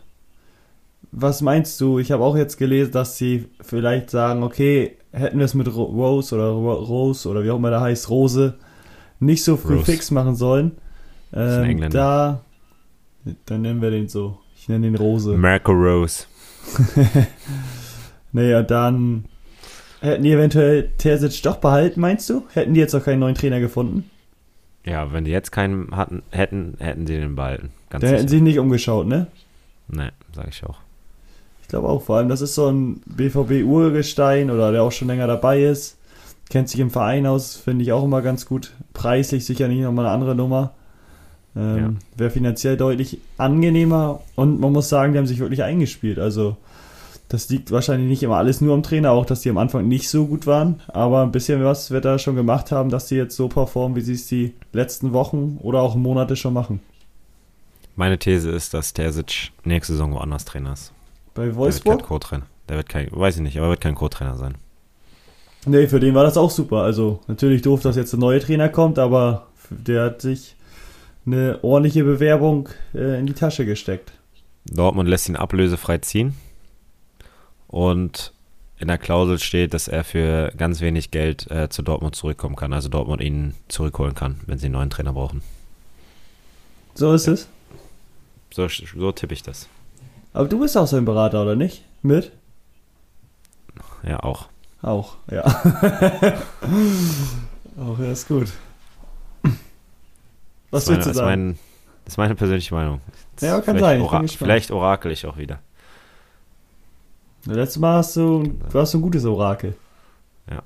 was 1.12 1.40
meinst 1.42 1.80
du? 1.80 1.98
Ich 1.98 2.12
habe 2.12 2.22
auch 2.22 2.36
jetzt 2.36 2.56
gelesen, 2.58 2.92
dass 2.92 3.16
sie 3.16 3.46
vielleicht 3.60 4.10
sagen, 4.10 4.42
okay, 4.42 4.96
hätten 5.12 5.38
wir 5.38 5.44
es 5.44 5.54
mit 5.54 5.74
Ro 5.74 5.84
Rose 5.84 6.34
oder 6.34 6.48
Ro 6.50 6.72
Rose 6.74 7.28
oder 7.28 7.42
wie 7.44 7.50
auch 7.50 7.56
immer 7.56 7.70
der 7.70 7.80
heißt, 7.80 8.10
Rose, 8.10 8.54
nicht 9.20 9.42
so 9.42 9.56
früh 9.56 9.76
Rose. 9.76 9.84
fix 9.84 10.10
machen 10.10 10.34
sollen. 10.34 10.72
Ähm, 11.32 11.88
da, 11.90 12.40
dann 13.46 13.62
nennen 13.62 13.82
wir 13.82 13.90
den 13.90 14.08
so. 14.08 14.38
Ich 14.56 14.68
nenne 14.68 14.86
den 14.86 14.96
Rose. 14.96 15.36
Marco 15.36 15.72
Rose. 15.72 16.24
Naja, 18.32 18.62
dann 18.62 19.24
hätten 20.00 20.22
die 20.22 20.32
eventuell 20.32 20.90
Terzic 20.98 21.42
doch 21.42 21.56
behalten, 21.56 22.00
meinst 22.00 22.28
du? 22.28 22.44
Hätten 22.52 22.74
die 22.74 22.80
jetzt 22.80 22.92
noch 22.92 23.04
keinen 23.04 23.20
neuen 23.20 23.34
Trainer 23.34 23.58
gefunden? 23.58 24.10
Ja, 24.84 25.12
wenn 25.12 25.24
die 25.24 25.30
jetzt 25.30 25.50
keinen 25.50 25.96
hatten, 25.96 26.22
hätten, 26.30 26.76
hätten 26.78 27.06
sie 27.06 27.16
den 27.16 27.34
behalten. 27.36 27.70
Ganz 27.90 28.02
Dann 28.02 28.10
hätten 28.10 28.20
sicher. 28.20 28.28
sie 28.28 28.36
sich 28.36 28.42
nicht 28.42 28.58
umgeschaut, 28.58 29.06
ne? 29.06 29.28
Nee, 29.88 30.10
sag 30.34 30.48
ich 30.48 30.62
auch. 30.64 30.78
Ich 31.68 31.70
glaube 31.70 31.86
auch, 31.86 32.00
vor 32.00 32.16
allem, 32.16 32.30
das 32.30 32.40
ist 32.40 32.54
so 32.54 32.68
ein 32.68 33.02
BVB-Urgestein 33.04 34.50
oder 34.50 34.72
der 34.72 34.82
auch 34.82 34.90
schon 34.90 35.08
länger 35.08 35.26
dabei 35.26 35.64
ist. 35.64 35.98
Kennt 36.48 36.70
sich 36.70 36.80
im 36.80 36.88
Verein 36.88 37.26
aus, 37.26 37.56
finde 37.56 37.82
ich 37.82 37.92
auch 37.92 38.04
immer 38.04 38.22
ganz 38.22 38.46
gut. 38.46 38.72
Preislich 38.94 39.44
sicher 39.44 39.68
nicht 39.68 39.82
nochmal 39.82 40.06
eine 40.06 40.14
andere 40.14 40.34
Nummer. 40.34 40.72
Ähm, 41.54 41.76
Ja. 41.76 41.92
Wäre 42.16 42.30
finanziell 42.30 42.78
deutlich 42.78 43.18
angenehmer 43.36 44.20
und 44.34 44.60
man 44.60 44.72
muss 44.72 44.88
sagen, 44.88 45.12
die 45.12 45.18
haben 45.18 45.26
sich 45.26 45.40
wirklich 45.40 45.62
eingespielt. 45.62 46.18
Also 46.18 46.56
das 47.28 47.50
liegt 47.50 47.70
wahrscheinlich 47.70 48.08
nicht 48.08 48.22
immer 48.22 48.38
alles 48.38 48.62
nur 48.62 48.72
am 48.72 48.82
Trainer, 48.82 49.10
auch 49.10 49.26
dass 49.26 49.42
die 49.42 49.50
am 49.50 49.58
Anfang 49.58 49.86
nicht 49.88 50.08
so 50.08 50.24
gut 50.24 50.46
waren, 50.46 50.80
aber 50.88 51.22
ein 51.22 51.32
bisschen 51.32 51.62
was 51.62 51.90
wird 51.90 52.06
er 52.06 52.18
schon 52.18 52.34
gemacht 52.34 52.72
haben, 52.72 52.88
dass 52.88 53.08
die 53.08 53.16
jetzt 53.16 53.36
so 53.36 53.48
performen, 53.48 53.94
wie 53.94 54.00
sie 54.00 54.14
es 54.14 54.26
die 54.26 54.54
letzten 54.72 55.12
Wochen 55.12 55.58
oder 55.60 55.82
auch 55.82 55.96
Monate 55.96 56.34
schon 56.34 56.54
machen. 56.54 56.80
Meine 57.94 58.18
These 58.18 58.50
ist, 58.50 58.72
dass 58.72 58.94
Terzic 58.94 59.50
nächste 59.64 59.92
Saison 59.92 60.14
woanders 60.14 60.46
Trainer 60.46 60.72
ist. 60.72 60.94
Bei 61.38 61.44
Der 61.44 61.46
wird 61.46 61.54
kein 61.54 61.56
Wolfsburg? 61.56 62.02
Co-Trainer. 62.02 62.46
Der 62.68 62.76
wird 62.78 62.88
kein, 62.88 63.08
weiß 63.12 63.36
ich 63.36 63.42
nicht, 63.42 63.56
aber 63.58 63.66
er 63.68 63.70
wird 63.70 63.80
kein 63.80 63.94
Co-Trainer 63.94 64.36
sein. 64.36 64.56
Nee, 65.66 65.86
für 65.86 66.00
den 66.00 66.12
war 66.16 66.24
das 66.24 66.36
auch 66.36 66.50
super. 66.50 66.78
Also 66.78 67.20
natürlich 67.28 67.62
doof, 67.62 67.80
dass 67.80 67.94
jetzt 67.94 68.12
ein 68.12 68.18
neuer 68.18 68.40
Trainer 68.40 68.68
kommt, 68.68 68.98
aber 68.98 69.46
der 69.70 70.06
hat 70.06 70.20
sich 70.20 70.56
eine 71.26 71.60
ordentliche 71.62 72.02
Bewerbung 72.02 72.68
äh, 72.92 73.20
in 73.20 73.26
die 73.26 73.34
Tasche 73.34 73.64
gesteckt. 73.64 74.10
Dortmund 74.64 75.08
lässt 75.08 75.28
ihn 75.28 75.36
ablösefrei 75.36 75.98
ziehen. 75.98 76.34
Und 77.68 78.32
in 78.80 78.88
der 78.88 78.98
Klausel 78.98 79.38
steht, 79.38 79.74
dass 79.74 79.86
er 79.86 80.02
für 80.02 80.52
ganz 80.56 80.80
wenig 80.80 81.12
Geld 81.12 81.48
äh, 81.52 81.68
zu 81.68 81.82
Dortmund 81.82 82.16
zurückkommen 82.16 82.56
kann. 82.56 82.72
Also 82.72 82.88
Dortmund 82.88 83.22
ihn 83.22 83.54
zurückholen 83.68 84.16
kann, 84.16 84.40
wenn 84.46 84.58
sie 84.58 84.66
einen 84.66 84.74
neuen 84.74 84.90
Trainer 84.90 85.12
brauchen. 85.12 85.42
So 86.96 87.12
ist 87.12 87.28
es. 87.28 87.46
So, 88.52 88.66
so 88.66 89.12
tippe 89.12 89.34
ich 89.34 89.44
das. 89.44 89.68
Aber 90.38 90.46
du 90.46 90.60
bist 90.60 90.78
auch 90.78 90.86
sein 90.86 91.04
Berater, 91.04 91.42
oder 91.42 91.56
nicht? 91.56 91.82
Mit? 92.00 92.30
Ja, 94.04 94.20
auch. 94.20 94.46
Auch, 94.82 95.16
ja. 95.28 95.42
auch, 97.76 97.98
ja, 97.98 98.12
ist 98.12 98.28
gut. 98.28 98.46
Was 100.70 100.84
das 100.84 100.86
meine, 100.86 100.96
willst 100.96 101.06
du 101.06 101.10
das 101.10 101.16
sagen? 101.16 101.28
mein, 101.28 101.58
das 102.04 102.14
ist 102.14 102.18
meine 102.18 102.36
persönliche 102.36 102.72
Meinung. 102.72 103.00
Ja, 103.40 103.60
kann 103.60 103.80
sein, 103.80 104.00
Ora 104.00 104.22
vielleicht 104.28 104.70
orakel 104.70 105.10
ich 105.10 105.26
auch 105.26 105.36
wieder. 105.38 105.58
Letztes 107.44 107.80
Mal 107.80 107.96
hast 107.96 108.14
du, 108.14 108.44
du 108.70 108.78
hast 108.78 108.94
ein 108.94 109.02
gutes 109.02 109.24
Orakel. 109.24 109.74
Ja. 110.48 110.62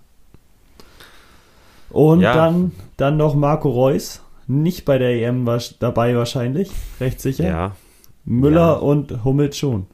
Und 1.89 2.21
Ja. 2.21 2.35
dann, 2.35 2.73
dann 2.99 3.17
noch 3.17 3.35
Marco 3.35 3.71
Reus. 3.71 4.21
Nicht 4.47 4.85
bei 4.85 4.99
der 4.99 5.13
EM 5.13 5.47
war, 5.47 5.63
dabei 5.79 6.15
wahrscheinlich, 6.15 6.71
recht 7.01 7.23
sicher. 7.23 7.49
Ja, 7.49 7.73
Müller 8.25 8.61
Ja. 8.61 8.73
und 8.75 9.25
Hummels 9.25 9.57
schon. 9.59 9.87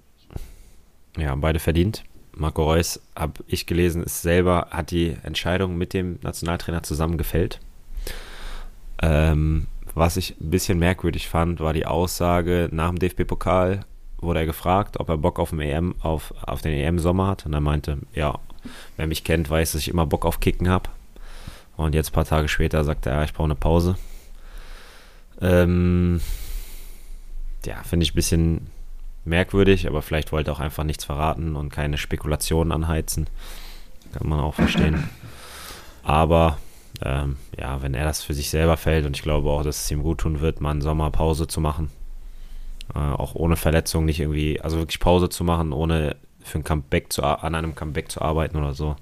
ja, 1.16 1.34
beide 1.34 1.58
verdient. 1.58 2.04
Marco 2.32 2.62
Reus, 2.62 3.00
habe 3.16 3.42
ich 3.48 3.66
gelesen, 3.66 4.02
ist 4.04 4.22
selber, 4.22 4.68
hat 4.70 4.90
die 4.92 5.16
Entscheidung 5.24 5.76
mit 5.76 5.92
dem 5.92 6.18
Nationaltrainer 6.22 6.82
zusammen 6.84 7.18
gefällt. 7.18 7.58
Ähm, 9.02 9.66
was 9.94 10.16
ich 10.16 10.36
ein 10.40 10.50
bisschen 10.50 10.78
merkwürdig 10.78 11.28
fand, 11.28 11.58
war 11.60 11.72
die 11.72 11.86
Aussage 11.86 12.68
nach 12.70 12.88
dem 12.90 12.98
DFB-Pokal 12.98 13.80
wurde 14.20 14.40
er 14.40 14.46
gefragt, 14.46 14.98
ob 14.98 15.08
er 15.08 15.16
Bock 15.16 15.38
auf 15.38 15.50
den 15.50 15.60
EM 15.60 15.94
auf, 16.00 16.34
auf 16.42 16.60
den 16.60 16.72
EM-Sommer 16.72 17.28
hat 17.28 17.46
und 17.46 17.52
er 17.52 17.60
meinte, 17.60 17.98
ja, 18.14 18.38
wer 18.96 19.06
mich 19.06 19.22
kennt, 19.22 19.48
weiß, 19.48 19.72
dass 19.72 19.80
ich 19.80 19.88
immer 19.88 20.06
Bock 20.06 20.24
auf 20.26 20.40
Kicken 20.40 20.68
habe. 20.68 20.90
Und 21.76 21.94
jetzt 21.94 22.10
ein 22.10 22.14
paar 22.14 22.24
Tage 22.24 22.48
später 22.48 22.82
sagt 22.82 23.06
er, 23.06 23.14
ja, 23.14 23.22
ich 23.24 23.32
brauche 23.32 23.44
eine 23.46 23.54
Pause. 23.54 23.96
Ähm, 25.40 26.20
ja, 27.66 27.82
finde 27.82 28.04
ich 28.04 28.12
ein 28.12 28.16
bisschen 28.16 28.66
merkwürdig, 29.24 29.86
aber 29.86 30.02
vielleicht 30.02 30.32
wollte 30.32 30.50
er 30.50 30.54
auch 30.54 30.60
einfach 30.60 30.84
nichts 30.84 31.04
verraten 31.04 31.56
und 31.56 31.70
keine 31.70 31.98
Spekulationen 31.98 32.72
anheizen. 32.72 33.28
Kann 34.12 34.28
man 34.28 34.40
auch 34.40 34.54
verstehen. 34.54 35.08
Aber 36.02 36.58
ähm, 37.02 37.36
ja, 37.58 37.82
wenn 37.82 37.94
er 37.94 38.04
das 38.04 38.22
für 38.22 38.34
sich 38.34 38.50
selber 38.50 38.76
fällt 38.76 39.04
und 39.06 39.16
ich 39.16 39.22
glaube 39.22 39.50
auch, 39.50 39.62
dass 39.62 39.84
es 39.84 39.90
ihm 39.90 40.02
gut 40.02 40.18
tun 40.18 40.40
wird, 40.40 40.60
mal 40.60 40.70
eine 40.70 40.82
Sommerpause 40.82 41.46
zu 41.46 41.60
machen, 41.60 41.90
äh, 42.94 42.98
auch 42.98 43.34
ohne 43.34 43.56
Verletzung 43.56 44.04
nicht 44.04 44.20
irgendwie, 44.20 44.60
also 44.60 44.78
wirklich 44.78 45.00
Pause 45.00 45.28
zu 45.28 45.44
machen, 45.44 45.72
ohne 45.72 46.16
für 46.40 46.58
ein 46.58 46.64
Comeback 46.64 47.12
zu, 47.12 47.22
an 47.22 47.54
einem 47.54 47.74
Comeback 47.74 48.10
zu 48.10 48.22
arbeiten 48.22 48.56
oder 48.56 48.74
so, 48.74 48.96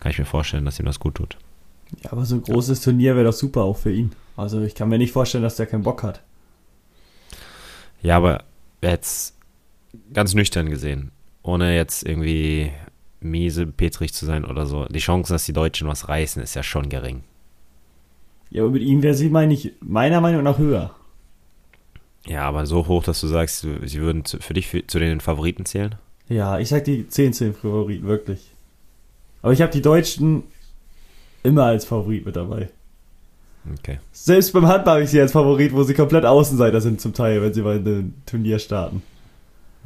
kann 0.00 0.12
ich 0.12 0.18
mir 0.18 0.24
vorstellen, 0.24 0.64
dass 0.64 0.78
ihm 0.78 0.86
das 0.86 1.00
gut 1.00 1.16
tut. 1.16 1.36
Ja, 2.02 2.12
aber 2.12 2.24
so 2.24 2.36
ein 2.36 2.42
großes 2.42 2.80
Turnier 2.82 3.16
wäre 3.16 3.26
doch 3.26 3.32
super 3.32 3.64
auch 3.64 3.76
für 3.76 3.92
ihn. 3.92 4.12
Also 4.36 4.60
ich 4.60 4.74
kann 4.74 4.88
mir 4.88 4.98
nicht 4.98 5.12
vorstellen, 5.12 5.42
dass 5.42 5.56
der 5.56 5.66
keinen 5.66 5.82
Bock 5.82 6.02
hat. 6.02 6.22
Ja, 8.02 8.16
aber 8.16 8.44
jetzt 8.82 9.36
ganz 10.12 10.34
nüchtern 10.34 10.70
gesehen, 10.70 11.10
ohne 11.42 11.74
jetzt 11.74 12.06
irgendwie 12.06 12.70
miese 13.20 13.66
Petrich 13.66 14.14
zu 14.14 14.26
sein 14.26 14.44
oder 14.44 14.66
so, 14.66 14.84
die 14.86 15.00
Chance, 15.00 15.32
dass 15.32 15.44
die 15.44 15.52
Deutschen 15.52 15.88
was 15.88 16.08
reißen, 16.08 16.42
ist 16.42 16.54
ja 16.54 16.62
schon 16.62 16.88
gering. 16.88 17.24
Ja, 18.50 18.62
aber 18.62 18.72
mit 18.72 18.82
ihm 18.82 19.02
wäre 19.02 19.14
sie, 19.14 19.28
meine 19.28 19.54
ich, 19.54 19.72
meiner 19.80 20.20
Meinung 20.20 20.42
nach 20.42 20.58
höher. 20.58 20.94
Ja, 22.26 22.42
aber 22.42 22.66
so 22.66 22.86
hoch, 22.86 23.04
dass 23.04 23.20
du 23.20 23.26
sagst, 23.26 23.60
sie 23.60 24.00
würden 24.00 24.24
für 24.24 24.54
dich 24.54 24.66
für, 24.66 24.86
zu 24.86 24.98
den 24.98 25.20
Favoriten 25.20 25.64
zählen? 25.64 25.96
Ja, 26.28 26.58
ich 26.58 26.68
sag 26.68 26.84
die 26.84 27.08
10 27.08 27.32
10 27.32 27.54
Favoriten, 27.54 28.06
wirklich. 28.06 28.52
Aber 29.42 29.52
ich 29.52 29.62
habe 29.62 29.72
die 29.72 29.82
Deutschen 29.82 30.44
immer 31.42 31.64
als 31.64 31.84
Favorit 31.84 32.26
mit 32.26 32.36
dabei. 32.36 32.68
Okay. 33.78 33.98
Selbst 34.12 34.52
beim 34.52 34.66
Handball 34.66 34.94
habe 34.94 35.04
ich 35.04 35.10
sie 35.10 35.20
als 35.20 35.32
Favorit, 35.32 35.72
wo 35.72 35.82
sie 35.82 35.94
komplett 35.94 36.24
Außenseiter 36.24 36.80
sind 36.80 37.00
zum 37.00 37.12
Teil, 37.12 37.42
wenn 37.42 37.52
sie 37.52 37.62
bei 37.62 37.76
einem 37.76 38.14
Turnier 38.24 38.58
starten. 38.58 39.02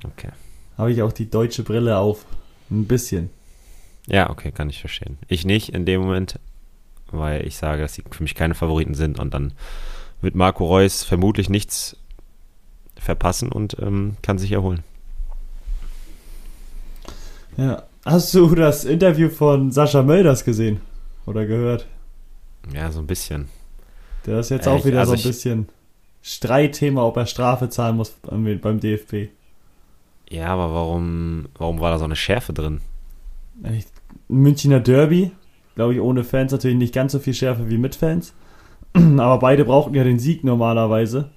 Okay. 0.04 0.30
Habe 0.78 0.92
ich 0.92 1.02
auch 1.02 1.12
die 1.12 1.28
deutsche 1.28 1.62
Brille 1.62 1.96
auf. 1.98 2.24
Ein 2.70 2.86
bisschen. 2.86 3.30
Ja, 4.06 4.30
okay, 4.30 4.50
kann 4.50 4.70
ich 4.70 4.80
verstehen. 4.80 5.18
Ich 5.28 5.44
nicht 5.44 5.70
in 5.70 5.84
dem 5.84 6.00
Moment, 6.00 6.38
weil 7.10 7.46
ich 7.46 7.56
sage, 7.56 7.82
dass 7.82 7.94
sie 7.94 8.02
für 8.10 8.22
mich 8.22 8.34
keine 8.34 8.54
Favoriten 8.54 8.94
sind 8.94 9.18
und 9.18 9.34
dann 9.34 9.52
wird 10.20 10.34
Marco 10.34 10.64
Reus 10.64 11.04
vermutlich 11.04 11.50
nichts 11.50 11.96
verpassen 12.96 13.50
und 13.50 13.76
ähm, 13.80 14.16
kann 14.22 14.38
sich 14.38 14.52
erholen. 14.52 14.84
Ja. 17.56 17.82
Hast 18.04 18.34
du 18.34 18.52
das 18.56 18.84
Interview 18.84 19.28
von 19.28 19.70
Sascha 19.70 20.02
Mölders 20.02 20.44
gesehen? 20.44 20.80
Oder 21.24 21.46
gehört? 21.46 21.86
Ja, 22.74 22.90
so 22.90 22.98
ein 22.98 23.06
bisschen. 23.06 23.48
Der 24.26 24.40
ist 24.40 24.50
jetzt 24.50 24.66
Äh, 24.66 24.70
auch 24.70 24.84
wieder 24.84 25.00
also 25.00 25.10
so 25.10 25.14
ein 25.14 25.18
ich- 25.18 25.24
bisschen 25.26 25.68
Streitthema, 26.22 27.02
ob 27.04 27.16
er 27.16 27.26
Strafe 27.26 27.68
zahlen 27.68 27.96
muss 27.96 28.10
beim 28.10 28.58
beim 28.60 28.78
DFB. 28.80 29.28
Ja, 30.30 30.46
aber 30.48 30.72
warum, 30.72 31.46
warum 31.58 31.80
war 31.80 31.90
da 31.90 31.98
so 31.98 32.04
eine 32.04 32.16
Schärfe 32.16 32.52
drin? 32.52 32.80
Ein 33.62 33.84
Münchner 34.28 34.80
Derby, 34.80 35.32
glaube 35.74 35.94
ich, 35.94 36.00
ohne 36.00 36.24
Fans 36.24 36.52
natürlich 36.52 36.76
nicht 36.78 36.94
ganz 36.94 37.12
so 37.12 37.18
viel 37.18 37.34
Schärfe 37.34 37.68
wie 37.68 37.76
mit 37.78 37.96
Fans. 37.96 38.32
Aber 38.94 39.38
beide 39.38 39.64
brauchten 39.64 39.94
ja 39.94 40.04
den 40.04 40.18
Sieg 40.18 40.42
normalerweise. 40.44 41.30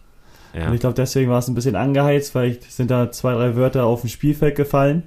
Ja. 0.54 0.68
Und 0.68 0.74
ich 0.76 0.80
glaube, 0.80 0.96
deswegen 0.96 1.30
war 1.30 1.40
es 1.40 1.48
ein 1.50 1.56
bisschen 1.56 1.76
angeheizt. 1.76 2.32
Vielleicht 2.32 2.64
sind 2.72 2.90
da 2.92 3.12
zwei, 3.12 3.34
drei 3.34 3.56
Wörter 3.56 3.86
auf 3.86 4.02
dem 4.02 4.10
Spielfeld 4.10 4.56
gefallen. 4.56 5.04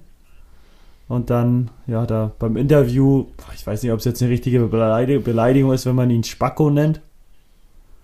Und 1.09 1.31
dann, 1.31 1.71
ja, 1.87 2.05
da 2.05 2.33
beim 2.39 2.57
Interview, 2.59 3.27
ich 3.55 3.67
weiß 3.67 3.83
nicht, 3.83 3.93
ob 3.93 3.99
es 4.01 4.05
jetzt 4.05 4.21
eine 4.23 4.31
richtige 4.31 4.67
Beleidig- 4.67 5.25
Beleidigung 5.25 5.73
ist, 5.73 5.87
wenn 5.87 5.95
man 5.95 6.11
ihn 6.11 6.25
Spacko 6.25 6.69
nennt. 6.69 7.01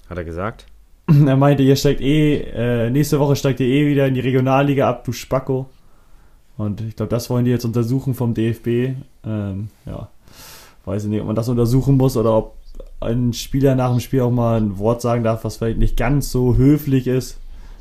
Hat 0.09 0.19
er 0.19 0.25
gesagt? 0.25 0.67
Er 1.27 1.37
meinte, 1.37 1.63
ihr 1.63 1.77
steigt 1.77 2.01
eh, 2.01 2.37
äh, 2.37 2.91
nächste 2.91 3.21
Woche 3.21 3.37
steigt 3.37 3.61
ihr 3.61 3.67
eh 3.67 3.87
wieder 3.87 4.07
in 4.07 4.15
die 4.15 4.21
Regionalliga 4.21 4.89
ab, 4.89 5.05
du 5.05 5.13
Spacko. 5.13 5.69
Und 6.57 6.81
ich 6.81 6.97
glaube, 6.97 7.11
das 7.11 7.29
wollen 7.31 7.45
die 7.45 7.51
jetzt 7.51 7.65
untersuchen 7.65 8.15
vom 8.15 8.33
DFB. 8.33 8.97
Ähm, 9.25 9.69
ja, 9.85 10.09
weiß 10.85 11.05
ich 11.05 11.11
nicht, 11.11 11.21
ob 11.21 11.27
man 11.27 11.37
das 11.37 11.49
untersuchen 11.49 11.97
muss 11.97 12.17
oder 12.17 12.37
ob 12.37 12.57
ein 13.01 13.33
Spieler 13.33 13.75
nach 13.75 13.91
dem 13.91 14.01
Spiel 14.01 14.23
auch 14.23 14.31
mal 14.31 14.61
ein 14.61 14.79
Wort 14.79 15.03
sagen 15.03 15.25
darf, 15.25 15.45
was 15.45 15.57
vielleicht 15.57 15.79
nicht 15.79 15.97
ganz 15.97 16.31
so 16.31 16.57
höflich 16.57 17.07
ist. 17.07 17.39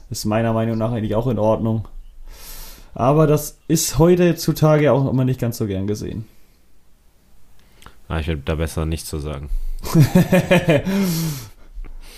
Ist 0.10 0.26
meiner 0.26 0.54
Meinung 0.54 0.78
nach 0.78 0.92
eigentlich 0.92 1.16
auch 1.16 1.28
in 1.28 1.40
Ordnung. 1.40 1.88
Aber 2.94 3.26
das 3.26 3.58
ist 3.68 3.98
heutzutage 4.00 4.92
auch 4.92 5.10
immer 5.10 5.26
nicht 5.26 5.40
ganz 5.40 5.58
so 5.58 5.66
gern 5.66 5.88
gesehen. 5.88 6.26
Ah, 8.08 8.20
ich 8.20 8.28
würde 8.28 8.42
da 8.46 8.56
besser 8.56 8.86
nichts 8.86 9.10
zu 9.10 9.18
sagen. 9.20 9.50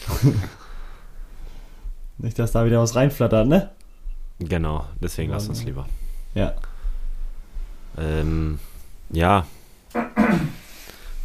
Nicht, 2.17 2.39
dass 2.39 2.53
da 2.53 2.65
wieder 2.65 2.81
was 2.81 2.95
reinflattert, 2.95 3.47
ne? 3.47 3.71
Genau, 4.39 4.85
deswegen 5.01 5.31
lass 5.31 5.47
uns 5.47 5.63
lieber. 5.63 5.87
Ja. 6.33 6.53
Ähm, 7.97 8.59
ja. 9.09 9.45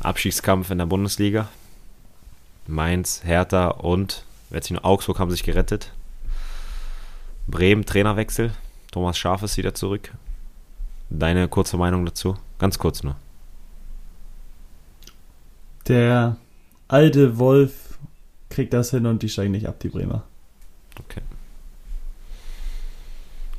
Abstiegskampf 0.01 0.71
in 0.71 0.79
der 0.79 0.87
Bundesliga. 0.87 1.49
Mainz, 2.67 3.23
Hertha 3.25 3.69
und 3.69 4.25
wer 4.49 4.63
sich 4.63 4.85
Augsburg 4.85 5.19
haben 5.19 5.31
sich 5.31 5.43
gerettet. 5.43 5.93
Bremen, 7.47 7.85
Trainerwechsel. 7.85 8.53
Thomas 8.93 9.19
Schaf 9.19 9.43
ist 9.43 9.57
wieder 9.57 9.75
zurück. 9.75 10.13
Deine 11.11 11.49
kurze 11.49 11.77
Meinung 11.77 12.07
dazu? 12.07 12.37
Ganz 12.59 12.79
kurz 12.79 13.03
nur. 13.03 13.17
Der 15.89 16.37
alte 16.87 17.39
Wolf 17.39 17.90
kriegt 18.51 18.73
das 18.75 18.91
hin 18.91 19.07
und 19.07 19.23
die 19.23 19.29
steigen 19.29 19.53
nicht 19.53 19.67
ab, 19.67 19.79
die 19.81 19.89
Bremer. 19.89 20.25
Okay. 20.99 21.23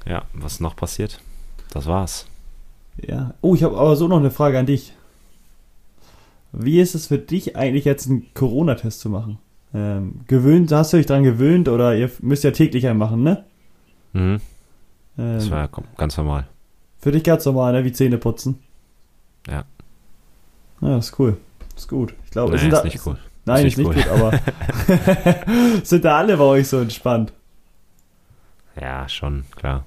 Ja, 0.06 0.26
was 0.34 0.60
noch 0.60 0.76
passiert? 0.76 1.20
Das 1.72 1.86
war's. 1.86 2.28
Ja. 2.98 3.34
Oh, 3.42 3.56
ich 3.56 3.64
habe 3.64 3.78
aber 3.78 3.96
so 3.96 4.08
noch 4.08 4.18
eine 4.20 4.32
Frage 4.32 4.60
an 4.60 4.66
dich. 4.66 4.94
Wie 6.52 6.80
ist 6.82 6.96
es 6.96 7.08
für 7.08 7.18
dich 7.18 7.56
eigentlich 7.56 7.86
jetzt 7.86 8.10
einen 8.10 8.28
Corona-Test 8.34 9.00
zu 9.00 9.10
machen? 9.10 9.38
Ähm, 9.74 10.22
gewöhnt, 10.28 10.72
hast 10.74 10.92
du 10.92 10.98
dich 10.98 11.06
dran 11.06 11.24
gewöhnt 11.24 11.70
oder 11.70 11.96
ihr 11.96 12.12
müsst 12.20 12.44
ja 12.44 12.52
täglich 12.52 12.88
einen 12.88 13.00
machen, 13.00 13.24
ne? 13.24 13.46
Mhm. 14.12 14.42
Ähm, 15.18 15.36
Das 15.36 15.50
war 15.50 15.60
ja 15.60 15.70
ganz 15.96 16.18
normal. 16.18 16.46
für 17.00 17.14
dich 17.14 17.24
ganz 17.24 17.46
normal, 17.46 17.72
ne? 17.72 17.86
Wie 17.86 17.94
Zähne 17.94 18.18
putzen. 18.18 18.60
Ja. 19.48 19.64
Ja, 20.82 20.98
ist 20.98 21.18
cool. 21.20 21.38
Ist 21.78 21.88
gut. 21.88 22.14
Ich 22.26 22.32
glaube, 22.32 22.56
Nee, 22.56 22.64
ist 22.68 22.74
da, 22.74 22.84
nicht 22.84 23.00
cool. 23.06 23.18
Nein, 23.46 23.66
Ist 23.66 23.78
ist 23.78 23.86
nicht 23.86 23.94
gut, 23.94 24.08
aber 24.08 24.40
sind 25.84 26.06
da 26.06 26.18
alle 26.18 26.38
bei 26.38 26.44
euch 26.44 26.68
so 26.68 26.80
entspannt? 26.80 27.34
Ja, 28.80 29.10
schon, 29.10 29.46
klar. 29.56 29.84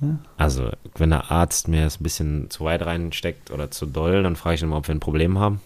Ja. 0.00 0.18
Also, 0.36 0.70
wenn 0.96 1.10
der 1.10 1.30
Arzt 1.30 1.68
mir 1.68 1.84
das 1.84 2.00
ein 2.00 2.02
bisschen 2.02 2.50
zu 2.50 2.64
weit 2.64 2.82
reinsteckt 2.82 3.50
oder 3.50 3.70
zu 3.70 3.86
doll, 3.86 4.22
dann 4.22 4.36
frage 4.36 4.56
ich 4.56 4.62
ihn 4.62 4.68
mal, 4.68 4.78
ob 4.78 4.88
wir 4.88 4.94
ein 4.94 5.00
Problem 5.00 5.38
haben. 5.38 5.60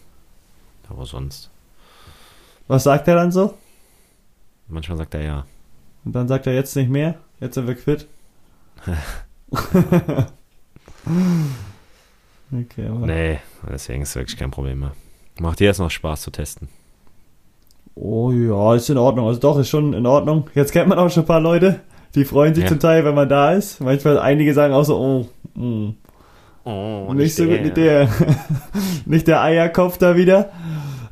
Aber 0.89 1.07
sonst. 1.07 1.51
Was 2.67 2.85
sagt 2.85 3.09
er 3.09 3.17
dann 3.17 3.33
so? 3.33 3.57
Manchmal 4.69 4.99
sagt 4.99 5.15
er 5.15 5.23
ja. 5.23 5.47
Und 6.05 6.13
dann 6.15 6.29
sagt 6.29 6.47
er 6.47 6.55
jetzt 6.55 6.77
nicht 6.77 6.91
mehr, 6.91 7.17
jetzt 7.41 7.55
sind 7.55 7.67
wir 7.67 7.75
quitt. 7.75 8.07
okay, 12.53 12.87
aber. 12.87 13.07
Nee, 13.07 13.41
deswegen 13.69 14.03
ist 14.03 14.15
wirklich 14.15 14.37
kein 14.37 14.51
Problem 14.51 14.81
mehr. 14.81 14.93
Macht 15.41 15.61
dir 15.61 15.65
jetzt 15.67 15.79
noch 15.79 15.91
Spaß 15.91 16.23
zu 16.23 16.31
testen? 16.31 16.69
Oh 17.95 18.31
ja, 18.31 18.75
ist 18.75 18.91
in 18.91 18.99
Ordnung. 18.99 19.27
Also 19.27 19.41
doch, 19.41 19.59
ist 19.59 19.69
schon 19.69 19.93
in 19.93 20.07
Ordnung. 20.07 20.49
Jetzt 20.55 20.73
kennt 20.73 20.89
man 20.89 20.99
auch 20.99 21.11
schon 21.11 21.25
ein 21.25 21.27
paar 21.27 21.41
Leute, 21.41 21.81
die 22.15 22.25
freuen 22.25 22.55
sich 22.55 22.65
Ja. 22.65 22.69
zum 22.69 22.81
Teil, 22.81 23.05
wenn 23.05 23.15
man 23.15 23.29
da 23.29 23.53
ist. 23.53 23.81
Manchmal 23.81 24.19
einige 24.19 24.55
sagen 24.55 24.73
auch 24.75 24.85
so, 24.85 24.97
oh, 24.97 25.59
mm, 25.61 25.95
Oh, 26.65 27.15
nicht 27.15 27.35
so 27.35 27.45
gut, 27.47 27.63
nicht 27.63 27.77
der, 27.79 28.09
nicht 29.07 29.27
der 29.27 29.41
Eierkopf 29.43 29.97
da 29.97 30.17
wieder. 30.17 30.51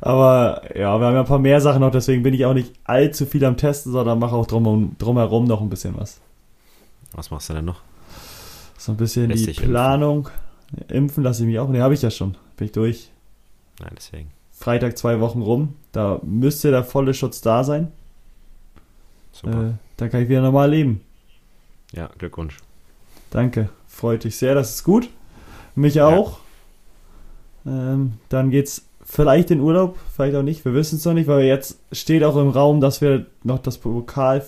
Aber 0.01 0.61
ja, 0.75 0.99
wir 0.99 1.05
haben 1.07 1.13
ja 1.15 1.21
ein 1.21 1.25
paar 1.25 1.39
mehr 1.39 1.59
Sachen 1.61 1.81
noch, 1.81 1.89
deswegen 1.89 2.21
bin 2.21 2.35
ich 2.35 2.45
auch 2.45 2.53
nicht 2.53 2.73
allzu 2.83 3.25
viel 3.25 3.43
am 3.43 3.57
Testen, 3.57 3.91
sondern 3.91 4.19
mache 4.19 4.35
auch 4.35 4.45
drum, 4.45 4.95
drumherum 4.99 5.45
noch 5.45 5.59
ein 5.61 5.69
bisschen 5.69 5.95
was. 5.97 6.21
Was 7.13 7.31
machst 7.31 7.49
du 7.49 7.53
denn 7.55 7.65
noch? 7.65 7.81
So 8.77 8.91
ein 8.91 8.97
bisschen 8.97 9.29
Lässt 9.29 9.41
die 9.41 9.45
sich 9.45 9.57
impfen? 9.57 9.71
Planung. 9.71 10.29
Impfen 10.89 11.23
lasse 11.23 11.41
ich 11.41 11.47
mich 11.47 11.57
auch. 11.57 11.69
Ne, 11.69 11.81
habe 11.81 11.95
ich 11.95 12.03
ja 12.03 12.11
schon. 12.11 12.35
Bin 12.57 12.65
ich 12.67 12.71
durch. 12.73 13.09
Nein, 13.79 13.91
deswegen. 13.95 14.31
Freitag 14.51 14.97
zwei 14.97 15.19
Wochen 15.19 15.41
rum. 15.41 15.75
Da 15.91 16.19
müsste 16.23 16.71
der 16.71 16.83
volle 16.83 17.13
Schutz 17.13 17.41
da 17.41 17.63
sein. 17.63 17.91
Super. 19.31 19.69
Äh, 19.69 19.71
dann 19.97 20.09
kann 20.09 20.23
ich 20.23 20.29
wieder 20.29 20.41
normal 20.41 20.71
leben. 20.71 21.01
ja, 21.93 22.09
Glückwunsch. 22.17 22.57
Danke. 23.29 23.69
Freut 23.87 24.23
dich 24.23 24.37
sehr, 24.37 24.55
das 24.55 24.75
ist 24.75 24.83
gut. 24.83 25.09
Mich 25.75 26.01
auch. 26.01 26.39
Ähm, 27.65 28.13
dann 28.29 28.49
geht's 28.49 28.85
vielleicht 29.03 29.51
in 29.51 29.59
Urlaub, 29.59 29.97
vielleicht 30.15 30.35
auch 30.35 30.43
nicht. 30.43 30.65
Wir 30.65 30.73
wissen 30.73 30.95
es 30.97 31.05
noch 31.05 31.13
nicht, 31.13 31.27
weil 31.27 31.43
jetzt 31.45 31.79
steht 31.91 32.23
auch 32.23 32.35
im 32.37 32.49
Raum, 32.49 32.81
dass 32.81 33.01
wir 33.01 33.25
noch 33.43 33.59
das 33.59 33.77
Pokal 33.77 34.43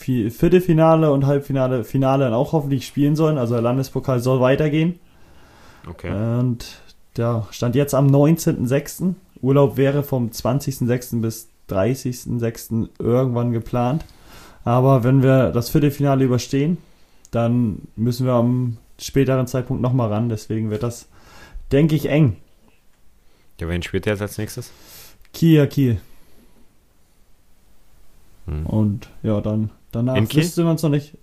Vi- 0.00 0.30
Viertelfinale 0.30 1.12
und 1.12 1.26
Halbfinale, 1.26 1.84
Finale 1.84 2.24
dann 2.24 2.34
auch 2.34 2.52
hoffentlich 2.52 2.86
spielen 2.86 3.14
sollen. 3.14 3.38
Also 3.38 3.54
der 3.54 3.62
Landespokal 3.62 4.18
soll 4.20 4.40
weitergehen. 4.40 4.98
Okay. 5.88 6.10
Und 6.10 6.80
ja, 7.16 7.46
stand 7.50 7.74
jetzt 7.74 7.94
am 7.94 8.08
19.06. 8.08 9.14
Urlaub 9.40 9.76
wäre 9.76 10.02
vom 10.02 10.28
20.06. 10.30 11.20
bis 11.20 11.48
30.06. 11.68 12.88
irgendwann 12.98 13.52
geplant. 13.52 14.04
Aber 14.64 15.04
wenn 15.04 15.22
wir 15.22 15.50
das 15.50 15.70
Viertelfinale 15.70 16.24
überstehen, 16.24 16.78
dann 17.30 17.82
müssen 17.96 18.26
wir 18.26 18.34
am 18.34 18.76
späteren 19.00 19.46
Zeitpunkt 19.46 19.82
nochmal 19.82 20.12
ran. 20.12 20.28
Deswegen 20.28 20.70
wird 20.70 20.82
das, 20.82 21.08
denke 21.72 21.96
ich, 21.96 22.08
eng. 22.08 22.36
Ja, 23.60 23.68
wen 23.68 23.82
spielt 23.82 24.06
der 24.06 24.14
jetzt 24.14 24.22
als 24.22 24.38
nächstes? 24.38 24.70
Kiel, 25.32 25.66
Kiel. 25.66 26.00
Hm. 28.46 28.66
Und 28.66 29.08
ja, 29.22 29.40
dann 29.40 29.70
danach 29.90 30.16
In 30.16 30.28
Kiel? 30.28 30.42
wüsste 30.42 30.64
man 30.64 30.76
es 30.76 30.82
noch 30.82 30.90
nicht. 30.90 31.16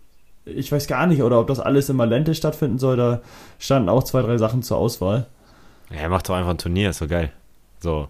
Ich 0.45 0.71
weiß 0.71 0.87
gar 0.87 1.05
nicht, 1.05 1.21
oder 1.21 1.39
ob 1.39 1.47
das 1.47 1.59
alles 1.59 1.89
in 1.89 1.95
Malente 1.95 2.33
stattfinden 2.33 2.79
soll. 2.79 2.97
Da 2.97 3.21
standen 3.59 3.89
auch 3.89 4.03
zwei, 4.03 4.21
drei 4.21 4.37
Sachen 4.37 4.63
zur 4.63 4.77
Auswahl. 4.77 5.27
Ja, 5.91 5.97
er 6.01 6.09
macht 6.09 6.29
doch 6.29 6.35
einfach 6.35 6.51
ein 6.51 6.57
Turnier, 6.57 6.89
ist 6.91 6.99
so 6.99 7.07
geil. 7.07 7.31
So, 7.79 8.07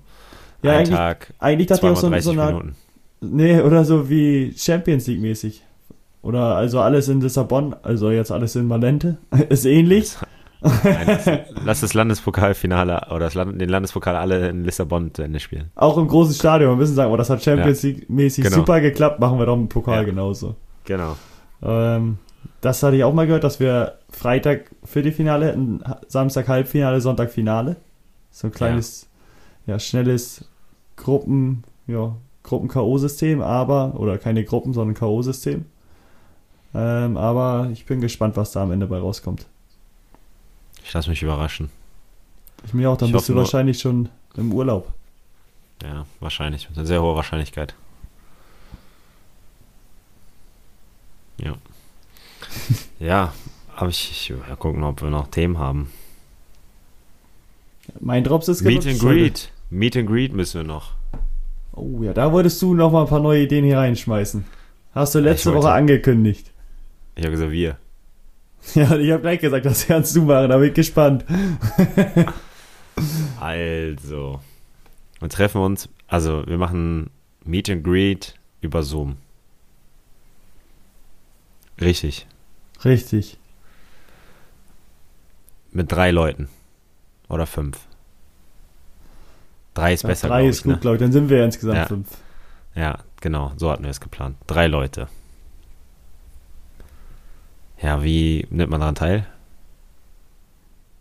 Ja, 0.61 0.71
ein 0.71 0.77
eigentlich, 0.80 0.95
Tag, 0.95 1.34
eigentlich 1.39 1.67
dachte 1.67 1.86
ich 1.88 1.91
auch 1.93 1.97
so, 1.97 2.09
30 2.09 2.23
so 2.25 2.32
eine 2.32 2.45
Minuten. 2.51 2.75
Nee, 3.21 3.61
oder 3.61 3.84
so 3.86 4.09
wie 4.09 4.53
Champions 4.57 5.07
League 5.07 5.21
mäßig. 5.21 5.63
Oder 6.21 6.55
also 6.55 6.80
alles 6.82 7.07
in 7.07 7.21
Lissabon, 7.21 7.75
also 7.84 8.11
jetzt 8.11 8.32
alles 8.32 8.55
in 8.55 8.67
Malente. 8.67 9.17
Ist 9.49 9.65
ähnlich. 9.65 10.15
Nein, 10.61 11.05
lass, 11.07 11.30
lass 11.63 11.80
das 11.82 11.93
Landespokalfinale 11.93 13.07
oder 13.11 13.19
das 13.19 13.34
Land, 13.36 13.61
den 13.61 13.69
Landespokal 13.69 14.17
alle 14.17 14.49
in 14.49 14.65
Lissabon 14.65 15.13
zu 15.13 15.21
Ende 15.21 15.39
spielen. 15.39 15.71
Auch 15.75 15.97
im 15.97 16.07
großen 16.09 16.34
Stadion. 16.36 16.71
Wir 16.71 16.75
müssen 16.75 16.95
sagen, 16.95 17.13
oh, 17.13 17.15
das 17.17 17.30
hat 17.30 17.41
Champions 17.41 17.82
League 17.84 18.09
mäßig 18.09 18.43
Genau. 18.43 18.57
super 18.57 18.82
geklappt, 18.82 19.21
machen 19.21 19.39
wir 19.39 19.45
doch 19.45 19.55
im 19.55 19.69
Pokal 19.69 19.99
Ja. 19.99 20.03
genauso. 20.03 20.55
Genau. 20.84 21.15
Ähm, 21.63 22.17
das 22.62 22.84
hatte 22.84 22.97
ich 22.97 23.03
auch 23.03 23.14
mal 23.14 23.26
gehört, 23.26 23.43
dass 23.43 23.60
wir 23.60 23.99
Freitag 24.10 24.72
Viertelfinale 24.84 25.47
hätten, 25.47 25.84
Samstag 26.07 26.47
Halbfinale, 26.47 27.01
Sonntag 27.01 27.32
Finale. 27.32 27.78
So 28.32 28.47
ein 28.47 28.53
kleines, 28.53 29.07
ja, 29.66 29.80
schnelles 29.80 30.45
Gruppen, 30.95 31.64
ja, 31.88 32.16
Gruppen-K.O.-System, 32.43 33.41
aber, 33.41 33.99
oder 33.99 34.18
keine 34.18 34.43
Gruppen, 34.43 34.74
sondern 34.74 34.95
K.O.-System. 34.95 35.62
Ähm, 36.74 37.18
aber 37.18 37.70
ich 37.72 37.86
bin 37.86 38.01
gespannt, 38.01 38.38
was 38.38 38.51
da 38.51 38.64
am 38.64 38.72
Ende 38.72 38.88
bei 38.88 38.99
rauskommt. 38.99 39.45
Ich 40.84 40.93
lasse 40.93 41.10
mich 41.10 41.24
überraschen. 41.24 41.70
Ich 42.66 42.74
mir 42.74 42.89
auch, 42.89 42.97
dann 42.97 43.10
Ich 43.10 43.14
bist 43.14 43.30
du 43.30 43.36
wahrscheinlich 43.36 43.80
schon 43.80 44.10
im 44.36 44.53
Urlaub. 44.53 44.91
Ja, 45.84 46.05
wahrscheinlich. 46.20 46.70
Mit 46.70 46.78
einer 46.78 46.88
sehr 46.88 47.01
hohe 47.01 47.16
Wahrscheinlichkeit. 47.16 47.74
Ja. 51.38 51.55
ja, 53.00 53.34
aber 53.76 53.89
ich, 53.89 54.12
ich 54.12 54.30
ja, 54.30 54.56
gucken, 54.56 54.84
ob 54.84 55.02
wir 55.02 55.10
noch 55.10 55.28
Themen 55.28 55.58
haben. 55.58 55.91
Mein 58.00 58.24
Drops 58.24 58.47
ist 58.47 58.62
Meet 58.62 58.82
genutzt 58.84 59.02
and. 59.04 59.12
Greet. 59.12 59.52
Meet 59.70 59.97
and 59.97 60.08
Greet 60.08 60.34
müssen 60.34 60.62
wir 60.62 60.68
noch. 60.68 60.93
Oh 61.74 62.02
ja, 62.04 62.14
da 62.14 62.32
wolltest 62.32 62.62
du 62.62 62.74
noch 62.74 62.91
mal 62.91 63.04
ein 63.04 63.08
paar 63.10 63.20
neue 63.22 63.43
Ideen 63.43 63.64
hier 63.66 63.78
reinschmeißen. 63.78 64.45
Hast 64.93 65.16
du 65.16 65.20
letzte 65.20 65.50
wollte- 65.52 65.64
Woche 65.64 65.72
angekündigt. 65.74 66.52
Ich 67.16 67.24
habe 67.24 67.32
gesagt, 67.32 67.52
wir. 67.52 67.78
Ja, 68.76 68.95
ich 68.97 69.10
habe 69.12 69.22
gleich 69.22 69.39
gesagt, 69.39 69.66
das 69.66 69.88
kannst 69.88 70.16
du 70.16 70.24
machen, 70.24 70.50
da 70.50 70.58
bin 70.58 70.68
ich 70.70 70.74
gespannt. 70.74 71.26
Also, 73.39 74.41
wir 75.22 75.30
treffen 75.30 75.62
uns, 75.62 75.88
also 76.08 76.45
wir 76.45 76.58
machen 76.58 77.10
Meet 77.45 77.70
and 77.70 77.84
Greet 77.86 78.36
über 78.60 78.84
Zoom. 78.84 79.16
Richtig. 81.80 82.28
Richtig. 82.86 83.38
Mit 85.71 85.91
drei 85.91 86.11
Leuten. 86.11 86.49
Oder 87.27 87.45
fünf. 87.45 87.80
Drei 89.73 89.93
ist 89.93 90.03
Ja, 90.03 90.09
besser, 90.09 90.27
drei 90.30 90.47
ist 90.47 90.57
ich, 90.59 90.63
gut, 90.63 90.73
ne? 90.73 90.80
glaube 90.80 90.95
ich. 90.95 91.01
Dann 91.01 91.11
sind 91.11 91.30
wir 91.30 91.43
insgesamt 91.45 91.77
Ja. 91.77 91.86
fünf. 91.86 92.07
Ja, 92.75 92.99
genau, 93.21 93.51
so 93.57 93.71
hatten 93.71 93.84
wir 93.84 93.89
es 93.91 93.99
geplant. 94.01 94.36
Drei 94.47 94.67
Leute. 94.67 95.07
Ja, 97.82 98.03
wie 98.03 98.45
nimmt 98.49 98.71
man 98.71 98.80
daran 98.82 98.95
teil? 98.95 99.25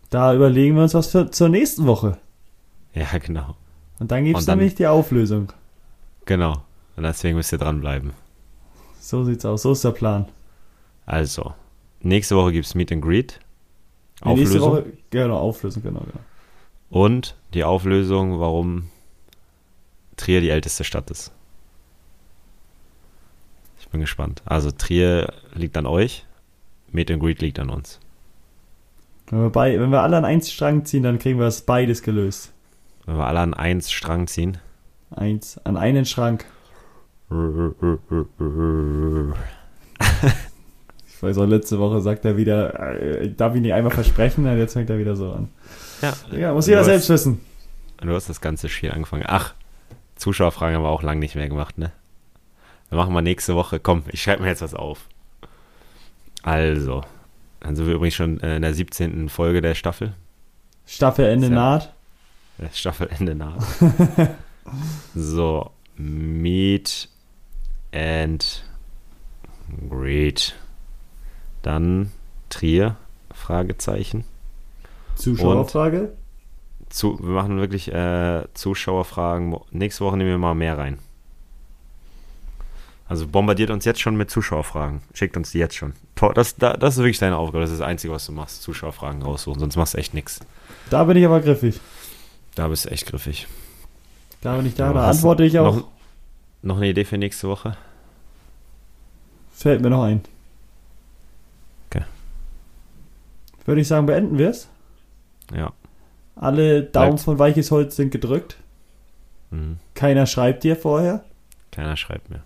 Da 0.09 0.33
überlegen 0.33 0.75
wir 0.75 0.83
uns 0.83 0.93
was 0.93 1.07
für 1.07 1.29
zur 1.29 1.49
nächsten 1.49 1.85
Woche. 1.85 2.17
Ja, 2.93 3.17
genau. 3.17 3.55
Und 3.99 4.11
dann 4.11 4.25
Und 4.33 4.47
dann- 4.47 4.57
nämlich 4.57 4.75
die 4.75 4.87
Auflösung. 4.87 5.51
Genau. 6.25 6.63
Und 6.95 7.03
deswegen 7.03 7.35
müsst 7.37 7.51
ihr 7.51 7.57
dranbleiben. 7.57 8.13
So 8.99 9.23
sieht's 9.23 9.45
aus. 9.45 9.63
So 9.63 9.73
ist 9.73 9.83
der 9.83 9.91
Plan. 9.91 10.25
Also, 11.05 11.53
nächste 12.01 12.35
Woche 12.35 12.51
gibt 12.51 12.65
es 12.65 12.75
Meet 12.75 12.91
and 12.91 13.01
Greet. 13.01 13.39
Die 14.23 14.29
nächste 14.29 14.57
Auflösung. 14.57 14.71
Woche, 14.71 14.85
genau, 15.09 15.37
Auflösung, 15.37 15.83
genau, 15.83 16.01
genau. 16.01 16.19
Und 16.89 17.35
die 17.53 17.63
Auflösung, 17.63 18.39
warum 18.39 18.89
Trier 20.17 20.41
die 20.41 20.49
älteste 20.49 20.83
Stadt 20.83 21.09
ist. 21.11 21.31
Ich 23.79 23.87
bin 23.89 24.01
gespannt. 24.01 24.41
Also 24.45 24.71
Trier 24.71 25.33
liegt 25.53 25.77
an 25.77 25.85
euch, 25.85 26.25
Meet 26.91 27.11
and 27.11 27.21
Greet 27.21 27.41
liegt 27.41 27.59
an 27.59 27.69
uns. 27.69 27.99
Wenn 29.29 29.43
wir, 29.43 29.49
bei, 29.49 29.79
wenn 29.79 29.91
wir 29.91 30.01
alle 30.01 30.17
an 30.17 30.25
eins 30.25 30.51
Strang 30.51 30.85
ziehen, 30.85 31.03
dann 31.03 31.19
kriegen 31.19 31.39
wir 31.39 31.45
das 31.45 31.61
beides 31.61 32.01
gelöst. 32.01 32.51
Wenn 33.05 33.17
wir 33.17 33.27
alle 33.27 33.39
an 33.39 33.53
eins 33.53 33.91
Strang 33.91 34.27
ziehen. 34.27 34.57
Eins, 35.11 35.59
an 35.63 35.77
einen 35.77 36.05
Schrank. 36.05 36.45
Ich 41.19 41.23
weiß 41.23 41.37
auch, 41.39 41.45
letzte 41.47 41.79
Woche 41.79 41.99
sagt 41.99 42.23
er 42.23 42.37
wieder, 42.37 42.79
äh, 42.97 43.25
ich 43.27 43.35
darf 43.35 43.53
ihn 43.53 43.63
nicht 43.63 43.73
einmal 43.73 43.91
versprechen, 43.91 44.45
und 44.47 44.57
jetzt 44.57 44.71
fängt 44.71 44.89
er 44.89 44.99
wieder 44.99 45.17
so 45.17 45.33
an. 45.33 45.49
Ja, 46.01 46.13
Ja, 46.31 46.53
muss 46.53 46.65
jeder 46.65 46.79
du 46.79 46.85
selbst 46.85 47.09
hast, 47.09 47.09
wissen. 47.09 47.41
Du 47.97 48.13
hast 48.15 48.29
das 48.29 48.39
ganze 48.39 48.69
Spiel 48.69 48.89
angefangen. 48.91 49.25
Ach, 49.27 49.53
Zuschauerfragen 50.15 50.77
haben 50.77 50.83
wir 50.83 50.89
auch 50.89 51.03
lange 51.03 51.19
nicht 51.19 51.35
mehr 51.35 51.49
gemacht, 51.49 51.77
ne? 51.77 51.91
Wir 52.87 52.97
machen 52.97 53.11
mal 53.13 53.19
nächste 53.21 53.53
Woche. 53.53 53.81
Komm, 53.81 54.03
ich 54.13 54.23
schreibe 54.23 54.43
mir 54.43 54.47
jetzt 54.47 54.61
was 54.61 54.73
auf. 54.73 55.09
Also, 56.41 57.03
dann 57.59 57.75
sind 57.75 57.85
wir 57.85 57.95
übrigens 57.95 58.15
schon 58.15 58.39
äh, 58.39 58.55
in 58.55 58.61
der 58.61 58.73
17. 58.73 59.27
Folge 59.27 59.59
der 59.61 59.75
Staffel. 59.75 60.13
Staffelende 60.87 61.47
Sehr- 61.47 61.55
naht. 61.57 61.93
Das 62.59 62.79
Staffelende 62.79 63.35
naht. 63.35 63.61
so, 65.15 65.69
Meet 65.97 67.09
and 67.91 68.63
Greet. 69.89 70.55
Dann 71.69 72.11
Trier, 72.49 72.95
Fragezeichen. 73.31 74.23
Zuschauerfrage? 75.13 76.13
Zu, 76.89 77.19
wir 77.19 77.29
machen 77.29 77.59
wirklich 77.59 77.93
äh, 77.93 78.45
Zuschauerfragen. 78.55 79.55
Nächste 79.69 80.03
Woche 80.03 80.17
nehmen 80.17 80.31
wir 80.31 80.39
mal 80.39 80.55
mehr 80.55 80.79
rein. 80.79 80.97
Also 83.07 83.27
bombardiert 83.27 83.69
uns 83.69 83.85
jetzt 83.85 84.01
schon 84.01 84.17
mit 84.17 84.31
Zuschauerfragen. 84.31 85.01
Schickt 85.13 85.37
uns 85.37 85.51
die 85.51 85.59
jetzt 85.59 85.75
schon. 85.75 85.93
Das, 86.33 86.55
das 86.55 86.95
ist 86.95 86.97
wirklich 86.97 87.19
deine 87.19 87.37
Aufgabe. 87.37 87.61
Das 87.61 87.69
ist 87.69 87.81
das 87.81 87.87
Einzige, 87.87 88.13
was 88.13 88.25
du 88.25 88.31
machst. 88.31 88.63
Zuschauerfragen 88.63 89.21
raussuchen. 89.21 89.59
Sonst 89.59 89.75
machst 89.75 89.93
du 89.93 89.99
echt 89.99 90.15
nichts. 90.15 90.39
Da 90.89 91.03
bin 91.03 91.17
ich 91.17 91.25
aber 91.27 91.39
griffig. 91.39 91.79
Da 92.55 92.67
bist 92.67 92.85
du 92.85 92.89
echt 92.89 93.05
griffig. 93.05 93.47
Da 94.41 94.55
bin 94.55 94.65
ich 94.65 94.73
da. 94.73 94.91
Da 94.91 95.07
antworte 95.07 95.43
ich 95.43 95.59
auch. 95.59 95.75
Noch, 95.75 95.87
noch 96.63 96.77
eine 96.77 96.89
Idee 96.89 97.05
für 97.05 97.19
nächste 97.19 97.47
Woche? 97.47 97.77
Fällt 99.51 99.81
mir 99.81 99.91
noch 99.91 100.01
ein. 100.01 100.23
Okay. 101.91 102.03
Würde 103.69 103.81
ich 103.81 103.87
sagen, 103.87 104.07
beenden 104.07 104.39
wir 104.39 104.49
es? 104.49 104.67
Ja. 105.55 105.73
Alle 106.35 106.81
Daumen 106.81 107.09
Bleibt. 107.09 107.21
von 107.21 107.37
weiches 107.37 107.69
Holz 107.69 107.95
sind 107.95 108.09
gedrückt. 108.09 108.57
Mhm. 109.51 109.77
Keiner 109.93 110.25
schreibt 110.25 110.63
dir 110.63 110.75
vorher. 110.75 111.23
Keiner 111.71 111.95
schreibt 111.95 112.31
mir. 112.31 112.41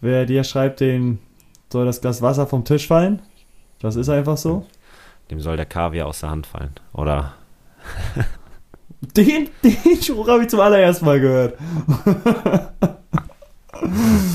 Wer 0.00 0.24
dir 0.24 0.44
schreibt, 0.44 0.78
den 0.78 1.18
soll 1.72 1.84
das 1.84 2.00
Glas 2.00 2.22
Wasser 2.22 2.46
vom 2.46 2.64
Tisch 2.64 2.86
fallen. 2.86 3.22
Das 3.80 3.96
ist 3.96 4.08
einfach 4.08 4.36
so. 4.36 4.64
Dem 5.32 5.40
soll 5.40 5.56
der 5.56 5.66
Kaviar 5.66 6.06
aus 6.06 6.20
der 6.20 6.30
Hand 6.30 6.46
fallen. 6.46 6.70
Oder. 6.92 7.34
den, 9.16 9.48
den 9.64 10.00
Spruch 10.00 10.28
habe 10.28 10.44
ich 10.44 10.48
zum 10.48 10.60
allerersten 10.60 11.06
Mal 11.06 11.18
gehört. 11.18 11.58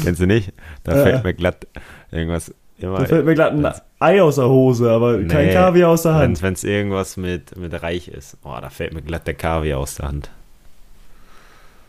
Kennst 0.03 0.19
du 0.19 0.27
nicht? 0.27 0.51
Da 0.84 0.97
ja. 0.97 1.03
fällt 1.03 1.23
mir 1.23 1.34
glatt 1.34 1.67
irgendwas. 2.11 2.53
Immer, 2.84 2.99
da 2.99 3.05
fällt 3.05 3.25
mir 3.25 3.36
glatt 3.36 3.53
ein 3.53 3.73
Ei 3.99 4.21
aus 4.21 4.36
der 4.36 4.49
Hose, 4.49 4.89
aber 4.89 5.17
nee, 5.17 5.27
kein 5.27 5.53
Kaviar 5.53 5.89
aus 5.89 6.03
der 6.03 6.15
Hand. 6.15 6.41
Wenn 6.41 6.53
es 6.53 6.63
irgendwas 6.63 7.17
mit, 7.17 7.55
mit 7.55 7.82
reich 7.82 8.07
ist. 8.07 8.38
Oh, 8.43 8.57
da 8.59 8.69
fällt 8.69 8.93
mir 8.93 9.01
glatt 9.01 9.27
der 9.27 9.36
Kaviar 9.36 9.79
aus 9.79 9.95
der 9.95 10.07
Hand. 10.07 10.32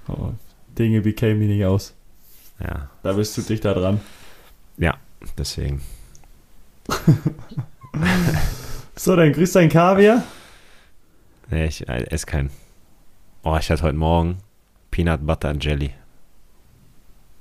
Oh, 0.08 0.30
Dinge 0.78 1.00
bekämen 1.00 1.38
mich 1.38 1.48
nicht 1.48 1.64
aus. 1.64 1.94
Ja. 2.60 2.90
Da 3.02 3.12
bist 3.14 3.36
du 3.36 3.42
dich 3.42 3.60
da 3.60 3.74
dran. 3.74 4.00
Ja, 4.76 4.96
deswegen. 5.38 5.82
so, 8.96 9.16
dann 9.16 9.32
grüß 9.32 9.52
dein 9.52 9.68
Kaviar. 9.68 10.22
Nee, 11.50 11.66
ich 11.66 11.88
äh, 11.88 12.04
esse 12.10 12.26
keinen. 12.26 12.50
Oh, 13.42 13.56
ich 13.58 13.70
hatte 13.70 13.82
heute 13.82 13.96
Morgen 13.96 14.38
Peanut 14.90 15.26
Butter 15.26 15.48
and 15.48 15.64
Jelly. 15.64 15.90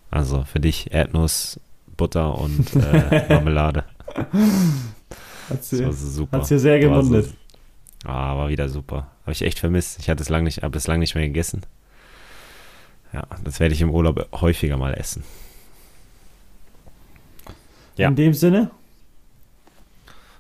Also 0.09 0.43
für 0.43 0.59
dich 0.59 0.91
Erdnuss, 0.91 1.59
Butter 2.01 2.35
und 2.35 2.75
äh, 2.75 3.25
Marmelade. 3.29 3.83
Hat 5.49 5.63
sie, 5.63 5.83
das 5.83 6.01
super. 6.01 6.39
Hat 6.39 6.47
sie 6.47 6.57
sehr 6.57 6.79
gemundet. 6.79 7.25
So, 7.25 8.09
ah, 8.09 8.35
war 8.35 8.49
wieder 8.49 8.69
super. 8.69 9.11
Habe 9.21 9.33
ich 9.33 9.43
echt 9.43 9.59
vermisst. 9.59 9.99
Ich 9.99 10.09
hatte 10.09 10.23
es 10.23 10.29
lange 10.29 10.45
nicht, 10.45 10.63
habe 10.63 10.75
es 10.75 10.87
lange 10.87 11.01
nicht 11.01 11.13
mehr 11.13 11.27
gegessen. 11.27 11.61
Ja, 13.13 13.27
das 13.43 13.59
werde 13.59 13.75
ich 13.75 13.81
im 13.81 13.91
Urlaub 13.91 14.27
häufiger 14.33 14.77
mal 14.77 14.95
essen. 14.95 15.23
Ja. 17.97 18.07
In 18.07 18.15
dem 18.15 18.33
Sinne. 18.33 18.71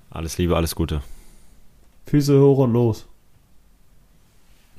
Alles 0.09 0.39
Liebe, 0.39 0.55
alles 0.55 0.73
Gute. 0.73 1.03
Füße 2.07 2.41
hoch 2.41 2.57
und 2.57 2.73
los. 2.73 3.05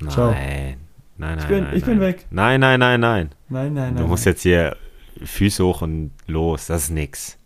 Nein. 0.01 0.11
Ciao. 0.11 0.33
Nein, 0.33 0.79
nein, 1.17 1.39
ich 1.39 1.47
bin, 1.47 1.63
nein. 1.63 1.77
Ich 1.77 1.85
bin 1.85 2.01
weg. 2.01 2.27
Nein, 2.31 2.59
nein, 2.59 2.81
nein, 2.81 2.99
nein. 2.99 3.31
Nein, 3.49 3.73
nein, 3.73 3.95
nein. 3.95 4.03
Du 4.03 4.09
musst 4.09 4.27
nein. 4.27 4.35
jetzt 4.35 4.43
hier 4.43 4.77
Füße 5.25 5.65
hoch 5.65 5.83
und 5.83 6.13
los. 6.27 6.67
Das 6.67 6.85
ist 6.85 6.91
nix. 6.91 7.39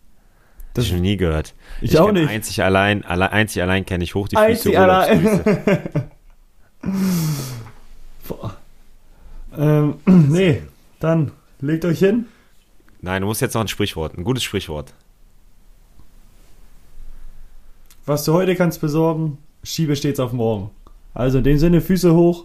Das 0.75 0.85
habe 0.85 0.89
ich 0.89 1.01
noch 1.01 1.09
nie 1.09 1.17
gehört. 1.17 1.55
Ich, 1.81 1.93
ich 1.93 1.99
auch 1.99 2.13
nicht. 2.13 2.29
Einzig 2.29 2.63
allein, 2.63 3.05
allein, 3.05 3.31
einzig 3.31 3.63
allein 3.63 3.87
kenne 3.87 4.05
ich 4.05 4.15
hoch 4.15 4.29
die 4.29 4.37
einzig 4.37 4.75
Füße. 4.75 4.79
Allein. 4.79 6.11
Boah. 8.29 8.57
Ähm, 9.57 9.95
nee, 10.07 10.63
dann 11.01 11.33
legt 11.61 11.85
euch 11.85 11.99
hin. 11.99 12.27
Nein, 13.01 13.23
du 13.23 13.29
musst 13.29 13.41
jetzt 13.41 13.55
noch 13.55 13.63
ein 13.63 13.69
Sprichwort, 13.69 14.19
ein 14.19 14.25
gutes 14.25 14.43
Sprichwort. 14.45 14.93
Was 18.05 18.25
du 18.25 18.33
heute 18.33 18.55
kannst 18.55 18.81
besorgen, 18.81 19.39
schiebe 19.65 19.97
stets 19.97 20.21
auf 20.21 20.33
morgen. 20.33 20.71
Also 21.15 21.39
in 21.39 21.45
dem 21.45 21.59
Sinne, 21.59 21.81
Füße 21.81 22.15
hoch. 22.15 22.45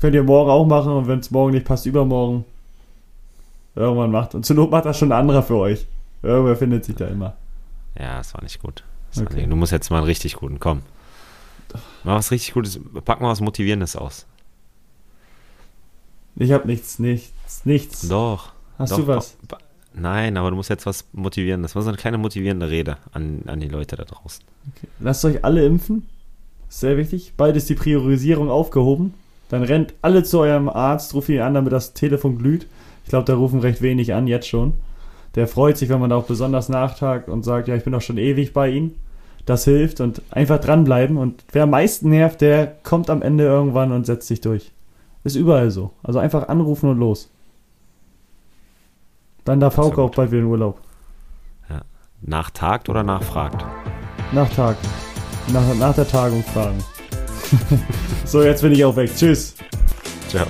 Könnt 0.00 0.14
ihr 0.14 0.22
morgen 0.22 0.50
auch 0.50 0.66
machen 0.66 0.92
und 0.92 1.08
wenn 1.08 1.18
es 1.18 1.30
morgen 1.30 1.52
nicht 1.52 1.66
passt, 1.66 1.86
übermorgen. 1.86 2.44
Irgendwann 3.74 4.10
macht. 4.10 4.34
Und 4.34 4.44
zur 4.44 4.56
Not 4.56 4.70
macht 4.70 4.84
das 4.84 4.98
schon 4.98 5.12
ein 5.12 5.18
anderer 5.18 5.42
für 5.42 5.56
euch. 5.56 5.86
Irgendwer 6.22 6.56
findet 6.56 6.84
sich 6.84 6.94
da 6.94 7.06
immer. 7.06 7.34
Ja, 7.98 8.18
das 8.18 8.34
war 8.34 8.42
nicht 8.42 8.60
gut. 8.60 8.84
Okay. 9.16 9.42
War, 9.42 9.46
du 9.46 9.56
musst 9.56 9.72
jetzt 9.72 9.90
mal 9.90 9.98
einen 9.98 10.06
richtig 10.06 10.34
guten, 10.34 10.60
komm. 10.60 10.82
Mach 12.04 12.16
was 12.16 12.30
richtig 12.30 12.52
Gutes, 12.52 12.78
pack 13.04 13.20
mal 13.20 13.30
was 13.30 13.40
Motivierendes 13.40 13.96
aus. 13.96 14.26
Ich 16.36 16.52
habe 16.52 16.66
nichts, 16.66 16.98
nichts, 16.98 17.64
nichts. 17.64 18.08
Doch. 18.08 18.52
Hast 18.78 18.92
doch, 18.92 18.98
du 18.98 19.06
was? 19.06 19.36
Nein, 19.94 20.36
aber 20.36 20.50
du 20.50 20.56
musst 20.56 20.70
jetzt 20.70 20.86
was 20.86 21.04
motivieren. 21.12 21.62
Das 21.62 21.74
war 21.74 21.82
so 21.82 21.88
eine 21.88 21.98
kleine 21.98 22.18
motivierende 22.18 22.70
Rede 22.70 22.96
an, 23.12 23.42
an 23.46 23.60
die 23.60 23.68
Leute 23.68 23.96
da 23.96 24.04
draußen. 24.04 24.44
Okay. 24.74 24.88
Lasst 25.00 25.24
euch 25.24 25.44
alle 25.44 25.64
impfen. 25.64 26.08
Sehr 26.68 26.96
wichtig. 26.96 27.34
Bald 27.36 27.56
ist 27.56 27.68
die 27.68 27.74
Priorisierung 27.74 28.50
aufgehoben. 28.50 29.12
Dann 29.50 29.62
rennt 29.62 29.92
alle 30.00 30.24
zu 30.24 30.40
eurem 30.40 30.70
Arzt, 30.70 31.12
ruft 31.12 31.28
ihn 31.28 31.40
an, 31.40 31.52
damit 31.52 31.72
das 31.72 31.92
Telefon 31.92 32.38
glüht. 32.38 32.66
Ich 33.12 33.14
glaube, 33.14 33.26
da 33.26 33.34
rufen 33.34 33.60
recht 33.60 33.82
wenig 33.82 34.14
an, 34.14 34.26
jetzt 34.26 34.48
schon. 34.48 34.72
Der 35.34 35.46
freut 35.46 35.76
sich, 35.76 35.90
wenn 35.90 36.00
man 36.00 36.08
da 36.08 36.16
auch 36.16 36.24
besonders 36.24 36.70
nachtagt 36.70 37.28
und 37.28 37.42
sagt, 37.42 37.68
ja, 37.68 37.76
ich 37.76 37.84
bin 37.84 37.92
doch 37.92 38.00
schon 38.00 38.16
ewig 38.16 38.54
bei 38.54 38.70
Ihnen. 38.70 38.98
Das 39.44 39.66
hilft 39.66 40.00
und 40.00 40.22
einfach 40.30 40.58
dranbleiben. 40.58 41.18
Und 41.18 41.44
wer 41.52 41.64
am 41.64 41.70
meisten 41.72 42.08
nervt, 42.08 42.40
der 42.40 42.68
kommt 42.84 43.10
am 43.10 43.20
Ende 43.20 43.44
irgendwann 43.44 43.92
und 43.92 44.06
setzt 44.06 44.28
sich 44.28 44.40
durch. 44.40 44.72
Ist 45.24 45.36
überall 45.36 45.70
so. 45.70 45.90
Also 46.02 46.20
einfach 46.20 46.48
anrufen 46.48 46.88
und 46.88 46.96
los. 46.96 47.30
Dann 49.44 49.60
darf 49.60 49.76
Hauke 49.76 50.00
auch 50.00 50.12
bald 50.12 50.30
wieder 50.30 50.40
in 50.40 50.48
Urlaub. 50.48 50.80
Ja. 51.68 51.82
Nachtagt 52.22 52.88
oder 52.88 53.02
nachfragt? 53.02 53.62
Nachtag. 54.32 54.78
Nach, 55.52 55.74
nach 55.74 55.94
der 55.94 56.08
Tagung 56.08 56.42
fragen. 56.44 56.78
so, 58.24 58.42
jetzt 58.42 58.62
bin 58.62 58.72
ich 58.72 58.82
auch 58.82 58.96
weg. 58.96 59.14
Tschüss. 59.14 59.54
Ciao. 60.30 60.46